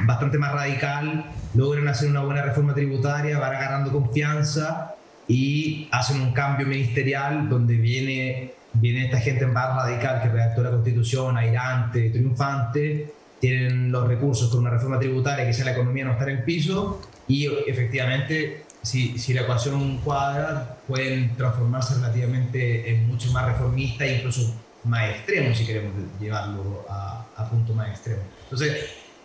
bastante 0.06 0.38
más 0.38 0.54
radical, 0.54 1.26
logran 1.54 1.88
hacer 1.90 2.10
una 2.10 2.22
buena 2.22 2.44
reforma 2.44 2.74
tributaria, 2.74 3.38
van 3.40 3.54
agarrando 3.54 3.92
confianza 3.92 4.96
y 5.28 5.90
hacen 5.92 6.22
un 6.22 6.32
cambio 6.32 6.66
ministerial 6.66 7.50
donde 7.50 7.76
viene, 7.76 8.54
viene 8.74 9.06
esta 9.06 9.20
gente 9.20 9.46
más 9.48 9.76
radical 9.76 10.22
que 10.22 10.30
redactó 10.30 10.64
la 10.64 10.72
constitución, 10.72 11.38
airante, 11.38 12.10
triunfante, 12.10 13.14
tienen 13.44 13.92
los 13.92 14.08
recursos 14.08 14.50
con 14.50 14.62
una 14.62 14.70
reforma 14.70 14.98
tributaria 14.98 15.46
que 15.46 15.52
sea 15.52 15.66
la 15.66 15.74
economía 15.74 16.06
no 16.06 16.14
estar 16.14 16.30
en 16.30 16.46
piso 16.46 17.02
y 17.28 17.46
efectivamente 17.68 18.64
si, 18.82 19.20
si 19.20 19.34
la 19.34 19.42
ecuación 19.42 19.98
cuadra 19.98 20.78
pueden 20.88 21.36
transformarse 21.36 21.96
relativamente 21.96 22.90
en 22.90 23.06
mucho 23.06 23.34
más 23.34 23.46
reformista 23.48 24.06
e 24.06 24.20
incluso 24.20 24.56
más 24.86 25.10
extremo 25.10 25.54
si 25.54 25.66
queremos 25.66 25.92
llevarlo 26.22 26.86
a, 26.90 27.26
a 27.36 27.50
punto 27.50 27.74
más 27.74 27.90
extremo. 27.90 28.22
Entonces, 28.44 28.78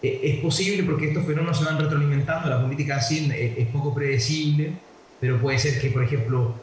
eh, 0.03 0.21
es 0.25 0.41
posible 0.41 0.83
porque 0.83 1.11
estos 1.11 1.25
fenómenos 1.25 1.57
se 1.57 1.65
van 1.65 1.79
retroalimentando, 1.79 2.49
la 2.49 2.61
política 2.61 2.97
así 2.97 3.31
es, 3.33 3.69
poco 3.69 3.95
predecible, 3.95 4.73
pero 5.21 5.41
puede 5.41 5.61
ser 5.61 5.81
que, 5.81 5.91
por 5.91 6.03
ejemplo, 6.03 6.57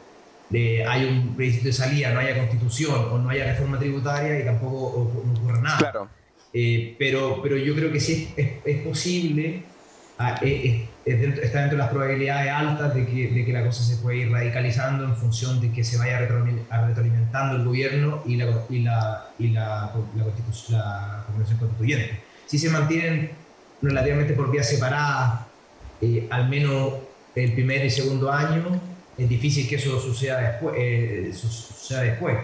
hay 0.52 1.06
un 1.06 1.34
principio 1.34 1.68
de 1.70 1.72
salida, 1.72 2.12
no 2.12 2.20
haya 2.20 2.36
constitución 2.36 3.08
o 3.12 3.16
no 3.16 3.30
haya 3.30 3.46
reforma 3.46 3.78
tributaria 3.78 4.40
y 4.40 4.44
tampoco 4.44 4.76
ocurra 4.76 5.58
nada. 5.62 5.78
Claro. 5.78 6.25
Eh, 6.58 6.94
pero, 6.98 7.42
pero 7.42 7.58
yo 7.58 7.74
creo 7.74 7.92
que 7.92 8.00
sí 8.00 8.32
es, 8.34 8.52
es, 8.64 8.80
posible, 8.80 9.62
ah, 10.18 10.40
eh, 10.40 10.88
está 11.04 11.60
dentro 11.60 11.76
de 11.76 11.84
las 11.84 11.90
probabilidades 11.90 12.50
altas 12.50 12.94
de 12.94 13.04
que, 13.04 13.28
de 13.28 13.44
que, 13.44 13.52
la 13.52 13.62
cosa 13.62 13.84
se 13.84 13.96
puede 13.98 14.18
ir 14.18 14.30
radicalizando 14.30 15.04
en 15.04 15.16
función 15.16 15.60
de 15.60 15.70
que 15.70 15.84
se 15.84 15.98
vaya 15.98 16.18
retroalimentando 16.18 17.56
el 17.56 17.64
gobierno 17.64 18.22
y 18.24 18.36
la, 18.36 18.64
y 18.70 18.78
la, 18.80 19.30
y 19.38 19.48
la, 19.48 19.92
la, 20.16 20.24
la 20.70 21.24
Convención 21.26 21.58
Constituyente 21.58 22.20
si 22.46 22.58
se 22.58 22.70
mantienen 22.70 23.30
relativamente 23.82 24.32
por 24.32 24.50
vías 24.50 24.68
separadas, 24.68 25.40
eh, 26.00 26.26
al 26.30 26.48
menos 26.48 26.94
el 27.34 27.52
primer 27.52 27.84
y 27.84 27.90
segundo 27.90 28.32
año, 28.32 28.80
es 29.18 29.28
difícil 29.28 29.68
que 29.68 29.76
eso 29.76 30.00
suceda 30.00 30.40
después. 30.40 30.74
Eh, 30.78 31.30
suceda 31.34 32.02
después. 32.02 32.36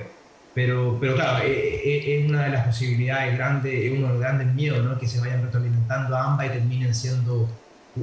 Pero, 0.55 0.99
pero 1.01 1.15
claro, 1.15 1.45
eh, 1.47 2.21
es 2.21 2.29
una 2.29 2.45
de 2.45 2.51
las 2.51 2.67
posibilidades 2.67 3.37
grandes, 3.37 3.73
es 3.73 3.93
uno 3.93 4.09
de 4.09 4.13
los 4.13 4.21
grandes 4.21 4.55
miedos, 4.55 4.85
¿no? 4.85 4.99
que 4.99 5.07
se 5.07 5.19
vayan 5.21 5.43
retroalimentando 5.43 6.17
ambas 6.17 6.47
y 6.47 6.51
terminen 6.51 6.95
siendo 6.95 7.49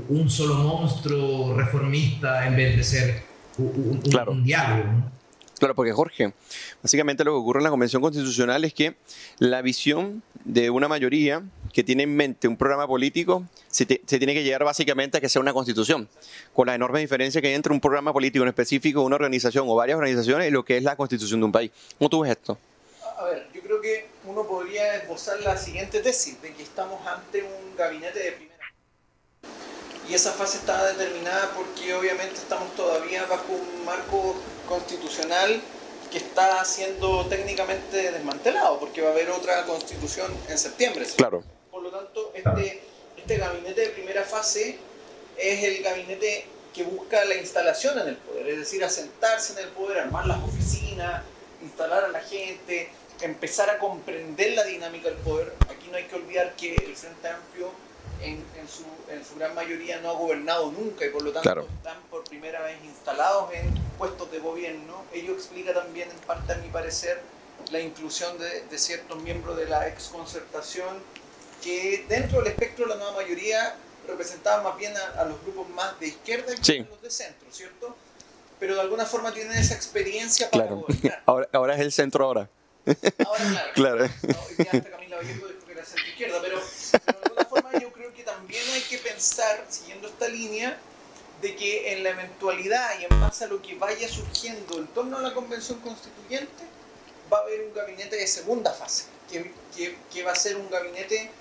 un 0.08 0.30
solo 0.30 0.56
monstruo 0.56 1.56
reformista 1.56 2.48
en 2.48 2.56
vez 2.56 2.78
de 2.78 2.84
ser 2.84 3.22
un, 3.58 4.02
un, 4.28 4.44
diálogo. 4.44 4.84
Claro, 5.60 5.76
porque 5.76 5.92
Jorge, 5.92 6.34
básicamente 6.82 7.24
lo 7.24 7.34
que 7.34 7.38
ocurre 7.38 7.60
en 7.60 7.66
la 7.66 7.70
Convención 7.70 8.02
Constitucional 8.02 8.64
es 8.64 8.74
que 8.74 8.96
la 9.40 9.62
visión 9.62 10.24
de 10.46 10.70
una 10.70 10.88
mayoría 10.88 11.44
que 11.74 11.84
tiene 11.84 12.04
en 12.04 12.16
mente 12.16 12.48
un 12.48 12.58
programa 12.58 12.88
político 12.88 13.44
se, 13.68 13.86
tiene 13.86 14.34
que 14.34 14.44
llegar 14.44 14.64
básicamente 14.64 15.18
a 15.18 15.22
que 15.22 15.30
sea 15.30 15.42
una 15.42 15.54
constitución, 15.54 16.10
con 16.54 16.68
la 16.68 16.76
enorme 16.76 17.00
diferencia 17.00 17.42
que 17.42 17.48
hay 17.48 17.54
entre 17.54 17.72
un 17.74 17.80
programa 17.80 18.12
político 18.12 18.44
en 18.44 18.50
específico, 18.50 19.02
una 19.02 19.16
organización 19.16 19.66
o 19.68 19.76
varias 19.76 19.98
organizaciones 19.98 20.48
y 20.48 20.52
lo 20.52 20.66
que 20.66 20.78
es 20.78 20.84
la 20.84 20.96
constitución 20.96 21.40
de 21.40 21.46
un 21.46 21.52
país. 21.52 21.72
¿Cómo 21.98 22.10
tú 22.10 22.22
ves 22.22 22.32
esto? 22.32 22.58
A 23.18 23.26
ver, 23.26 23.48
yo 23.54 23.62
creo 23.62 23.82
que 23.82 24.08
uno 24.26 24.48
podría 24.48 24.96
esbozar 24.96 25.40
la 25.42 25.58
siguiente 25.58 26.00
tesis, 26.00 26.42
de 26.42 26.54
que 26.54 26.64
estamos 26.64 27.06
ante 27.06 27.44
un 27.44 27.76
gabinete 27.76 28.20
de 28.20 28.32
primera. 28.32 28.50
Y 30.10 30.14
esa 30.14 30.32
fase 30.32 30.58
está 30.58 30.92
determinada 30.94 31.52
porque 31.56 31.94
obviamente 31.94 32.36
estamos 32.36 32.74
todavía 32.76 33.26
bajo 33.26 33.54
un 33.54 33.86
marco 33.86 34.36
constitucional 34.68 35.62
que 36.10 36.18
está 36.18 36.64
siendo 36.66 37.26
técnicamente 37.28 38.12
desmantelado, 38.12 38.80
porque 38.80 39.02
va 39.02 39.10
a 39.10 39.12
haber 39.12 39.30
otra 39.30 39.66
constitución 39.66 40.32
en 40.48 40.58
septiembre. 40.58 41.06
Claro. 41.16 41.44
Por 41.72 41.84
lo 41.84 41.92
tanto, 41.92 42.32
este, 42.34 42.82
este 43.18 43.38
gabinete 43.38 43.82
de 43.82 43.90
primera 43.90 44.24
fase 44.24 44.78
es 45.38 45.64
el 45.64 45.84
gabinete 45.84 46.46
que 46.74 46.84
busca 46.84 47.24
la 47.26 47.36
instalación 47.36 48.00
en 48.00 48.10
el 48.10 48.16
poder, 48.18 48.48
es 48.50 48.58
decir, 48.60 48.84
asentarse 48.84 49.54
en 49.54 49.68
el 49.68 49.70
poder, 49.70 50.00
armar 50.00 50.26
las 50.28 50.42
oficinas, 50.44 51.24
instalar 51.62 52.04
a 52.06 52.08
la 52.10 52.22
gente, 52.22 52.90
empezar 53.22 53.70
a 53.70 53.80
comprender 53.80 54.54
la 54.54 54.64
dinámica 54.64 55.10
del 55.10 55.18
poder. 55.20 55.54
Aquí 55.70 55.88
no 55.90 55.98
hay 55.98 56.06
que 56.06 56.16
olvidar 56.16 56.56
que 56.56 56.76
el 56.76 56.96
Frente 56.96 57.28
Amplio 57.28 57.72
en, 58.22 58.44
su, 58.68 58.84
en, 59.12 59.24
su, 59.24 59.36
gran 59.36 59.56
mayoría 59.56 60.02
no 60.02 60.10
ha 60.10 60.14
gobernado 60.14 60.72
nunca 60.72 61.06
y 61.06 61.10
por 61.10 61.22
lo 61.22 61.32
tanto 61.32 61.62
están 61.62 62.02
por 62.10 62.24
primera 62.26 62.62
vez 62.64 62.78
instalados 62.84 63.54
en 63.54 63.74
puestos 63.98 64.32
de 64.32 64.40
gobierno. 64.40 65.04
Ello 65.14 65.34
explica 65.34 65.74
también, 65.74 66.10
en 66.10 66.18
parte 66.20 66.54
a 66.54 66.58
mi 66.58 66.68
parecer, 66.70 67.22
la 67.72 67.80
inclusión 67.80 68.38
de, 68.38 68.62
de 68.62 68.78
ciertos 68.78 69.22
miembros 69.22 69.58
de 69.58 69.66
la 69.68 69.88
exconcertación 69.88 70.98
que 71.62 72.06
dentro 72.08 72.40
del 72.40 72.48
espectro 72.48 72.86
de 72.86 72.92
la 72.92 72.98
nueva 72.98 73.14
mayoría 73.14 73.76
representaban 74.08 74.64
más 74.64 74.78
bien 74.78 74.94
a, 75.18 75.24
los 75.26 75.42
grupos 75.42 75.70
más 75.70 76.00
de 76.00 76.08
izquierda 76.08 76.54
que 76.56 76.86
los 76.90 77.02
de 77.02 77.12
centro, 77.12 77.48
¿cierto? 77.52 77.96
Pero 78.60 78.76
de 78.76 78.82
alguna 78.82 79.06
forma 79.06 79.32
tienen 79.32 79.58
esa 79.58 79.76
experiencia 79.76 80.50
para 80.50 80.66
gobernar. 80.66 81.24
Ahora, 81.26 81.50
ahora 81.54 81.76
es 81.76 81.82
el 81.82 81.92
centro 81.92 82.26
ahora. 82.26 82.50
Ahora, 83.26 83.72
claro. 83.74 84.10
claro. 84.26 84.50
hasta 84.58 84.90
Camila 84.90 85.18
Vallejo 85.18 85.48
dijo 85.48 85.66
que 85.66 85.72
era 85.72 85.86
centro 85.86 86.08
izquierda, 86.08 86.40
pero, 86.42 86.60
pero 87.06 87.20
de 87.20 87.26
alguna 87.26 87.46
forma 87.46 87.80
yo 87.80 87.92
creo 87.94 88.14
que 88.14 88.24
también 88.24 88.64
hay 88.74 88.82
que 88.82 88.98
pensar, 88.98 89.66
siguiendo 89.70 90.08
esta 90.08 90.28
línea, 90.28 90.78
de 91.42 91.56
que 91.56 91.94
en 91.94 92.04
la 92.04 92.10
eventualidad 92.10 93.00
y 93.00 93.06
en 93.06 93.22
base 93.22 93.46
a 93.46 93.48
lo 93.48 93.62
que 93.62 93.76
vaya 93.76 94.10
surgiendo 94.10 94.78
en 94.78 94.88
torno 94.88 95.18
a 95.18 95.22
la 95.22 95.34
convención 95.34 95.80
constituyente, 95.80 96.64
va 97.32 97.38
a 97.38 97.42
haber 97.42 97.62
un 97.62 97.74
gabinete 97.74 98.18
de 98.18 98.28
segunda 98.28 98.74
fase, 98.74 99.06
que, 99.32 99.54
que, 99.76 99.98
que 100.12 100.24
va 100.24 100.34
a 100.34 100.36
ser 100.36 100.58
un 100.58 100.70
gabinete 100.70 101.32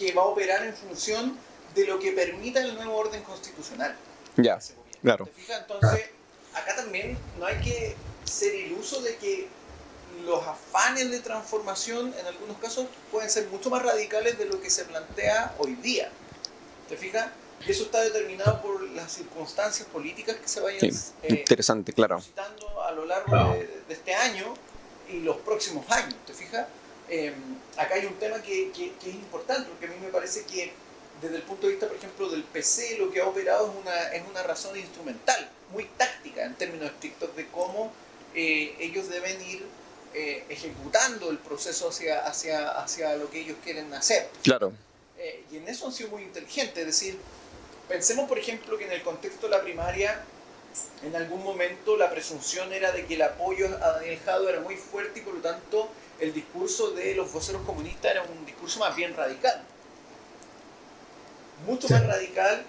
que 0.00 0.12
va 0.12 0.22
a 0.22 0.26
operar 0.26 0.64
en 0.64 0.74
función 0.74 1.36
de 1.74 1.86
lo 1.86 1.98
que 1.98 2.12
permita 2.12 2.60
el 2.60 2.74
nuevo 2.74 2.96
orden 2.96 3.22
constitucional. 3.22 3.94
Ya, 4.36 4.58
claro. 5.02 5.26
¿Te 5.26 5.32
fijas? 5.32 5.60
Entonces, 5.60 6.06
acá 6.54 6.74
también 6.74 7.18
no 7.38 7.44
hay 7.44 7.60
que 7.60 7.94
ser 8.24 8.54
iluso 8.54 9.02
de 9.02 9.16
que 9.16 9.48
los 10.24 10.46
afanes 10.46 11.10
de 11.10 11.20
transformación 11.20 12.14
en 12.18 12.26
algunos 12.26 12.56
casos 12.58 12.86
pueden 13.10 13.28
ser 13.28 13.46
mucho 13.48 13.68
más 13.68 13.82
radicales 13.82 14.38
de 14.38 14.46
lo 14.46 14.60
que 14.60 14.70
se 14.70 14.84
plantea 14.86 15.54
hoy 15.58 15.74
día. 15.76 16.10
¿Te 16.88 16.96
fijas? 16.96 17.28
Y 17.66 17.70
eso 17.70 17.84
está 17.84 18.00
determinado 18.00 18.62
por 18.62 18.82
las 18.90 19.12
circunstancias 19.12 19.86
políticas 19.88 20.36
que 20.36 20.48
se 20.48 20.60
vayan 20.60 20.80
sí, 20.80 21.12
eh, 21.22 21.34
interesante, 21.40 21.92
claro. 21.92 22.22
a 22.86 22.92
lo 22.92 23.04
largo 23.04 23.36
de, 23.52 23.82
este 23.90 24.14
año 24.14 24.54
y 25.10 25.20
los 25.20 25.36
próximos 25.38 25.88
años. 25.90 26.14
¿Te 26.26 26.32
fijas? 26.32 26.66
Em, 27.10 27.34
acá 27.76 27.96
hay 27.96 28.06
un 28.06 28.14
tema 28.14 28.40
que, 28.40 28.70
que, 28.72 29.10
es 29.10 29.14
importante, 29.14 29.68
porque 29.68 29.86
a 29.86 29.88
mí 29.88 29.96
me 30.00 30.12
parece 30.12 30.44
que 30.44 30.72
desde 31.20 31.36
el 31.36 31.42
punto 31.42 31.66
de 31.66 31.72
vista, 31.72 31.88
por 31.88 31.96
ejemplo, 31.96 32.28
del 32.30 32.44
PC, 32.44 32.98
lo 32.98 33.10
que 33.10 33.20
ha 33.20 33.26
operado 33.26 33.68
es 33.68 33.82
una, 33.82 34.02
es 34.12 34.22
una 34.28 34.42
razón 34.44 34.76
instrumental, 34.78 35.50
muy 35.72 35.84
táctica 35.96 36.44
en 36.44 36.54
términos 36.54 36.90
estrictos 36.90 37.34
de 37.36 37.46
cómo 37.48 37.92
eh, 38.34 38.74
ellos 38.78 39.08
deben 39.08 39.40
ir 39.42 39.66
eh, 40.14 40.44
ejecutando 40.48 41.30
el 41.30 41.38
proceso 41.38 41.88
hacia, 41.88 42.24
hacia, 42.26 42.70
hacia 42.70 43.16
lo 43.16 43.28
que 43.28 43.40
ellos 43.40 43.56
quieren 43.62 43.92
hacer. 43.92 44.28
Claro. 44.42 44.72
Eh, 45.18 45.44
y 45.52 45.56
en 45.58 45.68
eso 45.68 45.86
han 45.86 45.92
sido 45.92 46.10
muy 46.10 46.22
inteligentes. 46.22 46.78
Es 46.78 46.86
decir, 46.86 47.18
pensemos, 47.88 48.28
por 48.28 48.38
ejemplo, 48.38 48.78
que 48.78 48.86
en 48.86 48.92
el 48.92 49.02
contexto 49.02 49.48
de 49.48 49.56
la 49.56 49.62
primaria, 49.62 50.24
en 51.02 51.16
algún 51.16 51.42
momento 51.42 51.96
la 51.96 52.10
presunción 52.10 52.72
era 52.72 52.92
de 52.92 53.06
que 53.06 53.14
el 53.14 53.22
apoyo 53.22 53.66
a 53.66 53.92
Daniel 53.92 54.18
Jado 54.24 54.48
era 54.48 54.60
muy 54.60 54.76
fuerte 54.76 55.20
y 55.20 55.22
por 55.22 55.34
lo 55.34 55.40
tanto 55.40 55.88
el 56.18 56.32
discurso 56.32 56.90
de 56.90 57.14
los 57.14 57.32
voceros 57.32 57.62
comunistas 57.62 58.12
era 58.12 58.22
un 58.22 58.44
discurso 58.44 58.80
más 58.80 58.94
bien 58.94 59.16
radical. 59.16 59.62
Mucho 61.66 61.88
más 61.88 62.06
radical 62.06 62.64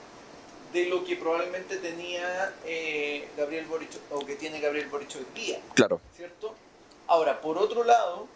de 0.73 0.85
lo 0.85 1.03
que 1.03 1.15
probablemente 1.17 1.77
tenía 1.77 2.53
eh, 2.65 3.27
Gabriel 3.37 3.65
Boric 3.65 3.89
o 4.09 4.25
que 4.25 4.35
tiene 4.35 4.59
Gabriel 4.61 4.87
Boric 4.87 5.09
hoy 5.15 5.25
día. 5.35 5.59
Claro. 5.73 5.99
¿Cierto? 6.15 6.55
Ahora, 7.07 7.41
por 7.41 7.57
otro 7.57 7.83
lado, 7.83 8.27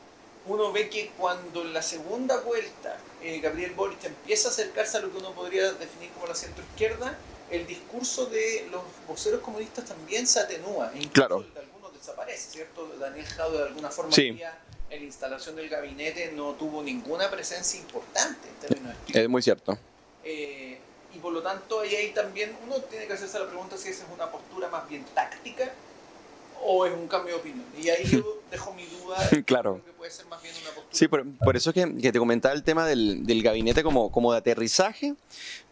uno 0.48 0.72
ve 0.72 0.90
que 0.90 1.12
cuando 1.18 1.62
en 1.62 1.74
la 1.74 1.82
segunda 1.82 2.40
vuelta 2.42 2.98
eh, 3.22 3.40
Gabriel 3.40 3.72
Boric 3.72 4.04
empieza 4.04 4.50
a 4.50 4.52
acercarse 4.52 4.98
a 4.98 5.02
lo 5.02 5.12
que 5.12 5.18
uno 5.18 5.32
podría 5.32 5.72
definir 5.74 6.12
como 6.12 6.28
la 6.28 6.36
centroizquierda, 6.36 7.18
el 7.52 7.68
discurso 7.68 8.26
de 8.28 8.68
los 8.72 8.82
voceros 9.08 9.42
comunistas 9.42 9.86
también 9.86 10.26
se 10.28 10.40
atenúa, 10.40 10.92
e 10.94 10.98
incluso 10.98 11.14
claro. 11.14 11.46
de 11.54 11.60
algunos 11.60 11.94
desaparece, 11.94 12.52
¿cierto? 12.52 12.88
Daniel 13.00 13.26
Jado 13.26 13.58
de 13.58 13.64
alguna 13.66 13.90
forma 13.90 14.12
sí. 14.12 14.40
en 14.90 15.00
la 15.00 15.06
instalación 15.06 15.56
del 15.56 15.70
gabinete 15.70 16.32
no 16.32 16.54
tuvo 16.54 16.82
ninguna 16.82 17.30
presencia 17.30 17.80
importante 17.80 18.48
en 18.48 18.56
términos 18.56 18.96
de 19.08 19.22
Es 19.22 19.30
muy 19.30 19.42
cierto. 19.42 19.78
Eh, 20.24 20.80
y 21.14 21.20
por 21.20 21.32
lo 21.34 21.42
tanto 21.42 21.82
ahí, 21.82 21.96
ahí 21.96 22.12
también 22.14 22.56
uno 22.66 22.78
tiene 22.82 23.08
que 23.08 23.14
hacerse 23.14 23.40
la 23.40 23.48
pregunta 23.48 23.78
si 23.78 23.90
esa 23.90 24.04
es 24.04 24.10
una 24.14 24.30
postura 24.30 24.68
más 24.70 24.88
bien 24.90 25.06
táctica 25.14 25.72
o 26.64 26.86
es 26.86 26.94
un 26.94 27.08
cambio 27.08 27.36
de 27.36 27.40
opinión. 27.42 27.66
Y 27.82 27.90
ahí 27.90 28.06
yo 28.06 28.42
dejo 28.52 28.74
mi 28.74 28.86
duda. 28.86 29.18
claro. 29.46 29.82
Que 29.86 29.92
puede 29.92 30.12
ser 30.12 30.26
más 30.28 30.42
bien 30.42 30.54
una 30.62 30.72
postura. 30.72 30.88
Sí, 30.92 31.08
por, 31.08 31.26
por 31.38 31.56
eso 31.56 31.72
es 31.72 31.74
que, 31.74 32.02
que, 32.02 32.12
te 32.12 32.20
comentaba 32.20 32.54
el 32.56 32.64
tema 32.64 32.86
del, 32.86 33.26
del 33.26 33.44
gabinete 33.44 33.84
como, 33.84 34.12
como 34.12 34.32
de 34.32 34.40
aterrizaje, 34.40 35.16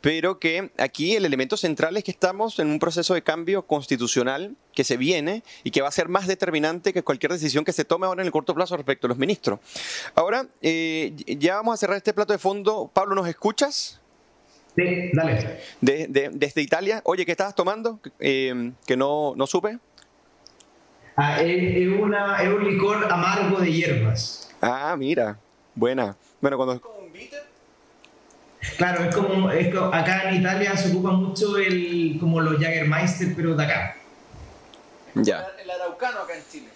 pero 0.02 0.40
que 0.40 0.72
aquí 0.78 1.16
el 1.16 1.26
elemento 1.26 1.56
central 1.58 1.96
es 1.98 2.04
que 2.04 2.12
estamos 2.12 2.60
en 2.60 2.68
un 2.68 2.80
proceso 2.80 3.14
de 3.14 3.22
cambio 3.22 3.66
constitucional 3.66 4.56
que 4.74 4.84
se 4.84 4.98
viene 4.98 5.44
y 5.64 5.72
que 5.72 5.82
va 5.82 5.88
a 5.88 5.92
ser 5.92 6.10
más 6.10 6.28
determinante 6.28 6.94
que 6.94 7.04
cualquier 7.04 7.32
decisión 7.32 7.64
que 7.64 7.74
se 7.74 7.86
tome 7.86 8.06
ahora 8.06 8.22
en 8.22 8.26
el 8.26 8.32
corto 8.32 8.54
plazo 8.54 8.76
respecto 8.76 9.08
a 9.08 9.10
los 9.10 9.18
ministros. 9.18 9.60
Ahora, 10.16 10.48
eh, 10.62 11.14
ya 11.40 11.56
vamos 11.56 11.76
a 11.76 11.78
cerrar 11.78 11.98
este 11.98 12.14
plato 12.14 12.34
de 12.34 12.40
fondo. 12.40 12.90
Pablo, 12.94 13.16
¿nos 13.16 13.28
escuchas? 13.28 14.00
Sí, 14.76 15.12
dale. 15.14 15.60
De, 15.82 16.08
de, 16.08 16.30
desde 16.34 16.62
Italia. 16.62 17.02
Oye, 17.06 17.26
¿qué 17.26 17.32
estabas 17.32 17.56
tomando? 17.56 18.00
Eh, 18.20 18.72
que 18.86 18.98
no, 18.98 19.34
no 19.36 19.46
supe. 19.46 19.78
Ah, 21.16 21.42
es, 21.42 21.76
es, 21.78 22.00
una, 22.00 22.42
es 22.42 22.50
un 22.50 22.64
licor 22.64 23.12
amargo 23.12 23.60
de 23.60 23.72
hierbas. 23.72 24.50
Ah, 24.62 24.96
mira. 24.98 25.38
Buena. 25.76 26.16
Bueno, 26.42 26.58
cuando... 26.58 26.82
¿Como 26.82 27.00
un 27.00 27.14
bitter? 27.14 27.44
Claro, 28.78 29.04
es 29.04 29.16
como, 29.16 29.52
es 29.52 29.74
como, 29.74 29.94
acá 29.94 30.30
en 30.30 30.36
Italia 30.40 30.76
se 30.78 30.90
ocupa 30.90 31.12
mucho 31.12 31.58
el 31.58 32.18
como 32.20 32.40
los 32.40 32.62
Jagermeister, 32.62 33.34
pero 33.36 33.56
de 33.56 33.64
acá. 33.64 33.96
Ya. 35.16 35.48
El 35.62 35.70
araucano 35.70 36.20
acá 36.20 36.36
en 36.36 36.44
Chile. 36.50 36.68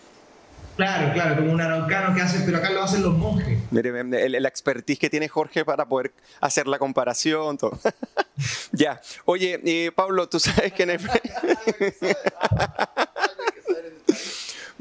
Claro, 0.75 1.11
claro, 1.11 1.37
como 1.37 1.53
un 1.53 1.61
araucano 1.61 2.13
que 2.13 2.21
hacen, 2.21 2.43
pero 2.45 2.57
acá 2.57 2.69
lo 2.69 2.83
hacen 2.83 3.01
los 3.01 3.13
monjes. 3.13 3.57
Mire, 3.71 3.89
el, 3.89 4.35
el 4.35 4.45
expertise 4.45 4.99
que 4.99 5.09
tiene 5.09 5.27
Jorge 5.27 5.65
para 5.65 5.85
poder 5.85 6.13
hacer 6.39 6.67
la 6.67 6.77
comparación. 6.77 7.57
Todo. 7.57 7.79
ya. 8.71 9.01
Oye, 9.25 9.59
eh, 9.65 9.91
Pablo, 9.91 10.29
tú 10.29 10.39
sabes 10.39 10.73
que 10.73 10.83
en 10.83 10.91
el... 10.91 10.99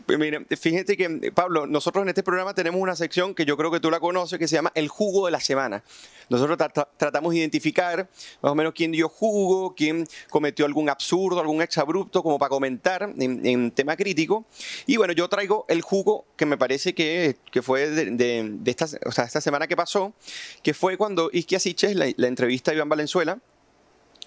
Mira, 0.09 0.41
fíjate 0.57 0.97
que, 0.97 1.33
Pablo, 1.33 1.67
nosotros 1.67 2.03
en 2.03 2.11
este 2.11 2.23
programa 2.23 2.55
tenemos 2.55 2.81
una 2.81 2.95
sección 2.95 3.35
que 3.35 3.45
yo 3.45 3.57
creo 3.57 3.73
que 3.73 3.81
tú 3.81 3.91
la 3.91 3.99
conoces, 3.99 4.39
que 4.39 4.47
se 4.47 4.55
llama 4.55 4.71
El 4.77 4.87
Jugo 4.87 5.27
de 5.27 5.33
la 5.33 5.41
Semana. 5.41 5.83
Nosotros 6.29 6.57
tra 6.57 6.69
tratamos 6.97 7.33
de 7.33 7.39
identificar 7.39 8.09
más 8.41 8.53
o 8.53 8.55
menos 8.55 8.73
quién 8.73 8.93
dio 8.93 9.09
jugo, 9.09 9.75
quién 9.75 10.07
cometió 10.31 10.65
algún 10.65 10.89
absurdo, 10.89 11.41
algún 11.41 11.61
exabrupto, 11.61 12.23
como 12.23 12.39
para 12.39 12.51
comentar 12.51 13.13
en, 13.19 13.45
en, 13.45 13.71
tema 13.73 13.97
crítico. 13.97 14.45
Y 14.87 14.97
bueno, 14.97 15.13
yo 15.13 15.29
traigo 15.29 15.65
el 15.69 15.83
jugo 15.83 16.25
que 16.37 16.47
me 16.47 16.57
parece 16.57 16.95
que, 16.95 17.37
que 17.51 17.63
fue 17.63 17.91
de 17.91 18.61
esta, 18.65 18.87
o 19.07 19.11
sea, 19.11 19.25
esta 19.25 19.41
semana 19.41 19.67
que 19.67 19.77
pasó, 19.77 20.15
que 20.63 20.73
fue 20.73 20.97
cuando 20.97 21.31
Isquia 21.33 21.59
Siches, 21.59 21.97
la, 21.97 22.07
la 22.17 22.29
entrevista 22.29 22.71
a 22.71 22.75
Iván 22.75 22.89
Valenzuela, 22.89 23.41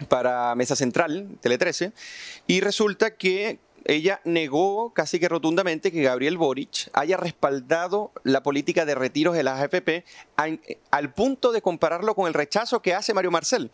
para 0.08 0.56
Mesa 0.56 0.76
Central, 0.76 1.28
Tele 1.42 1.58
13, 1.58 1.92
y 2.48 2.62
resulta 2.62 3.16
que 3.16 3.60
ella 3.90 4.22
negó 4.24 4.94
casi 4.94 5.20
que 5.20 5.28
rotundamente 5.28 5.92
que 5.92 6.04
Gabriel 6.04 6.38
Boric 6.38 6.90
haya 6.94 7.18
respaldado 7.18 8.12
la 8.24 8.44
política 8.44 8.86
de 8.86 8.94
retiros 8.94 9.36
de 9.36 9.42
las 9.42 9.60
AFP 9.60 10.06
al, 10.36 10.62
al 10.92 11.14
punto 11.14 11.52
de 11.52 11.62
compararlo 11.62 12.14
con 12.14 12.28
el 12.28 12.36
rechazo 12.36 12.82
que 12.82 12.94
hace 12.94 13.16
Mario 13.16 13.32
Marcel. 13.32 13.72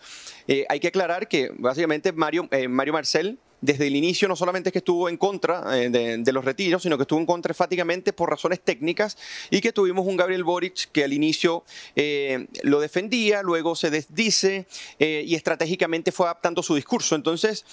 Eh, 0.47 0.65
hay 0.69 0.79
que 0.79 0.87
aclarar 0.87 1.27
que 1.27 1.51
básicamente 1.57 2.13
Mario, 2.13 2.47
eh, 2.51 2.69
Mario 2.69 2.93
Marcel 2.93 3.39
desde 3.65 3.87
el 3.87 3.95
inicio 3.95 4.27
no 4.27 4.35
solamente 4.35 4.69
es 4.69 4.73
que 4.73 4.79
estuvo 4.79 5.09
en 5.09 5.17
contra 5.17 5.63
eh, 5.77 5.89
de, 5.89 6.31
los 6.31 6.45
retiros, 6.45 6.83
sino 6.83 6.97
que 6.97 7.03
estuvo 7.03 7.19
en 7.19 7.25
contra 7.25 7.51
enfáticamente 7.51 8.13
por 8.13 8.29
razones 8.29 8.61
técnicas 8.61 9.17
y 9.49 9.61
que 9.61 9.71
tuvimos 9.71 10.05
un 10.05 10.15
Gabriel 10.15 10.43
Boric 10.43 10.91
que 10.91 11.03
al 11.03 11.13
inicio 11.13 11.63
eh, 11.95 12.47
lo 12.63 12.79
defendía, 12.79 13.41
luego 13.41 13.75
se 13.75 13.89
desdice 13.89 14.67
eh, 14.99 15.23
y 15.25 15.35
estratégicamente 15.35 16.11
fue 16.11 16.27
adaptando 16.27 16.61
su 16.61 16.75
discurso. 16.75 17.15
Entonces, 17.15 17.65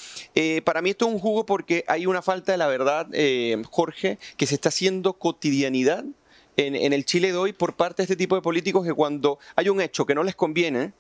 para 0.65 0.83
mí 0.83 0.91
esto 0.91 1.07
es 1.07 1.15
un 1.15 1.21
jugo 1.21 1.47
porque 1.47 1.85
hay 1.87 2.07
una 2.07 2.23
falta 2.23 2.53
de 2.53 2.59
la 2.59 2.67
verdad, 2.67 3.07
Jorge, 3.71 4.19
que 4.37 4.47
se 4.47 4.55
está 4.55 4.71
haciendo 4.71 5.13
cotidianidad 5.15 6.05
en, 6.57 6.93
el 6.93 7.05
Chile 7.05 7.33
de 7.33 7.39
hoy 7.39 7.53
por 7.53 7.75
parte 7.75 8.03
de 8.03 8.05
este 8.05 8.17
tipo 8.17 8.35
de 8.35 8.43
políticos 8.43 8.87
que 8.87 8.93
cuando 8.93 9.39
hay 9.57 9.69
un 9.69 9.81
hecho 9.81 10.07
que 10.07 10.15
no 10.15 10.23
les 10.23 10.35
conviene 10.35 10.93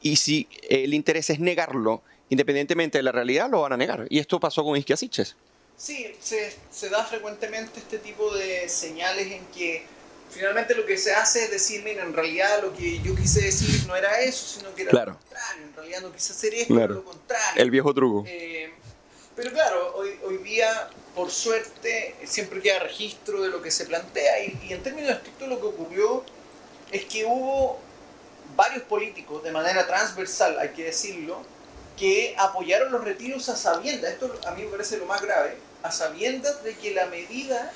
y 0.00 0.16
si 0.16 0.48
el 0.68 0.94
interés 0.94 1.30
es 1.30 1.40
negarlo, 1.40 2.02
independientemente 2.30 2.98
de 2.98 3.02
la 3.02 3.12
realidad, 3.12 3.48
lo 3.50 3.62
van 3.62 3.72
a 3.72 3.76
negar. 3.76 4.06
Y 4.10 4.18
esto 4.18 4.40
pasó 4.40 4.64
con 4.64 4.76
Isquia 4.76 4.96
Siches. 4.96 5.36
Sí, 5.76 6.12
se, 6.20 6.56
se, 6.70 6.88
da 6.88 7.04
frecuentemente 7.04 7.78
este 7.78 7.98
tipo 7.98 8.34
de 8.34 8.68
señales 8.68 9.30
en 9.30 9.46
que 9.46 9.84
finalmente 10.28 10.74
lo 10.74 10.84
que 10.84 10.96
se 10.98 11.14
hace 11.14 11.44
es 11.44 11.50
decir, 11.52 11.84
mira, 11.84 12.02
en 12.02 12.12
realidad 12.12 12.62
lo 12.62 12.74
que 12.74 13.00
yo 13.00 13.14
quise 13.14 13.42
decir 13.42 13.86
no 13.86 13.94
era 13.94 14.20
eso, 14.20 14.58
sino 14.58 14.74
que 14.74 14.82
era 14.82 14.90
claro. 14.90 15.12
lo 15.12 15.18
contrario. 15.18 15.64
En 15.64 15.74
realidad 15.74 16.00
no 16.02 16.12
quise 16.12 16.32
hacer 16.32 16.54
esto, 16.54 16.74
claro. 16.74 16.94
lo 16.94 17.04
contrario. 17.04 17.62
El 17.62 17.70
viejo 17.70 17.94
truco. 17.94 18.24
Eh, 18.26 18.72
pero 19.36 19.52
claro, 19.52 19.94
hoy, 19.94 20.18
hoy 20.26 20.38
día, 20.38 20.90
por 21.14 21.30
suerte, 21.30 22.16
siempre 22.24 22.60
queda 22.60 22.80
registro 22.80 23.40
de 23.40 23.48
lo 23.48 23.62
que 23.62 23.70
se 23.70 23.86
plantea 23.86 24.44
y, 24.44 24.58
y 24.68 24.72
en 24.72 24.82
términos 24.82 25.12
estrictos 25.12 25.48
lo 25.48 25.60
que 25.60 25.66
ocurrió 25.66 26.24
es 26.90 27.04
que 27.04 27.24
hubo 27.24 27.78
varios 28.56 28.82
políticos, 28.82 29.44
de 29.44 29.52
manera 29.52 29.86
transversal, 29.86 30.58
hay 30.58 30.70
que 30.70 30.84
decirlo, 30.84 31.40
que 31.98 32.34
apoyaron 32.38 32.92
los 32.92 33.02
retiros 33.04 33.48
a 33.48 33.56
sabiendas, 33.56 34.12
esto 34.12 34.32
a 34.46 34.52
mí 34.52 34.62
me 34.62 34.70
parece 34.70 34.98
lo 34.98 35.06
más 35.06 35.20
grave, 35.20 35.56
a 35.82 35.90
sabiendas 35.90 36.62
de 36.62 36.76
que 36.76 36.92
la 36.92 37.06
medida 37.06 37.72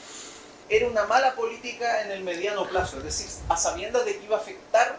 era 0.68 0.86
una 0.86 1.04
mala 1.06 1.34
política 1.34 2.02
en 2.02 2.12
el 2.12 2.22
mediano 2.22 2.66
plazo, 2.68 2.98
es 2.98 3.04
decir, 3.04 3.26
a 3.48 3.56
sabiendas 3.56 4.04
de 4.04 4.16
que 4.16 4.24
iba 4.24 4.36
a 4.36 4.40
afectar 4.40 4.96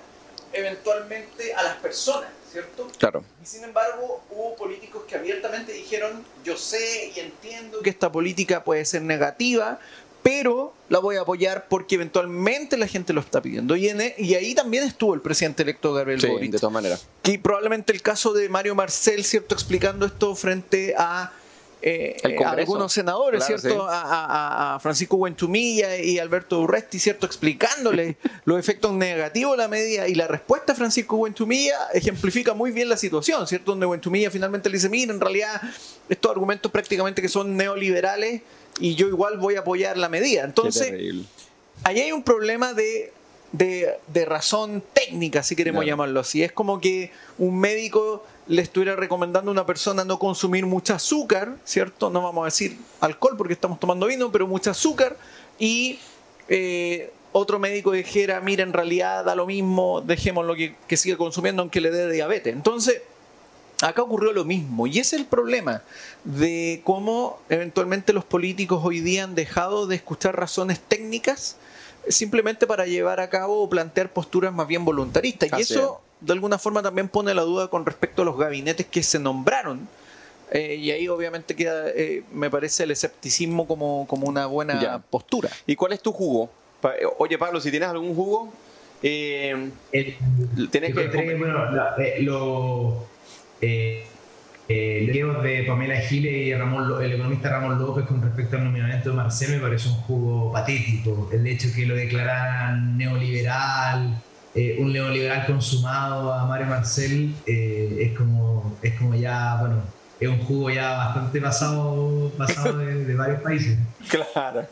eventualmente 0.51 1.53
a 1.55 1.63
las 1.63 1.78
personas, 1.78 2.30
¿cierto? 2.51 2.88
Claro. 2.99 3.24
Y 3.41 3.45
sin 3.45 3.63
embargo, 3.63 4.24
hubo 4.30 4.55
políticos 4.55 5.03
que 5.07 5.15
abiertamente 5.15 5.71
dijeron, 5.71 6.24
yo 6.43 6.57
sé 6.57 7.11
y 7.15 7.19
entiendo 7.19 7.82
que 7.82 7.89
esta 7.89 8.11
política 8.11 8.63
puede 8.63 8.86
ser 8.86 9.01
negativa, 9.01 9.80
pero 10.24 10.74
la 10.88 10.99
voy 10.99 11.17
a 11.17 11.21
apoyar 11.21 11.67
porque 11.69 11.95
eventualmente 11.95 12.78
la 12.78 12.88
gente 12.88 13.13
lo 13.13 13.19
está 13.19 13.41
pidiendo. 13.41 13.76
Y, 13.76 13.89
en, 13.89 14.01
e, 14.01 14.15
y 14.17 14.34
ahí 14.36 14.55
también 14.55 14.86
estuvo 14.86 15.13
el 15.13 15.21
presidente 15.21 15.63
electo 15.63 15.93
Gabriel 15.93 16.21
sí, 16.21 16.28
Boric. 16.28 16.51
de 16.51 16.59
todas 16.59 16.74
maneras. 16.74 17.05
Que 17.21 17.38
probablemente 17.38 17.91
el 17.91 18.01
caso 18.01 18.34
de 18.34 18.47
Mario 18.47 18.74
Marcel, 18.74 19.24
¿cierto? 19.26 19.53
Explicando 19.53 20.05
esto 20.05 20.34
frente 20.36 20.95
a, 20.97 21.34
eh, 21.82 22.15
a 22.45 22.51
algunos 22.51 22.93
senadores, 22.93 23.43
claro, 23.43 23.59
¿cierto? 23.59 23.82
Sí. 23.82 23.88
A, 23.89 24.01
a, 24.01 24.76
a, 24.76 24.80
Francisco 24.80 25.17
Buentumilla 25.17 25.97
y 25.97 26.19
Alberto 26.19 26.61
Urresti, 26.61 26.99
¿cierto? 26.99 27.26
Explicándole 27.26 28.15
los 28.45 28.57
efectos 28.57 28.93
negativos 28.93 29.57
de 29.57 29.63
la 29.63 29.67
medida 29.67 30.07
y 30.07 30.15
la 30.15 30.28
respuesta 30.28 30.71
de 30.71 30.78
Francisco 30.78 31.17
Buentumilla 31.17 31.89
ejemplifica 31.93 32.53
muy 32.53 32.71
bien 32.71 32.88
la 32.88 32.95
situación, 32.95 33.45
¿cierto? 33.45 33.71
Donde 33.71 33.86
Buentumilla 33.86 34.32
finalmente 34.32 34.69
le 34.69 34.78
dice, 34.78 34.88
mira, 34.88 35.13
en 35.13 35.19
realidad 35.19 35.61
estos 36.07 36.32
argumentos 36.32 36.71
prácticamente 36.71 37.21
que 37.21 37.30
son 37.30 37.57
neoliberales 37.57 38.41
y 38.80 38.95
yo 38.95 39.07
igual 39.07 39.38
voy 39.38 39.55
a 39.55 39.59
apoyar 39.59 39.97
la 39.97 40.09
medida. 40.09 40.43
Entonces, 40.43 40.93
ahí 41.84 41.99
hay 41.99 42.11
un 42.11 42.24
problema 42.24 42.74
de, 42.74 43.13
de, 43.51 43.97
de 44.07 44.26
razón 44.26 44.84
técnica, 44.93 45.43
si 45.43 45.55
queremos 45.55 45.86
llamarlo 45.86 46.19
así. 46.19 46.43
Es 46.43 46.51
como 46.51 46.80
que 46.80 47.11
un 47.38 47.59
médico 47.59 48.26
le 48.47 48.61
estuviera 48.61 48.95
recomendando 48.95 49.51
a 49.51 49.53
una 49.53 49.65
persona 49.65 50.03
no 50.03 50.19
consumir 50.19 50.65
mucho 50.65 50.93
azúcar, 50.93 51.55
¿cierto? 51.63 52.09
No 52.09 52.21
vamos 52.21 52.43
a 52.43 52.45
decir 52.45 52.78
alcohol 52.99 53.36
porque 53.38 53.53
estamos 53.53 53.80
tomando 53.80 54.07
vino, 54.07 54.32
pero 54.32 54.47
mucho 54.47 54.71
azúcar. 54.71 55.17
Y 55.59 55.99
eh, 56.49 57.11
otro 57.32 57.59
médico 57.59 57.91
dijera, 57.91 58.41
mira, 58.41 58.63
en 58.63 58.74
realidad 58.74 59.24
da 59.24 59.36
lo 59.36 59.45
mismo, 59.45 60.01
dejémoslo 60.01 60.55
que, 60.55 60.76
que 60.88 60.97
siga 60.97 61.17
consumiendo 61.17 61.61
aunque 61.61 61.80
le 61.80 61.91
dé 61.91 62.11
diabetes. 62.11 62.53
Entonces, 62.53 63.01
acá 63.84 64.01
ocurrió 64.01 64.31
lo 64.34 64.45
mismo. 64.45 64.88
Y 64.88 64.99
ese 64.99 65.15
es 65.15 65.21
el 65.21 65.27
problema 65.27 65.81
de 66.23 66.81
cómo 66.84 67.39
eventualmente 67.49 68.13
los 68.13 68.23
políticos 68.25 68.81
hoy 68.84 68.99
día 68.99 69.23
han 69.25 69.36
dejado 69.36 69.88
de 69.88 69.95
escuchar 69.95 70.38
razones 70.39 70.79
técnicas 70.79 71.57
simplemente 72.07 72.67
para 72.67 72.86
llevar 72.86 73.19
a 73.19 73.29
cabo 73.29 73.61
o 73.63 73.69
plantear 73.69 74.09
posturas 74.11 74.53
más 74.53 74.67
bien 74.67 74.84
voluntaristas. 74.86 75.49
Y 75.57 75.61
eso 75.61 76.01
de 76.21 76.34
alguna 76.34 76.57
forma 76.57 76.81
también 76.81 77.07
pone 77.09 77.34
la 77.34 77.43
duda 77.43 77.67
con 77.69 77.86
respecto 77.86 78.21
a 78.21 78.25
los 78.25 78.38
gabinetes 78.38 78.86
que 78.86 79.03
se 79.03 79.19
nombraron. 79.19 79.88
Eh, 80.51 80.75
y 80.75 80.91
ahí 80.91 81.07
obviamente 81.07 81.55
queda, 81.55 81.89
eh, 81.89 82.23
me 82.31 82.49
parece, 82.49 82.84
el 82.84 82.91
escepticismo 82.91 83.65
como, 83.65 84.05
como 84.07 84.27
una 84.27 84.45
buena 84.45 84.81
Ya. 84.81 84.99
postura. 84.99 85.49
¿Y 85.65 85.75
cuál 85.75 85.93
es 85.93 86.01
tu 86.01 86.11
jugo? 86.11 86.49
Pa- 86.81 86.93
Oye, 87.17 87.38
Pablo, 87.38 87.59
si 87.59 87.71
tienes 87.71 87.89
algún 87.89 88.13
jugo, 88.13 88.53
eh, 89.01 89.71
El, 89.91 90.15
tienes 90.69 90.93
que... 90.93 91.01
encontré, 91.05 91.36
bueno, 91.38 91.71
la- 91.71 91.95
eh, 91.97 92.21
lo, 92.21 93.05
eh, 93.64 94.05
eh, 94.70 95.09
de 95.43 95.64
Pamela 95.68 95.97
Giles 95.97 96.34
y 96.34 96.53
Ramón, 96.53 97.03
el 97.03 97.14
economista 97.14 97.49
Ramón 97.49 97.80
López 97.80 98.05
con 98.05 98.22
respecto 98.22 98.55
al 98.55 98.64
nominamiento 98.64 99.09
de 99.09 99.16
Marcel 99.16 99.55
me 99.55 99.59
parece 99.59 99.89
un 99.89 99.95
jugo 99.95 100.51
patético. 100.51 101.30
El 101.34 101.45
hecho 101.47 101.68
que 101.76 101.86
lo 101.86 101.95
declararan 101.95 102.97
neoliberal, 102.97 104.22
eh, 104.55 104.78
un 104.80 104.93
neoliberal 104.93 105.45
consumado 105.45 106.34
a 106.34 106.45
Mario 106.45 106.68
Marcel, 106.68 107.34
eh, 107.45 107.97
es, 107.99 108.18
como, 108.18 108.78
es 108.82 108.93
como 108.95 109.16
ya, 109.16 109.57
bueno, 109.59 109.82
es 110.20 110.30
un 110.30 110.39
jugo 110.39 110.70
ya 110.70 110.93
bastante 110.97 111.41
pasado, 111.41 112.32
pasado 112.38 112.78
de 112.78 113.16
varios 113.16 113.41
países. 113.41 113.78
Claro. 114.34 114.68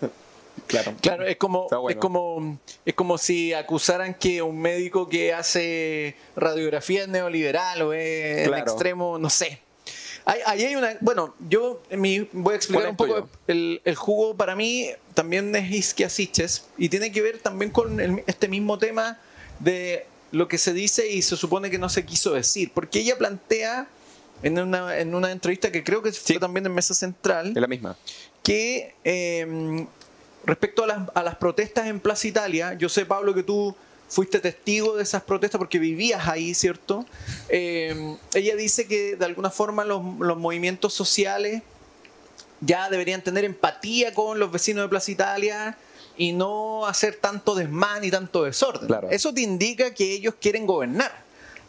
Claro. 0.72 0.96
Claro, 1.02 1.26
es 1.26 1.36
como, 1.38 1.68
bueno. 1.70 1.90
es 1.90 1.96
como 1.98 2.60
es 2.86 2.94
como 2.94 3.18
si 3.18 3.54
acusaran 3.54 4.14
que 4.14 4.42
un 4.42 4.60
médico 4.60 5.08
que 5.08 5.34
hace 5.34 6.16
radiografía 6.36 7.04
es 7.04 7.08
neoliberal 7.08 7.82
o 7.82 7.94
es 7.94 8.40
en 8.40 8.48
Claro. 8.48 8.64
extremo, 8.64 9.18
no 9.18 9.30
sé. 9.30 9.62
Ahí 10.26 10.64
hay, 10.64 10.76
una. 10.76 10.98
Bueno, 11.02 11.36
yo 11.50 11.82
mi, 11.92 12.28
voy 12.32 12.54
a 12.54 12.58
explicar 12.58 12.90
un 12.90 12.96
poco. 12.96 13.28
El, 13.48 13.82
el, 13.84 13.96
jugo 13.96 14.36
para 14.36 14.56
mí 14.56 14.90
también 15.14 15.56
es 15.56 15.72
isquiasiches 15.72 16.68
y 16.78 16.90
tiene 16.90 17.12
que 17.12 17.22
ver 17.22 17.40
también 17.40 17.72
con 17.72 18.00
este 18.28 18.48
mismo 18.48 18.78
tema 18.78 19.20
de 19.60 20.06
lo 20.32 20.48
que 20.48 20.58
se 20.58 20.74
dice 20.74 21.10
y 21.10 21.22
se 21.22 21.36
supone 21.36 21.70
que 21.70 21.78
no 21.78 21.90
se 21.90 22.06
quiso 22.06 22.34
decir. 22.34 22.72
Porque 22.74 23.00
ella 23.00 23.18
plantea 23.18 23.88
en 24.44 24.60
una, 24.60 24.98
en 24.98 25.14
una 25.16 25.32
entrevista 25.32 25.72
que 25.72 25.84
creo 25.84 26.02
que 26.02 26.12
fue 26.12 26.40
también 26.40 26.66
en 26.66 26.74
Mesa 26.74 26.94
Central. 26.94 27.48
Es 27.48 27.56
la 27.62 27.68
misma. 27.68 27.98
Que 28.44 28.96
em, 29.04 29.88
respecto 30.46 30.84
a 30.84 30.88
las, 30.88 31.10
a 31.14 31.24
las 31.24 31.36
protestas 31.36 31.88
en 31.88 32.00
Plaza 32.00 32.28
Italia, 32.28 32.74
yo 32.74 32.90
sé, 32.90 33.06
Pablo, 33.06 33.34
que 33.34 33.44
tú 33.44 33.76
fuiste 34.12 34.40
testigo 34.40 34.98
de 34.98 35.04
esas 35.04 35.24
protestas 35.24 35.58
porque 35.58 35.80
vivías 35.80 36.28
ahí, 36.28 36.54
¿cierto? 36.54 37.06
Em, 37.48 38.18
ella 38.34 38.56
dice 38.58 38.86
que 38.86 39.16
de 39.16 39.26
alguna 39.26 39.50
forma 39.50 39.86
los, 39.86 40.02
los, 40.20 40.38
movimientos 40.38 40.94
sociales 40.94 41.64
ya 42.60 42.90
deberían 42.90 43.24
tener 43.24 43.46
empatía 43.46 44.14
con 44.14 44.38
los 44.38 44.52
vecinos 44.52 44.84
de 44.84 44.90
Plaza 44.90 45.12
Italia 45.12 45.78
y 46.18 46.34
no 46.34 46.86
hacer 46.86 47.16
tanto 47.16 47.56
desmán 47.56 48.04
y 48.04 48.12
tanto 48.12 48.44
desorden. 48.44 48.90
Eso 49.10 49.34
te 49.34 49.42
indica 49.42 49.94
que 49.94 50.12
ellos 50.12 50.36
quieren 50.40 50.68
gobernar. 50.68 51.12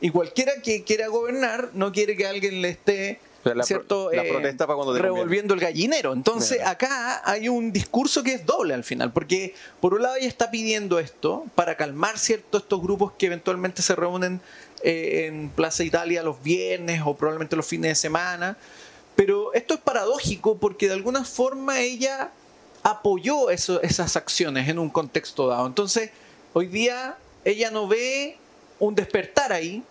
Y 0.01 0.11
cualquiera 0.11 0.61
que 0.63 0.83
quiera 0.83 1.07
gobernar 1.07 1.71
no 1.75 1.93
quiere 1.93 2.17
que 2.17 2.27
alguien 2.27 2.61
le 2.61 2.71
esté 2.71 3.21
¿cierto? 3.63 4.11
La 4.13 4.25
eh, 4.25 4.31
protesta 4.31 4.67
para 4.67 4.77
cuando 4.77 4.95
revolviendo 4.97 5.55
el 5.55 5.61
gallinero. 5.61 6.13
Entonces 6.13 6.61
acá 6.65 7.23
hay 7.25 7.49
un 7.49 7.73
discurso 7.73 8.23
que 8.23 8.35
es 8.35 8.47
doble 8.47 8.75
al 8.75 8.85
final, 8.85 9.13
porque 9.13 9.55
por 9.81 9.95
un 9.95 10.03
lado 10.03 10.17
ella 10.17 10.29
está 10.29 10.51
pidiendo 10.51 10.99
esto 10.99 11.45
para 11.55 11.77
calmar 11.77 12.19
cierto 12.19 12.59
estos 12.59 12.81
grupos 12.81 13.13
que 13.19 13.27
eventualmente 13.27 13.83
se 13.83 13.95
reúnen 13.95 14.41
eh, 14.83 15.27
en 15.27 15.51
Plaza 15.51 15.85
Italia 15.85 16.23
los 16.23 16.43
viernes 16.43 17.03
o 17.05 17.15
probablemente 17.17 17.57
los 17.57 17.67
fines 17.67 17.91
de 17.91 17.95
semana. 17.95 18.57
Pero 19.17 19.53
esto 19.53 19.75
es 19.75 19.81
paradójico 19.81 20.59
porque 20.59 20.87
de 20.87 20.95
alguna 20.95 21.25
forma 21.25 21.81
ella 21.81 22.31
apoyó 22.83 23.51
esas 23.51 24.17
acciones 24.17 24.69
en 24.69 24.79
un 24.79 24.91
contexto 24.91 25.49
dado. 25.49 25.67
Entonces, 25.67 26.11
hoy 26.53 26.67
día 26.67 27.17
ella 27.45 27.71
no 27.71 27.87
ve 27.87 28.39
un 28.79 28.95
despertar 28.95 29.53
ahí, 29.53 29.83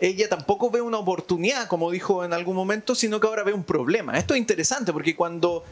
ella 0.00 0.28
tampoco 0.28 0.70
ve 0.70 0.80
una 0.80 0.98
oportunidad, 0.98 1.68
como 1.68 1.90
dijo 1.90 2.24
en 2.24 2.32
algún 2.32 2.56
momento, 2.56 2.94
sino 2.94 3.20
que 3.20 3.26
ahora 3.26 3.44
ve 3.44 3.52
un 3.52 3.64
problema. 3.64 4.16
Esto 4.18 4.34
es 4.34 4.40
interesante 4.40 4.92
porque 4.92 5.14
cuando 5.14 5.64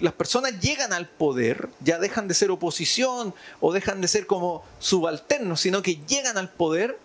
las 0.00 0.14
personas 0.14 0.58
llegan 0.58 0.92
al 0.92 1.06
poder, 1.06 1.68
ya 1.80 1.98
dejan 1.98 2.28
de 2.28 2.34
ser 2.34 2.50
oposición 2.50 3.34
o 3.60 3.72
dejan 3.72 4.00
de 4.00 4.08
ser 4.08 4.26
como 4.26 4.64
subalternos, 4.78 5.60
sino 5.60 5.82
que 5.82 5.98
llegan 6.08 6.38
al 6.38 6.48
poder, 6.48 6.98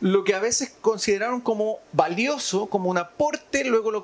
lo 0.00 0.24
que 0.24 0.34
a 0.34 0.40
veces 0.40 0.72
consideraron 0.80 1.40
como 1.40 1.78
valioso, 1.92 2.66
como 2.66 2.90
un 2.90 2.98
aporte, 2.98 3.64
luego 3.64 3.92
lo, 3.92 4.02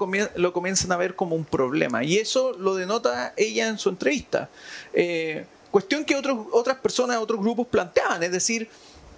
comienzan 0.53 0.93
a 0.93 0.97
ver 0.97 1.17
como 1.17 1.35
un 1.35 1.45
problema. 1.45 2.05
Y 2.05 2.19
eso 2.19 2.53
lo 2.53 2.77
denota 2.77 3.35
ella 3.37 3.67
en 3.67 3.79
su 3.79 3.89
entrevista. 3.89 4.49
Eh, 4.95 5.45
cuestión 5.73 6.05
que 6.05 6.15
otras 6.17 6.77
personas, 6.79 7.19
otros 7.19 7.41
grupos 7.41 7.67
planteaban, 7.67 8.23
es 8.23 8.31
decir, 8.31 8.71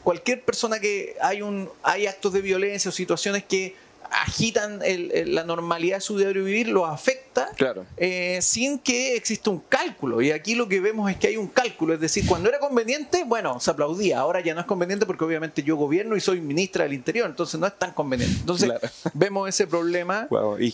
cualquier 0.05 0.43
persona 0.43 0.79
que 0.79 1.17
hay, 1.21 1.43
un, 1.43 1.69
hay 1.83 2.07
actos 2.07 2.33
de 2.33 2.43
violencia 2.43 2.91
o 2.91 2.93
situaciones 2.93 3.43
que 3.43 3.75
agitan 4.11 4.81
la 5.27 5.45
normalidad 5.45 5.97
de 5.97 6.01
su 6.03 6.19
diario 6.19 6.45
vivir, 6.45 6.69
lo 6.69 6.87
afecta 6.87 7.24
claro. 7.57 7.87
Eh, 7.97 8.39
sin 8.43 8.79
que 8.79 9.17
exista 9.17 9.51
un 9.51 9.61
cálculo. 9.61 10.21
Y 10.23 10.31
aquí 10.31 10.55
lo 10.55 10.69
que 10.69 10.81
vemos 10.81 11.11
es 11.11 11.17
que 11.17 11.29
hay 11.29 11.37
un 11.37 11.49
cálculo. 11.49 11.95
Es 11.95 12.01
decir, 12.01 12.27
cuando 12.27 12.49
era 12.49 12.59
conveniente, 12.59 13.25
bueno, 13.25 13.61
se 13.61 13.71
aplaudía. 13.71 14.21
Ahora 14.21 14.41
ya 14.41 14.55
no 14.55 14.61
es 14.61 14.67
conveniente 14.67 15.07
porque 15.07 15.25
obviamente 15.25 15.63
yo 15.63 15.77
gobierno 15.77 16.17
y 16.17 16.21
soy 16.21 16.41
ministra 16.41 16.85
del 16.85 16.93
Interior, 16.93 17.29
entonces 17.29 17.59
no 17.59 17.67
es 17.67 17.79
tan 17.79 17.93
conveniente. 17.93 18.37
Entonces 18.41 18.71
vemos 19.15 19.49
ese 19.49 19.67
problema 19.67 20.29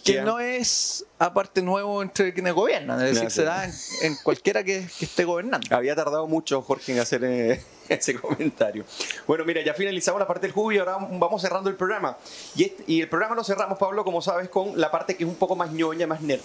que 0.05 0.23
no 0.23 0.41
es 0.41 1.05
aparte 1.19 1.63
nuevo 1.63 2.03
entre 2.03 2.33
quienes 2.33 2.55
gobiernan. 2.55 3.01
Es 3.05 3.15
decir, 3.15 3.31
se 3.31 3.45
da 3.45 3.65
en, 3.65 4.17
cualquiera 4.23 4.65
que, 4.65 4.79
esté 5.01 5.25
gobernando. 5.25 5.67
Había 5.75 5.95
tardado 5.95 6.27
mucho 6.27 6.63
Jorge 6.63 6.93
en 6.93 7.01
hacer... 7.01 7.25
Eh, 7.25 7.61
ese 7.91 8.15
comentario. 8.15 8.85
Bueno, 9.27 9.45
mira, 9.45 9.63
ya 9.63 9.75
finalizamos 9.75 10.21
la 10.21 10.27
parte 10.27 10.47
del 10.47 10.53
jugo 10.53 10.73
y 10.73 10.79
ahora 10.79 10.97
vamos 10.99 11.43
cerrando 11.43 11.69
el 11.69 11.77
programa. 11.77 12.17
Y, 12.55 12.73
y 12.87 13.01
el 13.01 13.09
programa 13.09 13.35
lo 13.35 13.45
cerramos, 13.45 13.79
Pablo, 13.79 14.05
como 14.05 14.23
sabes, 14.23 14.49
con 14.49 14.81
la 14.81 14.91
parte 14.91 15.17
que 15.17 15.25
es 15.25 15.29
un 15.29 15.37
poco 15.37 15.57
más 15.57 15.73
ñoña, 15.73 16.07
más 16.07 16.21
nerd. 16.21 16.41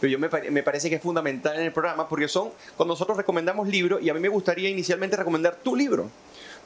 Pero 0.00 0.10
yo 0.10 0.18
me, 0.18 0.28
me, 0.50 0.62
parece 0.62 0.90
que 0.90 0.96
es 0.96 1.02
fundamental 1.02 1.56
en 1.56 1.62
el 1.62 1.72
programa 1.72 2.08
porque 2.08 2.28
son, 2.28 2.50
cuando 2.76 2.92
nosotros 2.92 3.16
recomendamos 3.16 3.68
libros, 3.68 4.02
y 4.02 4.10
a 4.10 4.14
mí 4.14 4.20
me 4.20 4.28
gustaría 4.28 4.68
inicialmente 4.68 5.16
recomendar 5.16 5.56
tu 5.56 5.74
libro. 5.74 6.10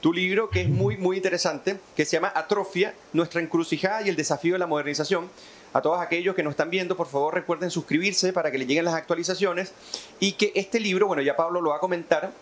Tu 0.01 0.13
libro 0.13 0.49
que 0.49 0.63
es 0.63 0.69
muy, 0.69 0.97
muy 0.97 1.19
interesante, 1.19 1.79
que 1.95 2.05
se 2.05 2.13
llama 2.13 2.33
Atrofia, 2.35 2.95
nuestra 3.13 3.41
encrucijada 3.41 4.03
y 4.03 4.09
el 4.09 4.17
desafío 4.17 4.55
de 4.55 4.59
la 4.59 4.67
modernización. 4.67 5.29
A 5.73 5.83
todos 5.83 6.01
aquellos 6.01 6.35
que 6.35 6.43
nos 6.43 6.53
están 6.53 6.71
viendo, 6.71 6.97
por 6.97 7.07
favor 7.07 7.35
recuerden 7.35 7.71
suscribirse 7.71 8.33
para 8.33 8.51
que 8.51 8.59
les 8.59 8.67
lleguen 8.67 8.85
las 8.85 8.95
actualizaciones 8.95 9.73
y 10.19 10.33
que 10.33 10.53
este 10.57 10.81
libro, 10.81 11.07
bueno, 11.07 11.23
ya 11.23 11.37
Pablo 11.37 11.61
lo 11.61 11.71
va 11.71 11.77
a 11.77 11.81
comentar, 11.81 12.33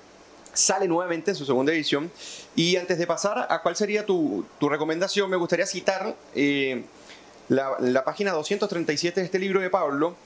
sale 0.55 0.89
nuevamente 0.89 1.33
en 1.33 1.37
su 1.37 1.45
segunda 1.45 1.73
edición. 1.73 2.11
Y 2.57 2.77
antes 2.77 2.97
de 2.97 3.07
pasar 3.07 3.47
a 3.51 3.61
cuál 3.61 3.77
sería 3.77 4.07
tu, 4.07 4.47
recomendación, 4.61 5.29
me 5.29 5.37
gustaría 5.37 5.67
citar 5.67 6.15
eh, 6.35 6.85
la, 7.49 8.05
página 8.05 8.33
237 8.33 9.21
de 9.21 9.27
este 9.27 9.39
libro 9.39 9.61
de 9.61 9.69
Pablo, 9.69 10.17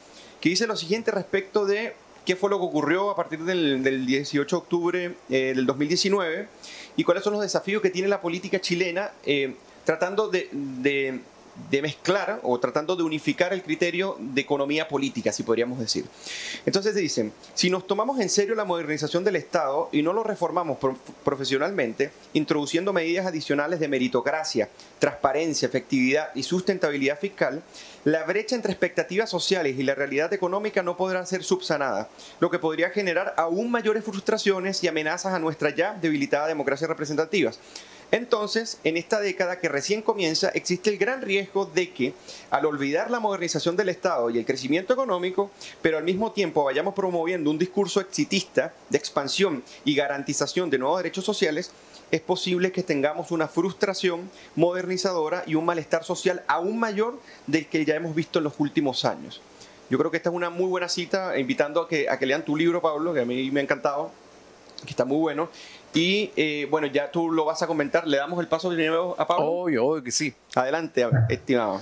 que 0.42 0.48
dice 0.48 0.66
lo 0.66 0.76
siguiente 0.76 1.12
respecto 1.12 1.64
de 1.64 1.94
qué 2.26 2.34
fue 2.36 2.50
lo 2.50 2.58
que 2.58 2.64
ocurrió 2.64 3.10
a 3.10 3.16
partir 3.16 3.44
del, 3.44 4.04
18 4.04 4.56
de 4.56 4.60
octubre 4.60 5.14
eh, 5.30 5.52
del 5.54 5.64
2019 5.64 6.48
y 6.96 7.04
cuáles 7.04 7.22
son 7.22 7.32
los 7.32 7.42
desafíos 7.42 7.80
que 7.80 7.90
tiene 7.90 8.08
la 8.08 8.20
política 8.20 8.60
chilena 8.60 9.12
eh, 9.24 9.54
tratando 9.84 10.28
de 10.28 11.20
mezclar 11.82 12.40
o 12.42 12.58
tratando 12.58 12.96
de 12.96 13.02
unificar 13.02 13.52
el 13.52 13.62
criterio 13.62 14.16
de 14.18 14.40
economía 14.40 14.88
política, 14.88 15.32
si 15.32 15.42
podríamos 15.42 15.78
decir. 15.78 16.04
Entonces 16.66 16.94
dicen, 16.94 17.32
si 17.54 17.70
nos 17.70 17.86
tomamos 17.86 18.20
en 18.20 18.28
serio 18.28 18.54
la 18.54 18.64
modernización 18.64 19.24
del 19.24 19.36
Estado 19.36 19.88
y 19.92 20.02
no 20.02 20.12
lo 20.12 20.22
reformamos 20.22 20.78
profesionalmente, 21.24 22.10
introduciendo 22.32 22.92
medidas 22.92 23.26
adicionales 23.26 23.80
de 23.80 23.88
meritocracia, 23.88 24.68
transparencia, 24.98 25.66
efectividad 25.66 26.30
y 26.34 26.42
sustentabilidad 26.42 27.18
fiscal, 27.18 27.62
la 28.04 28.24
brecha 28.24 28.56
entre 28.56 28.72
expectativas 28.72 29.30
sociales 29.30 29.78
y 29.78 29.82
la 29.82 29.94
realidad 29.94 30.32
económica 30.32 30.82
no 30.82 30.96
podrá 30.96 31.24
ser 31.24 31.44
subsanada, 31.44 32.08
lo 32.40 32.50
que 32.50 32.58
podría 32.58 32.90
generar 32.90 33.34
aún 33.36 33.70
mayores 33.70 34.04
frustraciones 34.04 34.82
y 34.82 34.88
amenazas 34.88 35.34
a 35.34 35.38
nuestra 35.38 35.70
ya 35.70 35.94
debilitada 35.94 36.48
democracia 36.48 36.88
representativa. 36.88 37.52
Entonces, 38.12 38.78
en 38.84 38.98
esta 38.98 39.20
década 39.20 39.58
que 39.58 39.70
recién 39.70 40.02
comienza, 40.02 40.50
existe 40.50 40.90
el 40.90 40.98
gran 40.98 41.22
riesgo 41.22 41.64
de 41.64 41.94
que, 41.94 42.12
al 42.50 42.66
olvidar 42.66 43.10
la 43.10 43.20
modernización 43.20 43.74
del 43.74 43.88
Estado 43.88 44.28
y 44.28 44.36
el 44.36 44.44
crecimiento 44.44 44.92
económico, 44.92 45.50
pero 45.80 45.96
al 45.96 46.04
mismo 46.04 46.30
tiempo 46.30 46.62
vayamos 46.62 46.92
promoviendo 46.92 47.50
un 47.50 47.56
discurso 47.56 48.02
exitista 48.02 48.74
de 48.90 48.98
expansión 48.98 49.64
y 49.86 49.94
garantización 49.94 50.68
de 50.68 50.76
nuevos 50.76 50.98
derechos 50.98 51.24
sociales, 51.24 51.70
es 52.10 52.20
posible 52.20 52.70
que 52.70 52.82
tengamos 52.82 53.30
una 53.30 53.48
frustración 53.48 54.30
modernizadora 54.56 55.44
y 55.46 55.54
un 55.54 55.64
malestar 55.64 56.04
social 56.04 56.42
aún 56.46 56.78
mayor 56.78 57.18
del 57.46 57.66
que 57.66 57.86
ya 57.86 57.94
hemos 57.94 58.14
visto 58.14 58.40
en 58.40 58.44
los 58.44 58.60
últimos 58.60 59.06
años. 59.06 59.40
Yo 59.88 59.96
creo 59.96 60.10
que 60.10 60.18
esta 60.18 60.28
es 60.28 60.36
una 60.36 60.50
muy 60.50 60.66
buena 60.66 60.90
cita, 60.90 61.38
invitando 61.38 61.80
a 61.80 61.88
que, 61.88 62.10
a 62.10 62.16
lean 62.20 62.44
tu 62.44 62.56
libro, 62.56 62.82
Pablo, 62.82 63.14
que 63.14 63.20
a 63.20 63.24
mí 63.24 63.50
me 63.50 63.60
ha 63.60 63.62
encantado, 63.62 64.10
que 64.84 64.90
está 64.90 65.06
muy 65.06 65.18
bueno. 65.18 65.48
Y 65.94 66.30
eh, 66.36 66.66
bueno, 66.70 66.86
ya 66.86 67.10
tú 67.10 67.30
lo 67.30 67.44
vas 67.44 67.62
a 67.62 67.66
comentar. 67.66 68.06
¿Le 68.06 68.16
damos 68.16 68.40
el 68.40 68.48
paso 68.48 68.70
de 68.70 68.88
nuevo 68.88 69.14
a 69.18 69.26
Pablo? 69.26 69.46
Obvio, 69.46 69.86
obvio 69.86 70.02
que 70.02 70.10
sí. 70.10 70.32
Adelante, 70.54 71.06
estimado. 71.28 71.80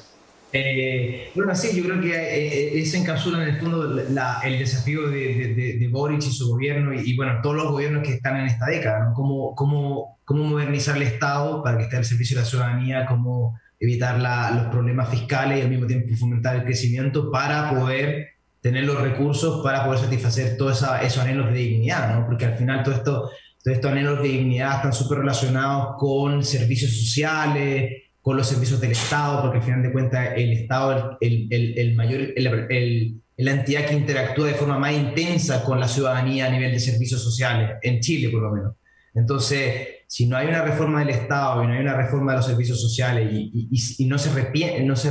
Eh, 0.53 1.31
bueno, 1.37 1.55
sí, 1.55 1.77
yo 1.77 1.85
creo 1.85 2.01
que 2.01 2.13
eh, 2.13 2.81
eso 2.81 2.97
encapsula 2.97 3.41
en 3.43 3.55
el 3.55 3.61
fondo 3.61 3.85
el 3.97 4.59
desafío 4.59 5.09
de, 5.09 5.77
de, 5.79 5.89
Boric 5.89 6.23
y 6.25 6.33
su 6.33 6.49
gobierno 6.49 6.93
y, 6.93 7.15
bueno, 7.15 7.39
todos 7.41 7.55
los 7.55 7.71
gobiernos 7.71 8.03
que 8.03 8.15
están 8.15 8.37
en 8.37 8.47
esta 8.47 8.67
década, 8.67 9.05
¿no? 9.05 9.15
Cómo, 9.15 9.55
cómo, 9.55 10.19
cómo 10.25 10.43
modernizar 10.43 10.97
el 10.97 11.05
Estado 11.05 11.63
para 11.63 11.79
que 11.79 11.85
esté 11.85 11.99
al 11.99 12.05
servicio 12.05 12.37
de 12.37 12.43
la 12.43 12.49
ciudadanía, 12.49 13.07
cómo 13.07 13.61
evitar 13.79 14.19
los 14.53 14.67
problemas 14.67 15.09
fiscales 15.09 15.59
y 15.59 15.63
al 15.63 15.71
mismo 15.71 15.87
tiempo 15.87 16.15
fomentar 16.17 16.57
el 16.57 16.65
crecimiento 16.65 17.31
para 17.31 17.71
poder 17.71 18.31
tener 18.61 18.85
los 18.85 19.01
recursos 19.01 19.63
para 19.65 19.85
poder 19.85 20.01
satisfacer 20.01 20.57
todos 20.57 20.85
esos 21.03 21.23
anhelos 21.23 21.47
de 21.47 21.59
dignidad, 21.59 22.15
¿no? 22.15 22.27
Porque 22.27 22.45
al 22.45 22.57
final 22.57 22.83
todo 22.83 22.95
esto 22.95 23.31
entonces, 23.61 23.77
estos 23.77 23.93
anhelos 23.93 24.23
de 24.23 24.29
dignidad 24.29 24.77
están 24.77 24.93
súper 24.95 25.19
relacionados 25.19 25.97
con 25.99 26.43
servicios 26.43 26.93
sociales, 26.93 28.05
con 28.23 28.35
los 28.39 28.49
servicios 28.49 28.81
del 28.81 28.93
Estado, 28.93 29.43
porque 29.43 29.59
al 29.59 29.63
final 29.63 29.83
de 29.83 29.93
cuentas 29.93 30.31
el 30.35 30.53
Estado 30.55 31.19
es 31.21 31.31
el, 31.51 31.79
el, 31.79 31.95
mayor, 31.95 32.21
el, 32.39 33.21
la 33.37 33.51
entidad 33.51 33.85
que 33.85 33.95
interactúa 33.95 34.47
de 34.47 34.55
forma 34.55 34.79
más 34.79 34.95
intensa 34.95 35.63
con 35.63 35.79
la 35.79 35.89
ciudadanía 35.89 36.47
a 36.47 36.51
nivel 36.51 36.73
de 36.73 36.81
servicios 36.81 37.23
sociales, 37.23 37.73
en 37.83 38.01
Chile 38.01 38.31
por 38.31 38.41
lo 38.41 38.51
menos. 38.51 38.77
Entonces, 39.13 39.89
si 40.07 40.27
no 40.27 40.39
hay 40.39 40.47
una 40.47 40.63
reforma 40.63 41.01
del 41.01 41.11
Estado 41.11 41.63
y 41.63 41.67
no 41.67 41.75
hay 41.75 41.81
una 41.81 41.97
reforma 41.99 42.33
de 42.33 42.39
los 42.39 42.47
servicios 42.47 42.81
sociales 42.81 43.29
y, 43.31 43.69
y, 43.71 44.05
y 44.05 44.07
no, 44.07 44.17
se 44.17 44.81
no 44.81 44.97
se 44.97 45.11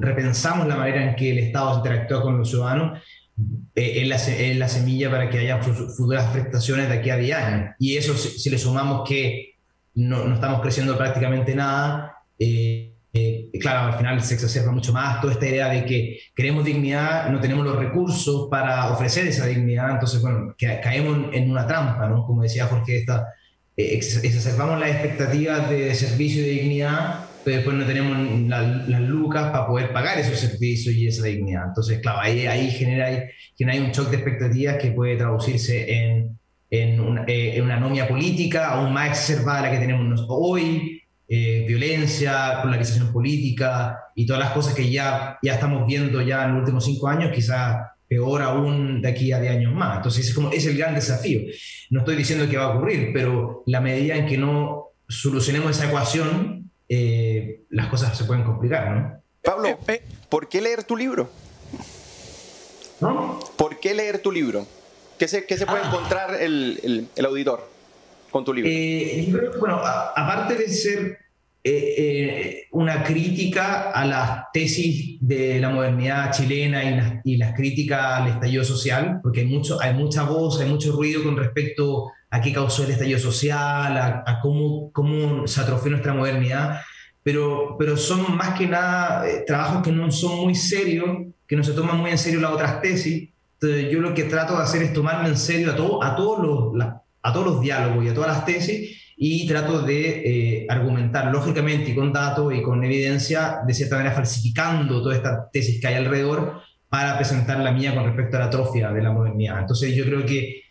repensamos 0.00 0.66
la 0.66 0.76
manera 0.76 1.08
en 1.08 1.16
que 1.16 1.30
el 1.30 1.38
Estado 1.38 1.78
interactúa 1.78 2.20
con 2.20 2.36
los 2.36 2.50
ciudadanos, 2.50 3.00
eh, 3.74 4.02
es 4.02 4.56
la, 4.58 4.68
semilla 4.68 5.10
para 5.10 5.28
que 5.28 5.38
haya 5.38 5.62
futuras 5.62 6.30
prestaciones 6.32 6.88
de 6.88 6.94
aquí 6.94 7.10
a 7.10 7.16
10 7.16 7.36
años. 7.36 7.74
Y 7.78 7.96
eso, 7.96 8.14
si, 8.14 8.50
le 8.50 8.58
sumamos 8.58 9.08
que 9.08 9.54
no, 9.94 10.24
no, 10.24 10.34
estamos 10.34 10.60
creciendo 10.60 10.96
prácticamente 10.96 11.54
nada, 11.54 12.16
eh, 12.38 12.90
eh, 13.12 13.50
claro, 13.60 13.92
al 13.92 13.98
final 13.98 14.22
se 14.22 14.34
exacerba 14.34 14.70
mucho 14.70 14.92
más 14.92 15.20
toda 15.20 15.32
esta 15.32 15.46
idea 15.46 15.68
de 15.68 15.84
que 15.84 16.20
queremos 16.34 16.64
dignidad, 16.64 17.28
no 17.30 17.40
tenemos 17.40 17.64
los 17.64 17.76
recursos 17.76 18.48
para 18.48 18.92
ofrecer 18.92 19.26
esa 19.26 19.46
dignidad, 19.46 19.90
entonces, 19.90 20.22
bueno, 20.22 20.54
caemos 20.58 21.30
en 21.32 21.50
una 21.50 21.66
trampa, 21.66 22.08
¿no? 22.08 22.24
Como 22.24 22.42
decía 22.42 22.66
Jorge, 22.66 22.98
esta, 22.98 23.26
eh, 23.76 23.94
exacerbamos 23.94 24.78
las 24.78 24.90
expectativas 24.90 25.68
de 25.68 25.92
servicio 25.94 26.42
y 26.42 26.44
de 26.44 26.50
dignidad, 26.52 27.24
después 27.44 27.76
no 27.76 27.84
tenemos 27.84 28.48
las 28.48 29.00
lucas 29.02 29.50
para 29.50 29.66
poder 29.66 29.92
pagar 29.92 30.18
esos 30.18 30.38
servicios 30.38 30.94
y 30.94 31.06
esa 31.06 31.24
dignidad. 31.24 31.64
Entonces, 31.68 32.00
claro, 32.00 32.20
ahí, 32.20 32.46
ahí 32.46 32.70
genera, 32.70 33.24
genera 33.56 33.82
un 33.82 33.90
shock 33.90 34.10
de 34.10 34.16
expectativas 34.16 34.76
que 34.76 34.92
puede 34.92 35.16
traducirse 35.16 35.92
en, 35.92 36.38
en, 36.70 37.00
una, 37.00 37.24
eh, 37.26 37.56
en 37.56 37.64
una 37.64 37.76
anomia 37.76 38.06
política 38.06 38.68
aún 38.68 38.92
más 38.92 39.10
exacerbada 39.10 39.62
la 39.62 39.70
que 39.72 39.78
tenemos 39.78 40.24
hoy, 40.28 41.02
eh, 41.28 41.64
violencia, 41.66 42.60
polarización 42.62 43.12
política 43.12 43.98
y 44.14 44.26
todas 44.26 44.40
las 44.40 44.52
cosas 44.52 44.74
que 44.74 44.90
ya, 44.90 45.38
ya 45.42 45.54
estamos 45.54 45.86
viendo 45.86 46.20
ya 46.22 46.44
en 46.44 46.52
los 46.52 46.60
últimos 46.60 46.84
cinco 46.84 47.08
años, 47.08 47.32
quizás 47.32 47.76
peor 48.10 48.42
aún 48.42 49.00
de 49.00 49.08
aquí 49.08 49.30
a 49.30 49.40
10 49.40 49.52
años 49.52 49.72
más. 49.72 49.98
Entonces 49.98 50.26
es, 50.26 50.34
como, 50.34 50.50
es 50.50 50.66
el 50.66 50.76
gran 50.76 50.96
desafío. 50.96 51.42
No 51.90 52.00
estoy 52.00 52.16
diciendo 52.16 52.48
que 52.48 52.56
va 52.56 52.64
a 52.64 52.76
ocurrir, 52.76 53.10
pero 53.14 53.62
la 53.66 53.80
medida 53.80 54.16
en 54.16 54.26
que 54.26 54.36
no 54.36 54.86
solucionemos 55.08 55.70
esa 55.70 55.86
ecuación, 55.86 56.59
eh, 56.90 57.62
las 57.70 57.86
cosas 57.86 58.16
se 58.18 58.24
pueden 58.24 58.44
complicar, 58.44 58.90
¿no? 58.90 59.22
Pablo, 59.42 59.78
eh, 59.88 60.02
¿por 60.28 60.48
qué 60.48 60.60
leer 60.60 60.84
tu 60.84 60.94
libro? 60.96 61.30
¿No? 63.00 63.40
¿Por 63.56 63.80
qué 63.80 63.94
leer 63.94 64.20
tu 64.20 64.30
libro? 64.30 64.66
¿Qué 65.18 65.26
se, 65.26 65.46
qué 65.46 65.56
se 65.56 65.64
puede 65.64 65.80
ah. 65.82 65.86
encontrar 65.88 66.34
el, 66.42 66.78
el, 66.82 67.08
el 67.16 67.24
auditor? 67.24 67.70
con 68.30 68.44
tu 68.44 68.52
libro? 68.52 68.70
Eh, 68.72 69.32
bueno, 69.58 69.80
aparte 69.82 70.54
de 70.54 70.68
ser 70.68 71.18
eh, 71.62 71.94
eh, 71.98 72.62
una 72.72 73.02
crítica 73.02 73.90
a 73.90 74.04
las 74.06 74.44
tesis 74.52 75.18
de 75.20 75.60
la 75.60 75.70
modernidad 75.70 76.32
chilena 76.32 77.20
y 77.24 77.36
las, 77.36 77.54
críticas 77.54 78.22
al 78.22 78.28
estallido 78.28 78.64
social, 78.64 79.20
porque 79.22 79.40
hay, 79.40 79.46
mucho, 79.46 79.80
hay 79.80 79.94
mucha 79.94 80.22
voz, 80.22 80.60
hay 80.60 80.68
mucho 80.68 80.92
ruido 80.92 81.22
con 81.22 81.36
respecto 81.36 82.10
a 82.30 82.40
qué 82.40 82.52
causó 82.52 82.84
el 82.84 82.92
estallido 82.92 83.18
social, 83.18 83.96
a, 83.98 84.38
cómo, 84.40 84.92
cómo 84.92 85.46
se 85.48 85.60
atrofió 85.60 85.90
nuestra 85.90 86.14
modernidad, 86.14 86.80
pero, 87.22 87.76
pero 87.78 87.96
son 87.96 88.36
más 88.36 88.56
que 88.56 88.66
nada 88.66 89.24
trabajos 89.46 89.82
que 89.82 89.92
no 89.92 90.10
son 90.10 90.40
muy 90.40 90.54
serios, 90.54 91.26
que 91.46 91.56
no 91.56 91.64
se 91.64 91.72
toman 91.72 91.98
muy 91.98 92.10
en 92.10 92.18
serio 92.18 92.40
las 92.40 92.52
otras 92.52 92.80
tesis. 92.80 93.30
Entonces 93.60 93.90
yo 93.90 94.00
lo 94.00 94.14
que 94.14 94.24
trato 94.24 94.56
de 94.56 94.62
hacer 94.62 94.82
es 94.82 94.92
tomarme 94.92 95.28
en 95.28 95.36
serio 95.36 95.72
a, 95.72 95.76
todo, 95.76 96.02
a 96.02 96.16
todos 96.16 96.72
los, 96.72 96.86
a 97.22 97.32
todos 97.32 97.46
los 97.46 97.60
diálogos 97.60 98.04
y 98.04 98.08
a 98.08 98.14
todas 98.14 98.30
las 98.30 98.44
tesis 98.46 98.96
y 99.22 99.46
trato 99.46 99.82
de 99.82 100.62
eh, 100.62 100.66
argumentar 100.70 101.30
lógicamente 101.30 101.90
y 101.90 101.94
con 101.94 102.10
datos 102.10 102.54
y 102.54 102.62
con 102.62 102.82
evidencia, 102.82 103.58
de 103.66 103.74
cierta 103.74 103.96
manera 103.96 104.14
falsificando 104.14 105.02
toda 105.02 105.14
esta 105.14 105.50
tesis 105.50 105.78
que 105.78 105.88
hay 105.88 105.96
alrededor 105.96 106.62
para 106.88 107.18
presentar 107.18 107.60
la 107.60 107.70
mía 107.70 107.94
con 107.94 108.04
respecto 108.04 108.36
a 108.36 108.40
la 108.40 108.46
atrofia 108.46 108.90
de 108.92 109.02
la 109.02 109.12
modernidad. 109.12 109.60
Entonces 109.60 109.94
yo 109.94 110.04
creo 110.06 110.24
que 110.24 110.62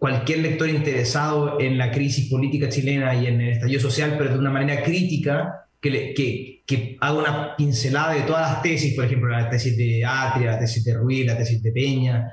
cualquier 0.00 0.38
lector 0.38 0.66
interesado 0.70 1.60
en 1.60 1.76
la 1.76 1.90
crisis 1.90 2.30
política 2.30 2.70
chilena 2.70 3.14
y 3.14 3.26
en 3.26 3.38
el 3.38 3.50
estallido 3.50 3.82
social, 3.82 4.14
pero 4.16 4.32
de 4.32 4.38
una 4.38 4.50
manera 4.50 4.82
crítica, 4.82 5.66
que, 5.78 6.14
que, 6.66 6.96
haga 7.00 7.18
una 7.18 7.56
pincelada 7.56 8.14
de 8.14 8.22
todas 8.22 8.50
las 8.50 8.62
tesis, 8.62 8.94
por 8.94 9.04
ejemplo, 9.04 9.28
la 9.28 9.50
tesis 9.50 9.76
de 9.76 10.02
Atria, 10.02 10.52
la 10.52 10.58
tesis 10.58 10.82
de 10.84 10.94
Ruiz, 10.94 11.26
la 11.26 11.36
tesis 11.36 11.62
de 11.62 11.70
Peña, 11.70 12.32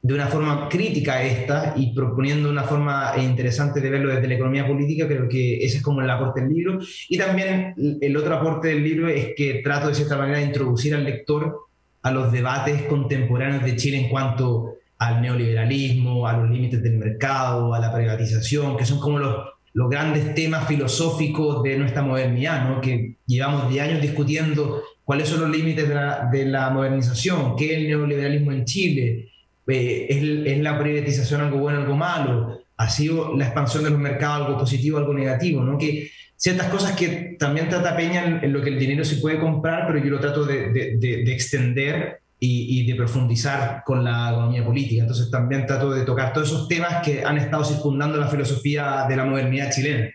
de 0.00 0.14
una 0.14 0.28
forma 0.28 0.68
crítica 0.68 1.20
esta 1.20 1.74
y 1.76 1.92
proponiendo 1.92 2.48
una 2.50 2.62
forma 2.62 3.12
interesante 3.18 3.80
de 3.80 3.90
verlo 3.90 4.14
desde 4.14 4.28
la 4.28 4.34
economía 4.34 4.64
política, 4.64 5.08
creo 5.08 5.28
que 5.28 5.56
ese 5.56 5.78
es 5.78 5.82
como 5.82 6.02
el 6.02 6.10
aporte 6.10 6.40
del 6.40 6.52
libro. 6.52 6.78
Y 7.08 7.18
también 7.18 7.74
el 8.00 8.16
otro 8.16 8.36
aporte 8.36 8.68
del 8.68 8.84
libro 8.84 9.08
es 9.08 9.30
que 9.36 9.60
trato 9.64 9.88
de 9.88 9.96
cierta 9.96 10.16
manera 10.16 10.38
de 10.38 10.44
introducir 10.44 10.94
al 10.94 11.02
lector 11.02 11.66
a 12.02 12.12
los 12.12 12.30
debates 12.30 12.82
contemporáneos 12.82 13.64
de 13.64 13.74
Chile 13.74 13.98
en 13.98 14.08
cuanto 14.08 14.77
al 14.98 15.22
neoliberalismo, 15.22 16.26
a 16.26 16.36
los 16.36 16.50
límites 16.50 16.82
del 16.82 16.96
mercado, 16.96 17.74
a 17.74 17.78
la 17.78 17.92
privatización, 17.94 18.76
que 18.76 18.84
son 18.84 18.98
como 18.98 19.18
los, 19.18 19.46
los 19.74 19.88
grandes 19.88 20.34
temas 20.34 20.66
filosóficos 20.66 21.62
de 21.62 21.78
nuestra 21.78 22.02
modernidad, 22.02 22.68
¿no? 22.68 22.80
que 22.80 23.16
llevamos 23.26 23.72
de 23.72 23.80
años 23.80 24.00
discutiendo 24.00 24.82
cuáles 25.04 25.28
son 25.28 25.40
los 25.40 25.50
límites 25.50 25.88
de 25.88 25.94
la, 25.94 26.28
de 26.30 26.44
la 26.46 26.70
modernización, 26.70 27.56
qué 27.56 27.72
es 27.72 27.78
el 27.78 27.88
neoliberalismo 27.88 28.52
en 28.52 28.64
Chile, 28.64 29.28
eh, 29.68 30.06
¿es, 30.08 30.58
la 30.58 30.78
privatización 30.78 31.42
algo 31.42 31.58
bueno, 31.58 31.80
algo 31.80 31.96
malo? 31.96 32.60
¿Ha 32.76 32.88
sido 32.88 33.36
la 33.36 33.44
expansión 33.44 33.84
de 33.84 33.90
los 33.90 33.98
mercados 33.98 34.46
algo 34.46 34.58
positivo, 34.58 34.98
algo 34.98 35.14
negativo? 35.14 35.62
¿no? 35.62 35.78
Que 35.78 36.10
ciertas 36.36 36.68
cosas 36.68 36.96
que 36.96 37.36
también 37.38 37.68
trata 37.68 37.96
Peña 37.96 38.40
en, 38.42 38.52
lo 38.52 38.62
que 38.62 38.70
el 38.70 38.78
dinero 38.78 39.04
se 39.04 39.16
puede 39.16 39.38
comprar, 39.38 39.86
pero 39.86 40.02
yo 40.02 40.10
lo 40.10 40.20
trato 40.20 40.44
de, 40.44 40.70
de, 40.72 41.32
extender 41.32 42.20
y, 42.40 42.86
de 42.86 42.94
profundizar 42.94 43.82
con 43.84 44.04
la 44.04 44.30
economía 44.30 44.64
política. 44.64 45.02
Entonces 45.02 45.30
también 45.30 45.66
trato 45.66 45.90
de 45.90 46.04
tocar 46.04 46.32
todos 46.32 46.48
esos 46.48 46.68
temas 46.68 47.02
que 47.04 47.24
han 47.24 47.38
estado 47.38 47.64
circundando 47.64 48.16
la 48.16 48.28
filosofía 48.28 49.06
de 49.08 49.16
la 49.16 49.24
modernidad 49.24 49.72
chilena. 49.72 50.10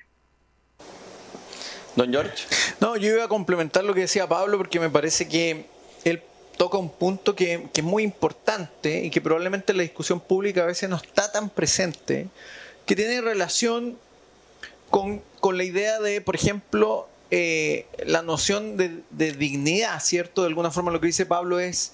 Don 1.95 2.11
George. 2.11 2.45
No, 2.79 2.95
yo 2.95 3.13
iba 3.13 3.25
a 3.25 3.27
complementar 3.27 3.83
lo 3.83 3.93
que 3.93 4.01
decía 4.01 4.27
Pablo 4.27 4.57
porque 4.57 4.79
me 4.79 4.89
parece 4.89 5.27
que 5.27 5.65
él 6.03 6.21
toca 6.57 6.77
un 6.77 6.89
punto 6.89 7.35
que, 7.35 7.67
es 7.73 7.83
muy 7.83 8.03
importante 8.03 9.03
y 9.03 9.09
que 9.09 9.21
probablemente 9.21 9.73
en 9.73 9.77
la 9.77 9.83
discusión 9.83 10.19
pública 10.19 10.63
a 10.63 10.67
veces 10.67 10.89
no 10.89 10.95
está 10.95 11.31
tan 11.31 11.49
presente, 11.49 12.29
que 12.85 12.95
tiene 12.95 13.21
relación 13.21 13.97
con, 14.89 15.21
la 15.55 15.63
idea 15.63 15.99
de, 15.99 16.21
por 16.21 16.35
ejemplo, 16.35 17.07
eh, 17.31 17.85
la 18.05 18.21
noción 18.21 18.77
de, 18.77 19.03
dignidad, 19.33 20.01
¿cierto? 20.01 20.41
De 20.41 20.47
alguna 20.47 20.71
forma 20.71 20.91
lo 20.91 20.99
que 20.99 21.07
dice 21.07 21.25
Pablo 21.25 21.59
es, 21.59 21.93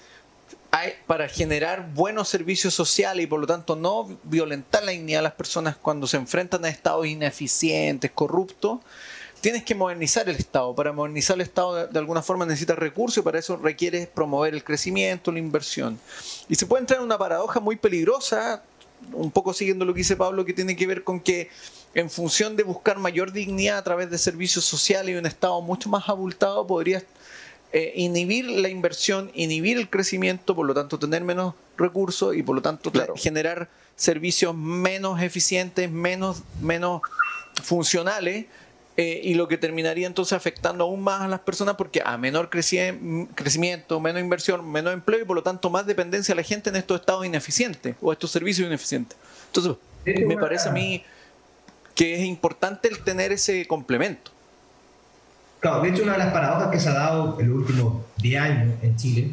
hay, 0.71 0.93
para 1.07 1.27
generar 1.27 1.89
buenos 1.93 2.29
servicios 2.29 2.73
sociales 2.73 3.23
y 3.23 3.27
por 3.27 3.39
lo 3.39 3.47
tanto 3.47 3.75
no 3.75 4.07
violentar 4.23 4.83
la 4.83 4.91
dignidad 4.91 5.19
de 5.19 5.23
las 5.23 5.33
personas 5.33 5.75
cuando 5.75 6.05
se 6.07 6.17
enfrentan 6.17 6.63
a 6.65 6.69
estados 6.69 7.07
ineficientes, 7.07 8.11
corruptos, 8.11 8.79
tienes 9.41 9.63
que 9.63 9.73
modernizar 9.73 10.29
el 10.29 10.35
Estado. 10.35 10.75
Para 10.75 10.91
modernizar 10.91 11.35
el 11.35 11.41
Estado 11.41 11.87
de, 11.87 11.99
alguna 11.99 12.21
forma 12.21 12.45
necesitas 12.45 12.77
recursos 12.77 13.17
y 13.17 13.21
para 13.21 13.39
eso 13.39 13.57
requieres 13.57 14.07
promover 14.07 14.53
el 14.53 14.63
crecimiento, 14.63 15.31
la 15.31 15.39
inversión. 15.39 15.99
Y 16.47 16.55
se 16.55 16.65
puede 16.65 16.81
entrar 16.81 16.99
en 16.99 17.05
una 17.05 17.17
paradoja 17.17 17.59
muy 17.59 17.75
peligrosa, 17.75 18.63
un 19.13 19.31
poco 19.31 19.53
siguiendo 19.53 19.85
lo 19.85 19.93
que 19.93 19.99
dice 19.99 20.15
Pablo, 20.15 20.45
que 20.45 20.53
tiene 20.53 20.75
que 20.75 20.85
ver 20.85 21.03
con 21.03 21.19
que 21.19 21.49
en 21.95 22.09
función 22.09 22.55
de 22.55 22.63
buscar 22.63 22.99
mayor 22.99 23.31
dignidad 23.31 23.79
a 23.79 23.83
través 23.83 24.11
de 24.11 24.17
servicios 24.17 24.65
sociales 24.65 25.15
y 25.15 25.17
un 25.17 25.25
Estado 25.25 25.59
mucho 25.61 25.89
más 25.89 26.07
abultado, 26.07 26.67
podrías 26.67 27.03
eh, 27.71 27.93
inhibir 27.95 28.45
la 28.45 28.69
inversión, 28.69 29.29
inhibir 29.35 29.77
el 29.77 29.89
crecimiento, 29.89 30.55
por 30.55 30.65
lo 30.65 30.73
tanto 30.73 30.97
tener 30.97 31.23
menos 31.23 31.53
recursos 31.77 32.35
y 32.35 32.41
por 32.41 32.55
lo 32.55 32.61
tanto 32.61 32.91
generar 33.15 33.69
servicios 33.95 34.55
menos 34.55 35.21
eficientes, 35.21 35.91
menos, 35.91 36.41
menos 36.61 37.01
funcionales 37.61 38.45
eh, 38.97 39.21
y 39.23 39.35
lo 39.35 39.47
que 39.47 39.57
terminaría 39.57 40.07
entonces 40.07 40.33
afectando 40.33 40.83
aún 40.83 41.01
más 41.01 41.21
a 41.21 41.27
las 41.27 41.41
personas 41.41 41.75
porque 41.75 42.01
a 42.03 42.17
menor 42.17 42.49
crecimiento, 42.49 43.99
menos 43.99 44.21
inversión, 44.21 44.69
menos 44.69 44.91
empleo 44.91 45.21
y 45.21 45.25
por 45.25 45.35
lo 45.35 45.43
tanto 45.43 45.69
más 45.69 45.85
dependencia 45.85 46.33
a 46.33 46.35
la 46.35 46.43
gente 46.43 46.69
en 46.69 46.75
estos 46.75 46.99
estados 46.99 47.25
ineficientes 47.25 47.95
o 48.01 48.11
estos 48.11 48.31
servicios 48.31 48.67
ineficientes. 48.67 49.17
Entonces, 49.47 49.77
me 50.25 50.37
parece 50.37 50.69
a 50.69 50.71
mí 50.71 51.03
que 51.93 52.15
es 52.15 52.21
importante 52.21 52.87
el 52.87 53.03
tener 53.03 53.31
ese 53.31 53.65
complemento. 53.67 54.31
Claro, 55.59 55.81
de 55.81 55.89
hecho 55.89 56.03
una 56.03 56.13
de 56.13 56.19
las 56.19 56.31
paradojas 56.33 56.69
que 56.69 56.79
se 56.79 56.89
ha 56.89 56.93
dado 56.93 57.39
en 57.39 57.49
los 57.49 57.57
últimos 57.59 58.05
10 58.17 58.41
años 58.41 58.75
en 58.81 58.95
Chile 58.95 59.31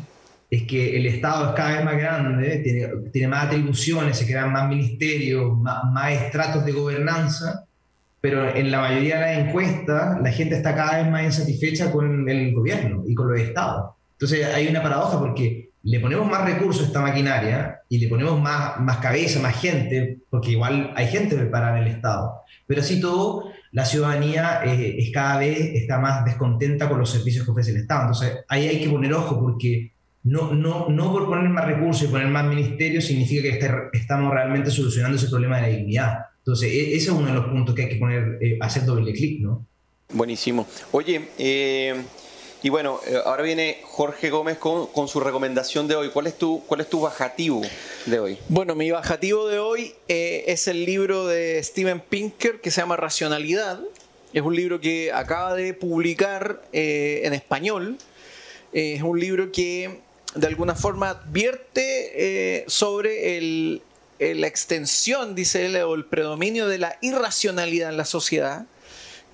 es 0.51 0.63
que 0.63 0.97
el 0.97 1.07
Estado 1.07 1.49
es 1.49 1.55
cada 1.55 1.77
vez 1.77 1.85
más 1.85 1.97
grande, 1.97 2.59
tiene, 2.59 2.89
tiene 3.13 3.29
más 3.29 3.47
atribuciones, 3.47 4.17
se 4.17 4.27
crean 4.27 4.53
más 4.53 4.69
ministerios, 4.69 5.57
más, 5.59 5.85
más 5.85 6.13
estratos 6.13 6.65
de 6.65 6.73
gobernanza, 6.73 7.65
pero 8.21 8.55
en 8.55 8.71
la 8.71 8.81
mayoría 8.81 9.21
de 9.21 9.21
las 9.21 9.47
encuestas 9.47 10.21
la 10.21 10.31
gente 10.31 10.57
está 10.57 10.75
cada 10.75 10.99
vez 10.99 11.11
más 11.11 11.25
insatisfecha 11.25 11.91
con 11.91 12.29
el 12.29 12.53
gobierno 12.53 13.05
y 13.07 13.15
con 13.15 13.29
los 13.29 13.41
estados. 13.41 13.95
Entonces 14.13 14.47
hay 14.47 14.67
una 14.69 14.83
paradoja 14.83 15.19
porque 15.19 15.66
le 15.87 16.01
ponemos 16.01 16.29
más 16.29 16.45
recursos 16.45 16.83
a 16.83 16.87
esta 16.87 17.01
maquinaria 17.01 17.81
y 17.89 17.99
le 17.99 18.09
ponemos 18.09 18.41
más, 18.41 18.81
más 18.81 18.97
cabeza, 18.97 19.39
más 19.39 19.61
gente, 19.61 20.19
porque 20.29 20.51
igual 20.51 20.93
hay 20.97 21.07
gente 21.07 21.37
preparada 21.37 21.79
en 21.79 21.85
el 21.85 21.93
Estado. 21.93 22.41
Pero 22.67 22.81
así 22.81 23.01
todo, 23.01 23.53
la 23.71 23.85
ciudadanía 23.85 24.63
eh, 24.65 24.97
es 24.99 25.13
cada 25.13 25.39
vez 25.39 25.59
está 25.75 26.01
más 26.01 26.25
descontenta 26.25 26.89
con 26.89 26.99
los 26.99 27.09
servicios 27.09 27.45
que 27.45 27.53
ofrece 27.53 27.71
el 27.71 27.77
Estado. 27.77 28.01
Entonces 28.03 28.39
ahí 28.49 28.67
hay 28.67 28.81
que 28.81 28.91
poner 28.91 29.13
ojo 29.15 29.39
porque 29.39 29.93
no, 30.25 30.53
no, 30.53 30.89
no 30.89 31.13
por 31.13 31.27
poner 31.27 31.49
más 31.51 31.67
recursos 31.67 32.03
y 32.03 32.11
poner 32.11 32.27
más 32.27 32.47
ministerios 32.47 33.05
significa 33.05 33.43
que 33.43 33.51
este, 33.51 33.71
estamos 33.93 34.33
realmente 34.33 34.73
solucionando 34.73 35.17
ese 35.17 35.29
problema 35.29 35.57
de 35.57 35.63
la 35.63 35.69
dignidad. 35.69 36.19
Entonces, 36.39 36.69
e, 36.69 36.97
ese 36.97 37.11
es 37.11 37.11
uno 37.11 37.29
de 37.29 37.35
los 37.35 37.47
puntos 37.47 37.77
que 37.77 37.83
hay 37.83 37.89
que 37.91 37.97
poner, 37.97 38.39
eh, 38.41 38.59
hacer 38.61 38.85
doble 38.85 39.13
clic, 39.13 39.41
¿no? 39.41 39.65
Buenísimo. 40.13 40.67
Oye, 40.91 41.29
eh, 41.39 41.95
y 42.67 42.69
bueno, 42.69 42.99
eh, 43.07 43.17
ahora 43.25 43.45
viene 43.45 43.79
Jorge 43.85 44.29
Gómez 44.29 44.59
con, 44.59 44.89
con, 44.89 45.07
su 45.07 45.21
recomendación 45.21 45.87
de 45.87 45.95
hoy. 45.95 46.11
¿Cuál 46.11 46.27
es 46.27 46.37
tu, 46.37 46.65
cuál 46.67 46.81
es 46.81 46.91
tu 46.91 47.01
bajativo 47.01 47.63
de 48.07 48.19
hoy? 48.19 48.39
Bueno, 48.49 48.75
mi 48.75 48.91
bajativo 48.91 49.47
de 49.47 49.61
hoy 49.61 49.95
es 50.09 50.67
el 50.67 50.85
libro 50.85 51.29
de 51.29 51.63
Steven 51.63 52.01
Pinker 52.01 52.61
que 52.61 52.73
se 52.73 52.81
llama 52.81 52.97
Racionalidad. 52.97 53.79
Es 54.33 54.43
un 54.43 54.57
libro 54.57 54.81
que 54.81 55.13
acaba 55.13 55.55
de 55.55 55.75
publicar 55.75 56.61
eh, 56.73 57.21
en 57.23 57.35
español. 57.35 57.99
es 58.73 59.01
un 59.01 59.21
libro 59.21 59.53
que 59.53 60.01
de 60.35 60.47
alguna 60.49 60.75
forma 60.75 61.11
advierte 61.11 62.65
sobre 62.67 63.39
el, 63.39 63.81
la 64.19 64.49
extensión, 64.49 65.37
dice 65.37 65.67
él, 65.67 65.77
o 65.77 65.95
el 65.95 66.05
predominio 66.05 66.67
de 66.67 66.79
la 66.79 66.99
irracionalidad 67.01 67.91
en 67.91 67.97
la 67.97 68.05
sociedad 68.05 68.67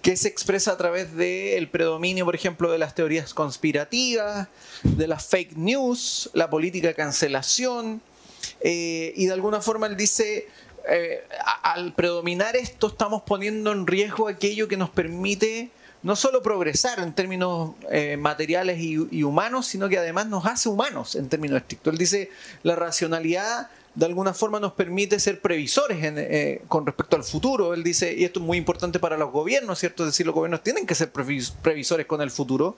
que 0.02 0.16
se 0.16 0.28
expresa 0.28 0.72
a 0.72 0.76
través 0.76 1.14
del 1.16 1.68
predominio, 1.68 2.24
por 2.24 2.34
ejemplo, 2.34 2.70
de 2.70 2.78
las 2.78 2.94
teorías 2.94 3.32
conspirativas, 3.32 4.48
de 4.82 5.06
las 5.06 5.24
fake 5.26 5.56
news, 5.56 6.28
la 6.34 6.50
política 6.50 6.88
de 6.88 6.94
cancelación, 6.94 8.02
eh, 8.60 9.12
y 9.16 9.26
de 9.26 9.32
alguna 9.32 9.60
forma 9.60 9.86
él 9.86 9.96
dice, 9.96 10.48
eh, 10.88 11.22
al 11.62 11.94
predominar 11.94 12.56
esto 12.56 12.88
estamos 12.88 13.22
poniendo 13.22 13.70
en 13.70 13.86
riesgo 13.86 14.26
aquello 14.26 14.66
que 14.66 14.76
nos 14.76 14.90
permite 14.90 15.70
no 16.02 16.16
solo 16.16 16.42
progresar 16.42 16.98
en 16.98 17.14
términos 17.14 17.76
eh, 17.90 18.16
materiales 18.16 18.80
y, 18.80 19.22
humanos, 19.22 19.66
sino 19.66 19.88
que 19.88 19.98
además 19.98 20.26
nos 20.26 20.44
hace 20.46 20.68
humanos 20.68 21.14
en 21.14 21.28
términos 21.28 21.60
estrictos. 21.60 21.92
Él 21.92 21.98
dice, 21.98 22.30
la 22.64 22.74
racionalidad 22.74 23.70
de 23.94 24.06
alguna 24.06 24.32
forma 24.32 24.58
nos 24.58 24.72
permite 24.72 25.20
ser 25.20 25.40
previsores 25.40 25.98
eh, 26.02 26.62
con 26.68 26.86
respecto 26.86 27.16
al 27.16 27.24
futuro. 27.24 27.74
Él 27.74 27.82
dice, 27.82 28.14
y 28.14 28.24
esto 28.24 28.40
es 28.40 28.46
muy 28.46 28.56
importante 28.56 28.98
para 28.98 29.18
los 29.18 29.30
gobiernos, 29.30 29.78
¿cierto? 29.78 30.04
Es 30.04 30.10
decir, 30.12 30.24
los 30.24 30.34
gobiernos 30.34 30.62
tienen 30.62 30.86
que 30.86 30.94
ser 30.94 31.12
previsores 31.12 32.06
con 32.06 32.22
el 32.22 32.30
futuro. 32.30 32.76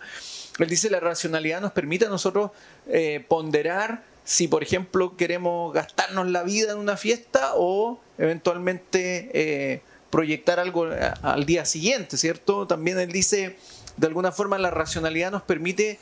Él 0.59 0.69
dice, 0.69 0.91
la 0.91 1.01
racionalidad 1.01 1.61
nos 1.61 1.73
permite 1.73 2.07
a 2.07 2.09
nosotros 2.09 2.51
eh, 2.89 3.25
ponderar 3.29 4.03
si, 4.25 4.49
por 4.49 4.63
ejemplo, 4.63 5.17
queremos 5.17 5.73
gastarnos 5.73 6.29
la 6.29 6.43
vida 6.43 6.73
en 6.73 6.79
una 6.79 6.97
fiesta 6.97 7.53
o 7.55 8.01
eventualmente 8.19 9.31
eh, 9.35 9.83
proyectar 10.11 10.59
algo 10.59 10.89
al 11.23 11.45
día 11.45 11.65
siguiente, 11.65 12.17
¿cierto? 12.17 12.67
También 12.67 12.99
él 12.99 13.13
dice, 13.13 13.57
de 13.97 14.07
alguna 14.07 14.33
forma, 14.33 14.59
la 14.59 14.71
racionalidad 14.71 15.31
nos 15.31 15.43
permite 15.43 16.01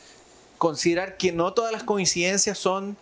considerar 0.57 1.17
que 1.17 1.33
no 1.33 1.53
todas 1.53 1.73
las 1.73 1.83
coincidencias 1.83 2.57
son 2.57 2.97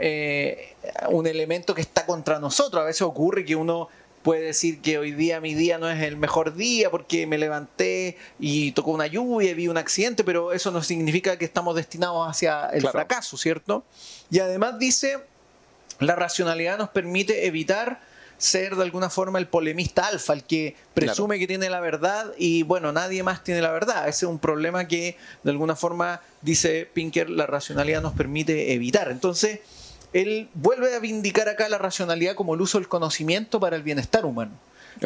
eh, 0.00 0.74
un 1.08 1.26
elemento 1.26 1.74
que 1.74 1.80
está 1.80 2.06
contra 2.06 2.38
nosotros. 2.38 2.82
A 2.82 2.86
veces 2.86 3.02
ocurre 3.02 3.44
que 3.44 3.56
uno 3.56 3.88
puede 4.22 4.42
decir 4.42 4.80
que 4.82 4.98
hoy 4.98 5.12
día 5.12 5.40
mi 5.40 5.54
día 5.54 5.78
no 5.78 5.88
es 5.88 6.02
el 6.02 6.16
mejor 6.16 6.54
día 6.54 6.90
porque 6.90 7.26
me 7.26 7.38
levanté 7.38 8.18
y 8.38 8.72
tocó 8.72 8.90
una 8.90 9.06
lluvia 9.06 9.50
y 9.50 9.54
vi 9.54 9.68
un 9.68 9.78
accidente, 9.78 10.24
pero 10.24 10.52
eso 10.52 10.70
no 10.70 10.82
significa 10.82 11.38
que 11.38 11.44
estamos 11.44 11.74
destinados 11.74 12.28
hacia 12.28 12.66
el 12.66 12.86
fracaso, 12.86 13.36
¿cierto? 13.36 13.82
Y 14.30 14.40
además 14.40 14.78
dice, 14.78 15.18
la 15.98 16.16
racionalidad 16.16 16.78
nos 16.78 16.90
permite 16.90 17.46
evitar 17.46 18.00
ser 18.40 18.74
de 18.74 18.82
alguna 18.82 19.10
forma 19.10 19.38
el 19.38 19.46
polemista 19.46 20.06
alfa, 20.06 20.32
el 20.32 20.44
que 20.44 20.74
presume 20.94 21.38
que 21.38 21.46
tiene 21.46 21.68
la 21.68 21.78
verdad 21.78 22.32
y 22.38 22.62
bueno, 22.62 22.90
nadie 22.90 23.22
más 23.22 23.44
tiene 23.44 23.60
la 23.60 23.70
verdad. 23.70 24.08
Ese 24.08 24.24
es 24.24 24.30
un 24.30 24.38
problema 24.38 24.88
que 24.88 25.18
de 25.42 25.50
alguna 25.50 25.76
forma, 25.76 26.22
dice 26.40 26.88
Pinker, 26.92 27.28
la 27.28 27.46
racionalidad 27.46 28.00
nos 28.00 28.14
permite 28.14 28.72
evitar. 28.72 29.10
Entonces, 29.10 29.60
él 30.14 30.48
vuelve 30.54 30.94
a 30.94 31.00
vindicar 31.00 31.50
acá 31.50 31.68
la 31.68 31.76
racionalidad 31.76 32.34
como 32.34 32.54
el 32.54 32.62
uso 32.62 32.78
del 32.78 32.88
conocimiento 32.88 33.60
para 33.60 33.76
el 33.76 33.82
bienestar 33.82 34.24
humano. 34.24 34.52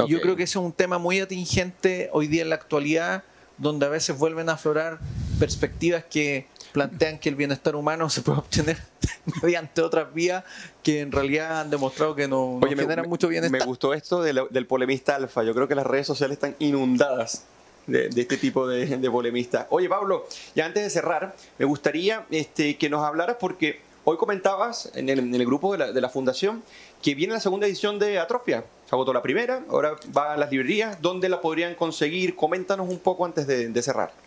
Yo 0.08 0.20
creo 0.20 0.36
que 0.36 0.44
ese 0.44 0.58
es 0.58 0.64
un 0.64 0.72
tema 0.72 0.98
muy 0.98 1.18
atingente 1.18 2.10
hoy 2.12 2.28
día 2.28 2.42
en 2.42 2.50
la 2.50 2.54
actualidad, 2.54 3.24
donde 3.58 3.86
a 3.86 3.88
veces 3.88 4.16
vuelven 4.16 4.48
a 4.48 4.52
aflorar 4.52 5.00
perspectivas 5.40 6.04
que 6.04 6.46
plantean 6.74 7.20
que 7.20 7.28
el 7.28 7.36
bienestar 7.36 7.76
humano 7.76 8.10
se 8.10 8.20
puede 8.20 8.40
obtener 8.40 8.76
mediante 9.42 9.80
otras 9.80 10.12
vías 10.12 10.42
que 10.82 11.02
en 11.02 11.12
realidad 11.12 11.60
han 11.60 11.70
demostrado 11.70 12.16
que 12.16 12.26
no, 12.26 12.58
generan 12.68 13.08
mucho 13.08 13.28
bienestar. 13.28 13.60
Me 13.60 13.64
gustó 13.64 13.94
esto 13.94 14.20
del 14.22 14.66
polemista 14.66 15.14
alfa. 15.14 15.44
Yo 15.44 15.54
creo 15.54 15.68
que 15.68 15.76
las 15.76 15.86
redes 15.86 16.08
sociales 16.08 16.34
están 16.34 16.56
inundadas 16.58 17.44
de, 17.86 18.08
este 18.08 18.36
tipo 18.36 18.66
de, 18.66 18.86
de 18.86 19.10
polemistas. 19.10 19.68
Oye, 19.70 19.88
Pablo, 19.88 20.26
ya 20.56 20.66
antes 20.66 20.82
de 20.82 20.90
cerrar, 20.90 21.36
me 21.58 21.64
gustaría 21.64 22.26
este, 22.30 22.76
que 22.76 22.90
nos 22.90 23.04
hablaras 23.04 23.36
porque 23.38 23.80
hoy 24.02 24.16
comentabas 24.16 24.90
en 24.96 25.08
el, 25.08 25.46
grupo 25.46 25.76
de 25.76 26.00
la, 26.00 26.08
fundación 26.08 26.64
que 27.02 27.14
viene 27.14 27.34
la 27.34 27.40
segunda 27.40 27.68
edición 27.68 28.00
de 28.00 28.18
Atrofia. 28.18 28.64
Se 28.86 28.96
agotó 28.96 29.12
la 29.12 29.22
primera, 29.22 29.62
ahora 29.68 29.94
va 30.16 30.32
a 30.32 30.36
las 30.36 30.50
librerías. 30.50 31.00
¿Dónde 31.00 31.28
la 31.28 31.40
podrían 31.40 31.76
conseguir? 31.76 32.34
Coméntanos 32.34 32.88
un 32.88 32.98
poco 32.98 33.24
antes 33.24 33.46
de 33.46 33.82
cerrar. 33.82 34.23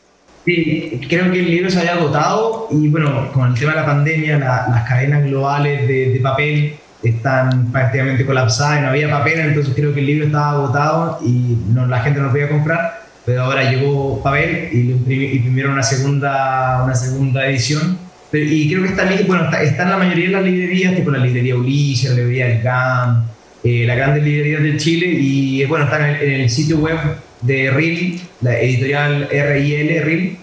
Sí, 0.48 1.02
creo 1.10 1.30
que 1.30 1.42
el 1.42 1.52
libro 1.52 1.70
se 1.70 1.78
había 1.78 1.96
agotado 1.96 2.70
y 2.72 2.88
bueno, 2.88 3.34
con 3.34 3.52
el 3.52 3.60
tema 3.60 3.74
de 3.74 3.82
la 3.82 3.86
pandemia, 3.86 4.40
las 4.40 4.88
cadenas 4.88 5.26
globales 5.26 5.86
de, 5.90 6.22
papel 6.24 6.74
están 7.04 7.70
prácticamente 7.70 8.26
colapsadas 8.26 8.80
y 8.80 8.82
no 8.82 8.88
había 8.88 9.10
papel, 9.10 9.42
entonces 9.42 9.74
creo 9.76 9.94
que 9.94 10.00
el 10.00 10.06
libro 10.06 10.28
estaba 10.28 10.52
agotado 10.52 11.20
y 11.22 11.58
no, 11.74 11.86
la 11.86 12.00
gente 12.00 12.22
no 12.22 12.30
podía 12.32 12.48
comprar, 12.48 13.02
pero 13.26 13.42
ahora 13.42 13.70
llegó 13.70 14.24
papel 14.24 14.70
y, 14.72 14.92
imprimieron 15.36 15.74
una 15.74 15.84
segunda, 15.84 16.82
una 16.86 16.96
segunda 16.96 17.46
edición. 17.46 17.98
y 18.32 18.70
creo 18.70 18.84
que 18.84 18.90
está, 18.92 19.04
bueno, 19.28 19.50
está, 19.52 19.84
en 19.84 19.90
la 19.90 19.98
mayoría 19.98 20.28
de 20.28 20.32
las 20.32 20.44
librerías, 20.46 20.96
tipo 20.96 21.12
la 21.12 21.18
librería 21.18 21.58
Ulises, 21.58 22.12
la 22.12 22.16
librería 22.16 22.48
del 22.48 22.62
GAM, 22.64 23.26
eh, 23.66 23.84
las 23.86 23.98
grandes 23.98 24.24
librerías 24.24 24.64
de 24.64 24.78
Chile 24.78 25.08
y 25.08 25.66
bueno, 25.66 25.84
está 25.84 26.10
en 26.10 26.32
el 26.32 26.50
sitio 26.50 26.78
web 26.78 26.98
de 27.42 27.72
RIL, 27.72 28.22
la 28.42 28.60
editorial 28.60 29.30
RIL, 29.30 30.04
RIL. 30.04 30.38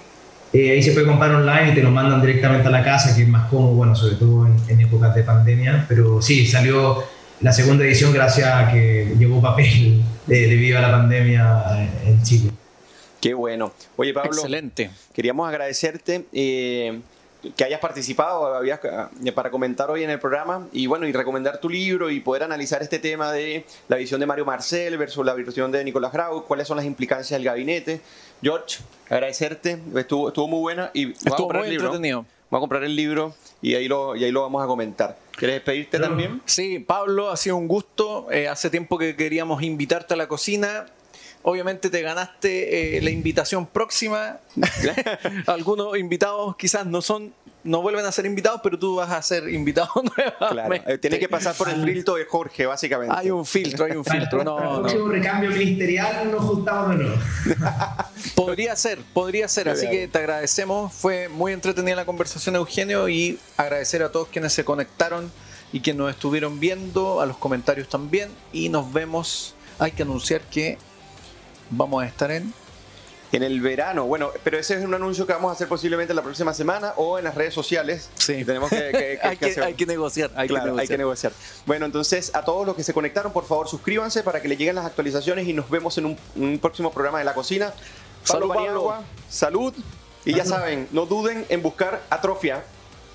Eh, 0.53 0.71
ahí 0.71 0.83
se 0.83 0.93
puede 0.93 1.07
comprar 1.07 1.35
online 1.35 1.73
y 1.73 1.75
te 1.75 1.83
lo 1.83 1.91
mandan 1.91 2.21
directamente 2.21 2.69
a 2.69 2.71
la 2.71 2.85
casa, 2.85 3.15
que 3.17 3.23
es 3.23 3.29
más 3.29 3.49
cómodo, 3.49 3.73
bueno, 3.73 3.97
sobre 3.97 4.15
todo 4.15 4.47
en, 4.47 4.81
épocas 4.81 5.15
de 5.15 5.23
pandemia. 5.25 5.85
Pero 5.89 6.23
sí, 6.23 6.47
salió 6.47 7.03
la 7.41 7.53
segunda 7.53 7.85
edición 7.85 8.13
gracias 8.13 8.49
a 8.49 8.71
que 8.71 9.15
llegó 9.19 9.43
papel 9.43 10.03
debido 10.27 10.79
a 10.79 10.83
la 10.83 10.91
pandemia 10.93 11.89
en 12.07 12.23
Chile. 12.23 12.51
Qué 13.21 13.35
bueno. 13.35 13.73
Oye, 13.97 14.13
Pablo. 14.13 14.33
Excelente. 14.33 14.91
Queríamos 15.13 15.49
agradecerte. 15.49 16.27
Eh, 16.33 17.01
que 17.53 17.65
hayas 17.65 17.81
participado 17.81 18.55
habías, 18.55 18.81
eh, 18.85 19.33
para 19.33 19.51
comentar 19.51 19.91
hoy 19.91 20.03
en 20.03 20.11
el 20.11 20.19
programa 20.19 20.67
y 20.73 20.87
bueno, 20.87 21.07
y 21.07 21.13
recomendar 21.13 21.61
tu 21.61 21.69
libro 21.69 22.11
y 22.11 22.21
poder 22.21 22.43
analizar 22.43 22.83
este 22.83 22.99
tema 22.99 23.33
de 23.33 23.65
la 23.89 23.97
visión 23.97 24.21
de 24.21 24.27
Mario 24.27 24.45
Marcel 24.45 24.97
versus 24.97 25.25
la 25.25 25.35
visión 25.35 25.71
de 25.73 25.85
Nicolás 25.85 26.13
Grau, 26.13 26.45
cuáles 26.45 26.69
son 26.69 26.77
las 26.77 26.87
implicancias 26.87 27.39
del 27.39 27.45
gabinete. 27.45 28.01
George, 28.43 28.79
agradecerte, 29.09 29.79
estuvo, 29.97 30.29
estuvo 30.29 30.49
muy 30.49 30.61
buena 30.61 30.91
y 30.95 31.07
voy 31.07 31.15
a 31.27 31.37
comprar 31.37 31.65
el 31.65 31.71
libro. 31.71 32.25
Voy 32.51 32.59
a 32.59 32.61
comprar 32.61 32.85
el 32.85 32.95
libro 32.95 33.35
y 33.63 33.75
ahí 33.75 33.89
lo, 33.89 34.15
y 34.15 34.23
ahí 34.23 34.31
lo 34.31 34.43
vamos 34.43 34.63
a 34.63 34.67
comentar. 34.67 35.19
¿Quieres 35.33 35.57
despedirte 35.57 35.99
también? 35.99 36.41
Sí, 36.45 36.79
Pablo, 36.79 37.31
ha 37.31 37.37
sido 37.37 37.57
un 37.57 37.67
gusto. 37.67 38.31
Eh, 38.31 38.47
hace 38.47 38.71
tiempo 38.71 38.99
que 38.99 39.17
queríamos 39.17 39.63
invitarte 39.63 40.15
a 40.15 40.17
la 40.17 40.29
cocina 40.29 40.87
Obviamente 41.47 41.91
te 41.91 42.01
ganaste 42.01 42.97
eh, 42.97 43.03
la 43.03 43.11
invitación 43.11 43.67
próxima. 43.67 44.39
Algunos 45.47 45.97
invitados 45.99 46.57
quizás 46.57 46.87
no 46.87 47.03
son 47.03 47.35
no 47.65 47.81
vuelven 47.81 48.05
a 48.05 48.13
ser 48.13 48.27
invitados, 48.27 48.61
pero 48.63 48.79
tú 48.79 48.97
vas 48.97 49.11
a 49.11 49.21
ser 49.23 49.49
invitado 49.49 49.89
nuevamente. 50.45 50.85
Claro, 50.85 51.01
tienes 51.01 51.19
que 51.19 51.29
pasar 51.29 51.55
por 51.55 51.69
el 51.69 51.83
filtro 51.85 52.15
de 52.15 52.27
Jorge, 52.27 52.67
básicamente. 52.67 53.15
Hay 53.17 53.31
un 53.31 53.45
filtro, 53.45 53.87
hay 53.87 53.93
un 53.93 54.05
filtro. 54.05 54.45
No, 54.45 54.77
el 54.77 54.81
próximo 54.81 55.09
recambio 55.09 55.51
ministerial 55.51 56.31
nos 56.31 56.45
juntamos 56.45 56.91
de 56.91 57.05
nuevo. 57.05 57.17
podría 58.35 58.77
ser, 58.77 58.99
podría 59.13 59.49
ser. 59.49 59.69
Así 59.69 59.89
que 59.89 60.09
te 60.09 60.19
agradecemos. 60.19 60.93
Fue 60.93 61.29
muy 61.29 61.53
entretenida 61.53 61.97
la 61.97 62.07
conversación, 62.07 62.57
Eugenio, 62.57 63.09
y 63.09 63.39
agradecer 63.57 64.03
a 64.03 64.13
todos 64.13 64.29
quienes 64.29 64.53
se 64.53 64.65
conectaron 64.65 65.33
y 65.73 65.81
quienes 65.81 65.99
nos 65.99 66.11
estuvieron 66.11 66.61
viendo, 66.61 67.21
a 67.21 67.27
los 67.27 67.39
comentarios 67.39 67.89
también. 67.89 68.31
Y 68.53 68.69
nos 68.69 68.93
vemos. 68.93 69.55
Hay 69.79 69.91
que 69.91 70.05
anunciar 70.05 70.41
que 70.43 70.79
vamos 71.71 72.03
a 72.03 72.07
estar 72.07 72.31
en 72.31 72.53
en 73.37 73.43
el 73.43 73.61
verano. 73.61 74.05
Bueno, 74.07 74.31
pero 74.43 74.59
ese 74.59 74.75
es 74.75 74.85
un 74.85 74.95
anuncio 74.95 75.27
que 75.27 75.33
vamos 75.33 75.51
a 75.51 75.53
hacer 75.53 75.69
posiblemente 75.69 76.15
la 76.15 76.23
próxima 76.23 76.55
semana 76.55 76.93
o 76.97 77.19
en 77.19 77.25
las 77.25 77.35
redes 77.35 77.55
sociales. 77.55 78.11
Sí. 78.17 78.45
Tenemos 78.45 78.71
que, 78.71 79.19
hay, 79.23 79.37
que 79.37 79.87
negociar. 79.87 80.31
Hay, 80.37 80.47
que 80.49 80.55
negociar. 80.55 80.81
hay 80.81 80.89
que 80.89 80.99
negociar. 80.99 81.33
Bueno, 81.67 81.87
entonces 81.87 82.35
a 82.35 82.45
todos 82.45 82.67
los 82.67 82.77
que 82.77 82.85
se 82.85 82.95
conectaron, 82.95 83.33
por 83.33 83.45
favor 83.47 83.69
suscríbanse 83.69 84.23
para 84.23 84.41
que 84.41 84.49
le 84.49 84.57
lleguen 84.57 84.77
las 84.77 84.87
actualizaciones 84.87 85.49
y 85.49 85.53
nos 85.53 85.69
vemos 85.69 85.99
en 85.99 86.17
un, 86.35 86.59
próximo 86.59 86.93
programa 86.93 87.19
de 87.19 87.25
La 87.25 87.35
Cocina. 87.35 87.73
Salud, 88.23 88.49
Pablo. 88.49 88.95
salud. 89.29 89.75
Y 90.25 90.33
ya 90.33 90.45
saben, 90.47 90.89
no 90.93 91.05
duden 91.05 91.45
en 91.51 91.61
buscar 91.61 92.03
Atrofia 92.09 92.65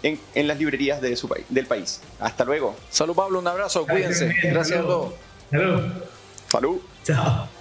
en, 0.03 0.19
en 0.35 0.47
las 0.47 0.59
librerías 0.59 1.01
de 1.01 1.15
su, 1.15 1.27
del 1.49 1.65
país. 1.65 2.01
Hasta 2.19 2.45
luego. 2.45 2.75
Salud, 2.91 3.15
Pablo. 3.15 3.39
Un 3.39 3.47
abrazo. 3.47 3.87
Cuídense. 3.87 4.35
Gracias 4.43 4.79
a 4.79 4.83
todos. 4.83 5.13
Salud. 5.49 5.81
Salud. 6.51 6.81
Chao. 7.03 7.58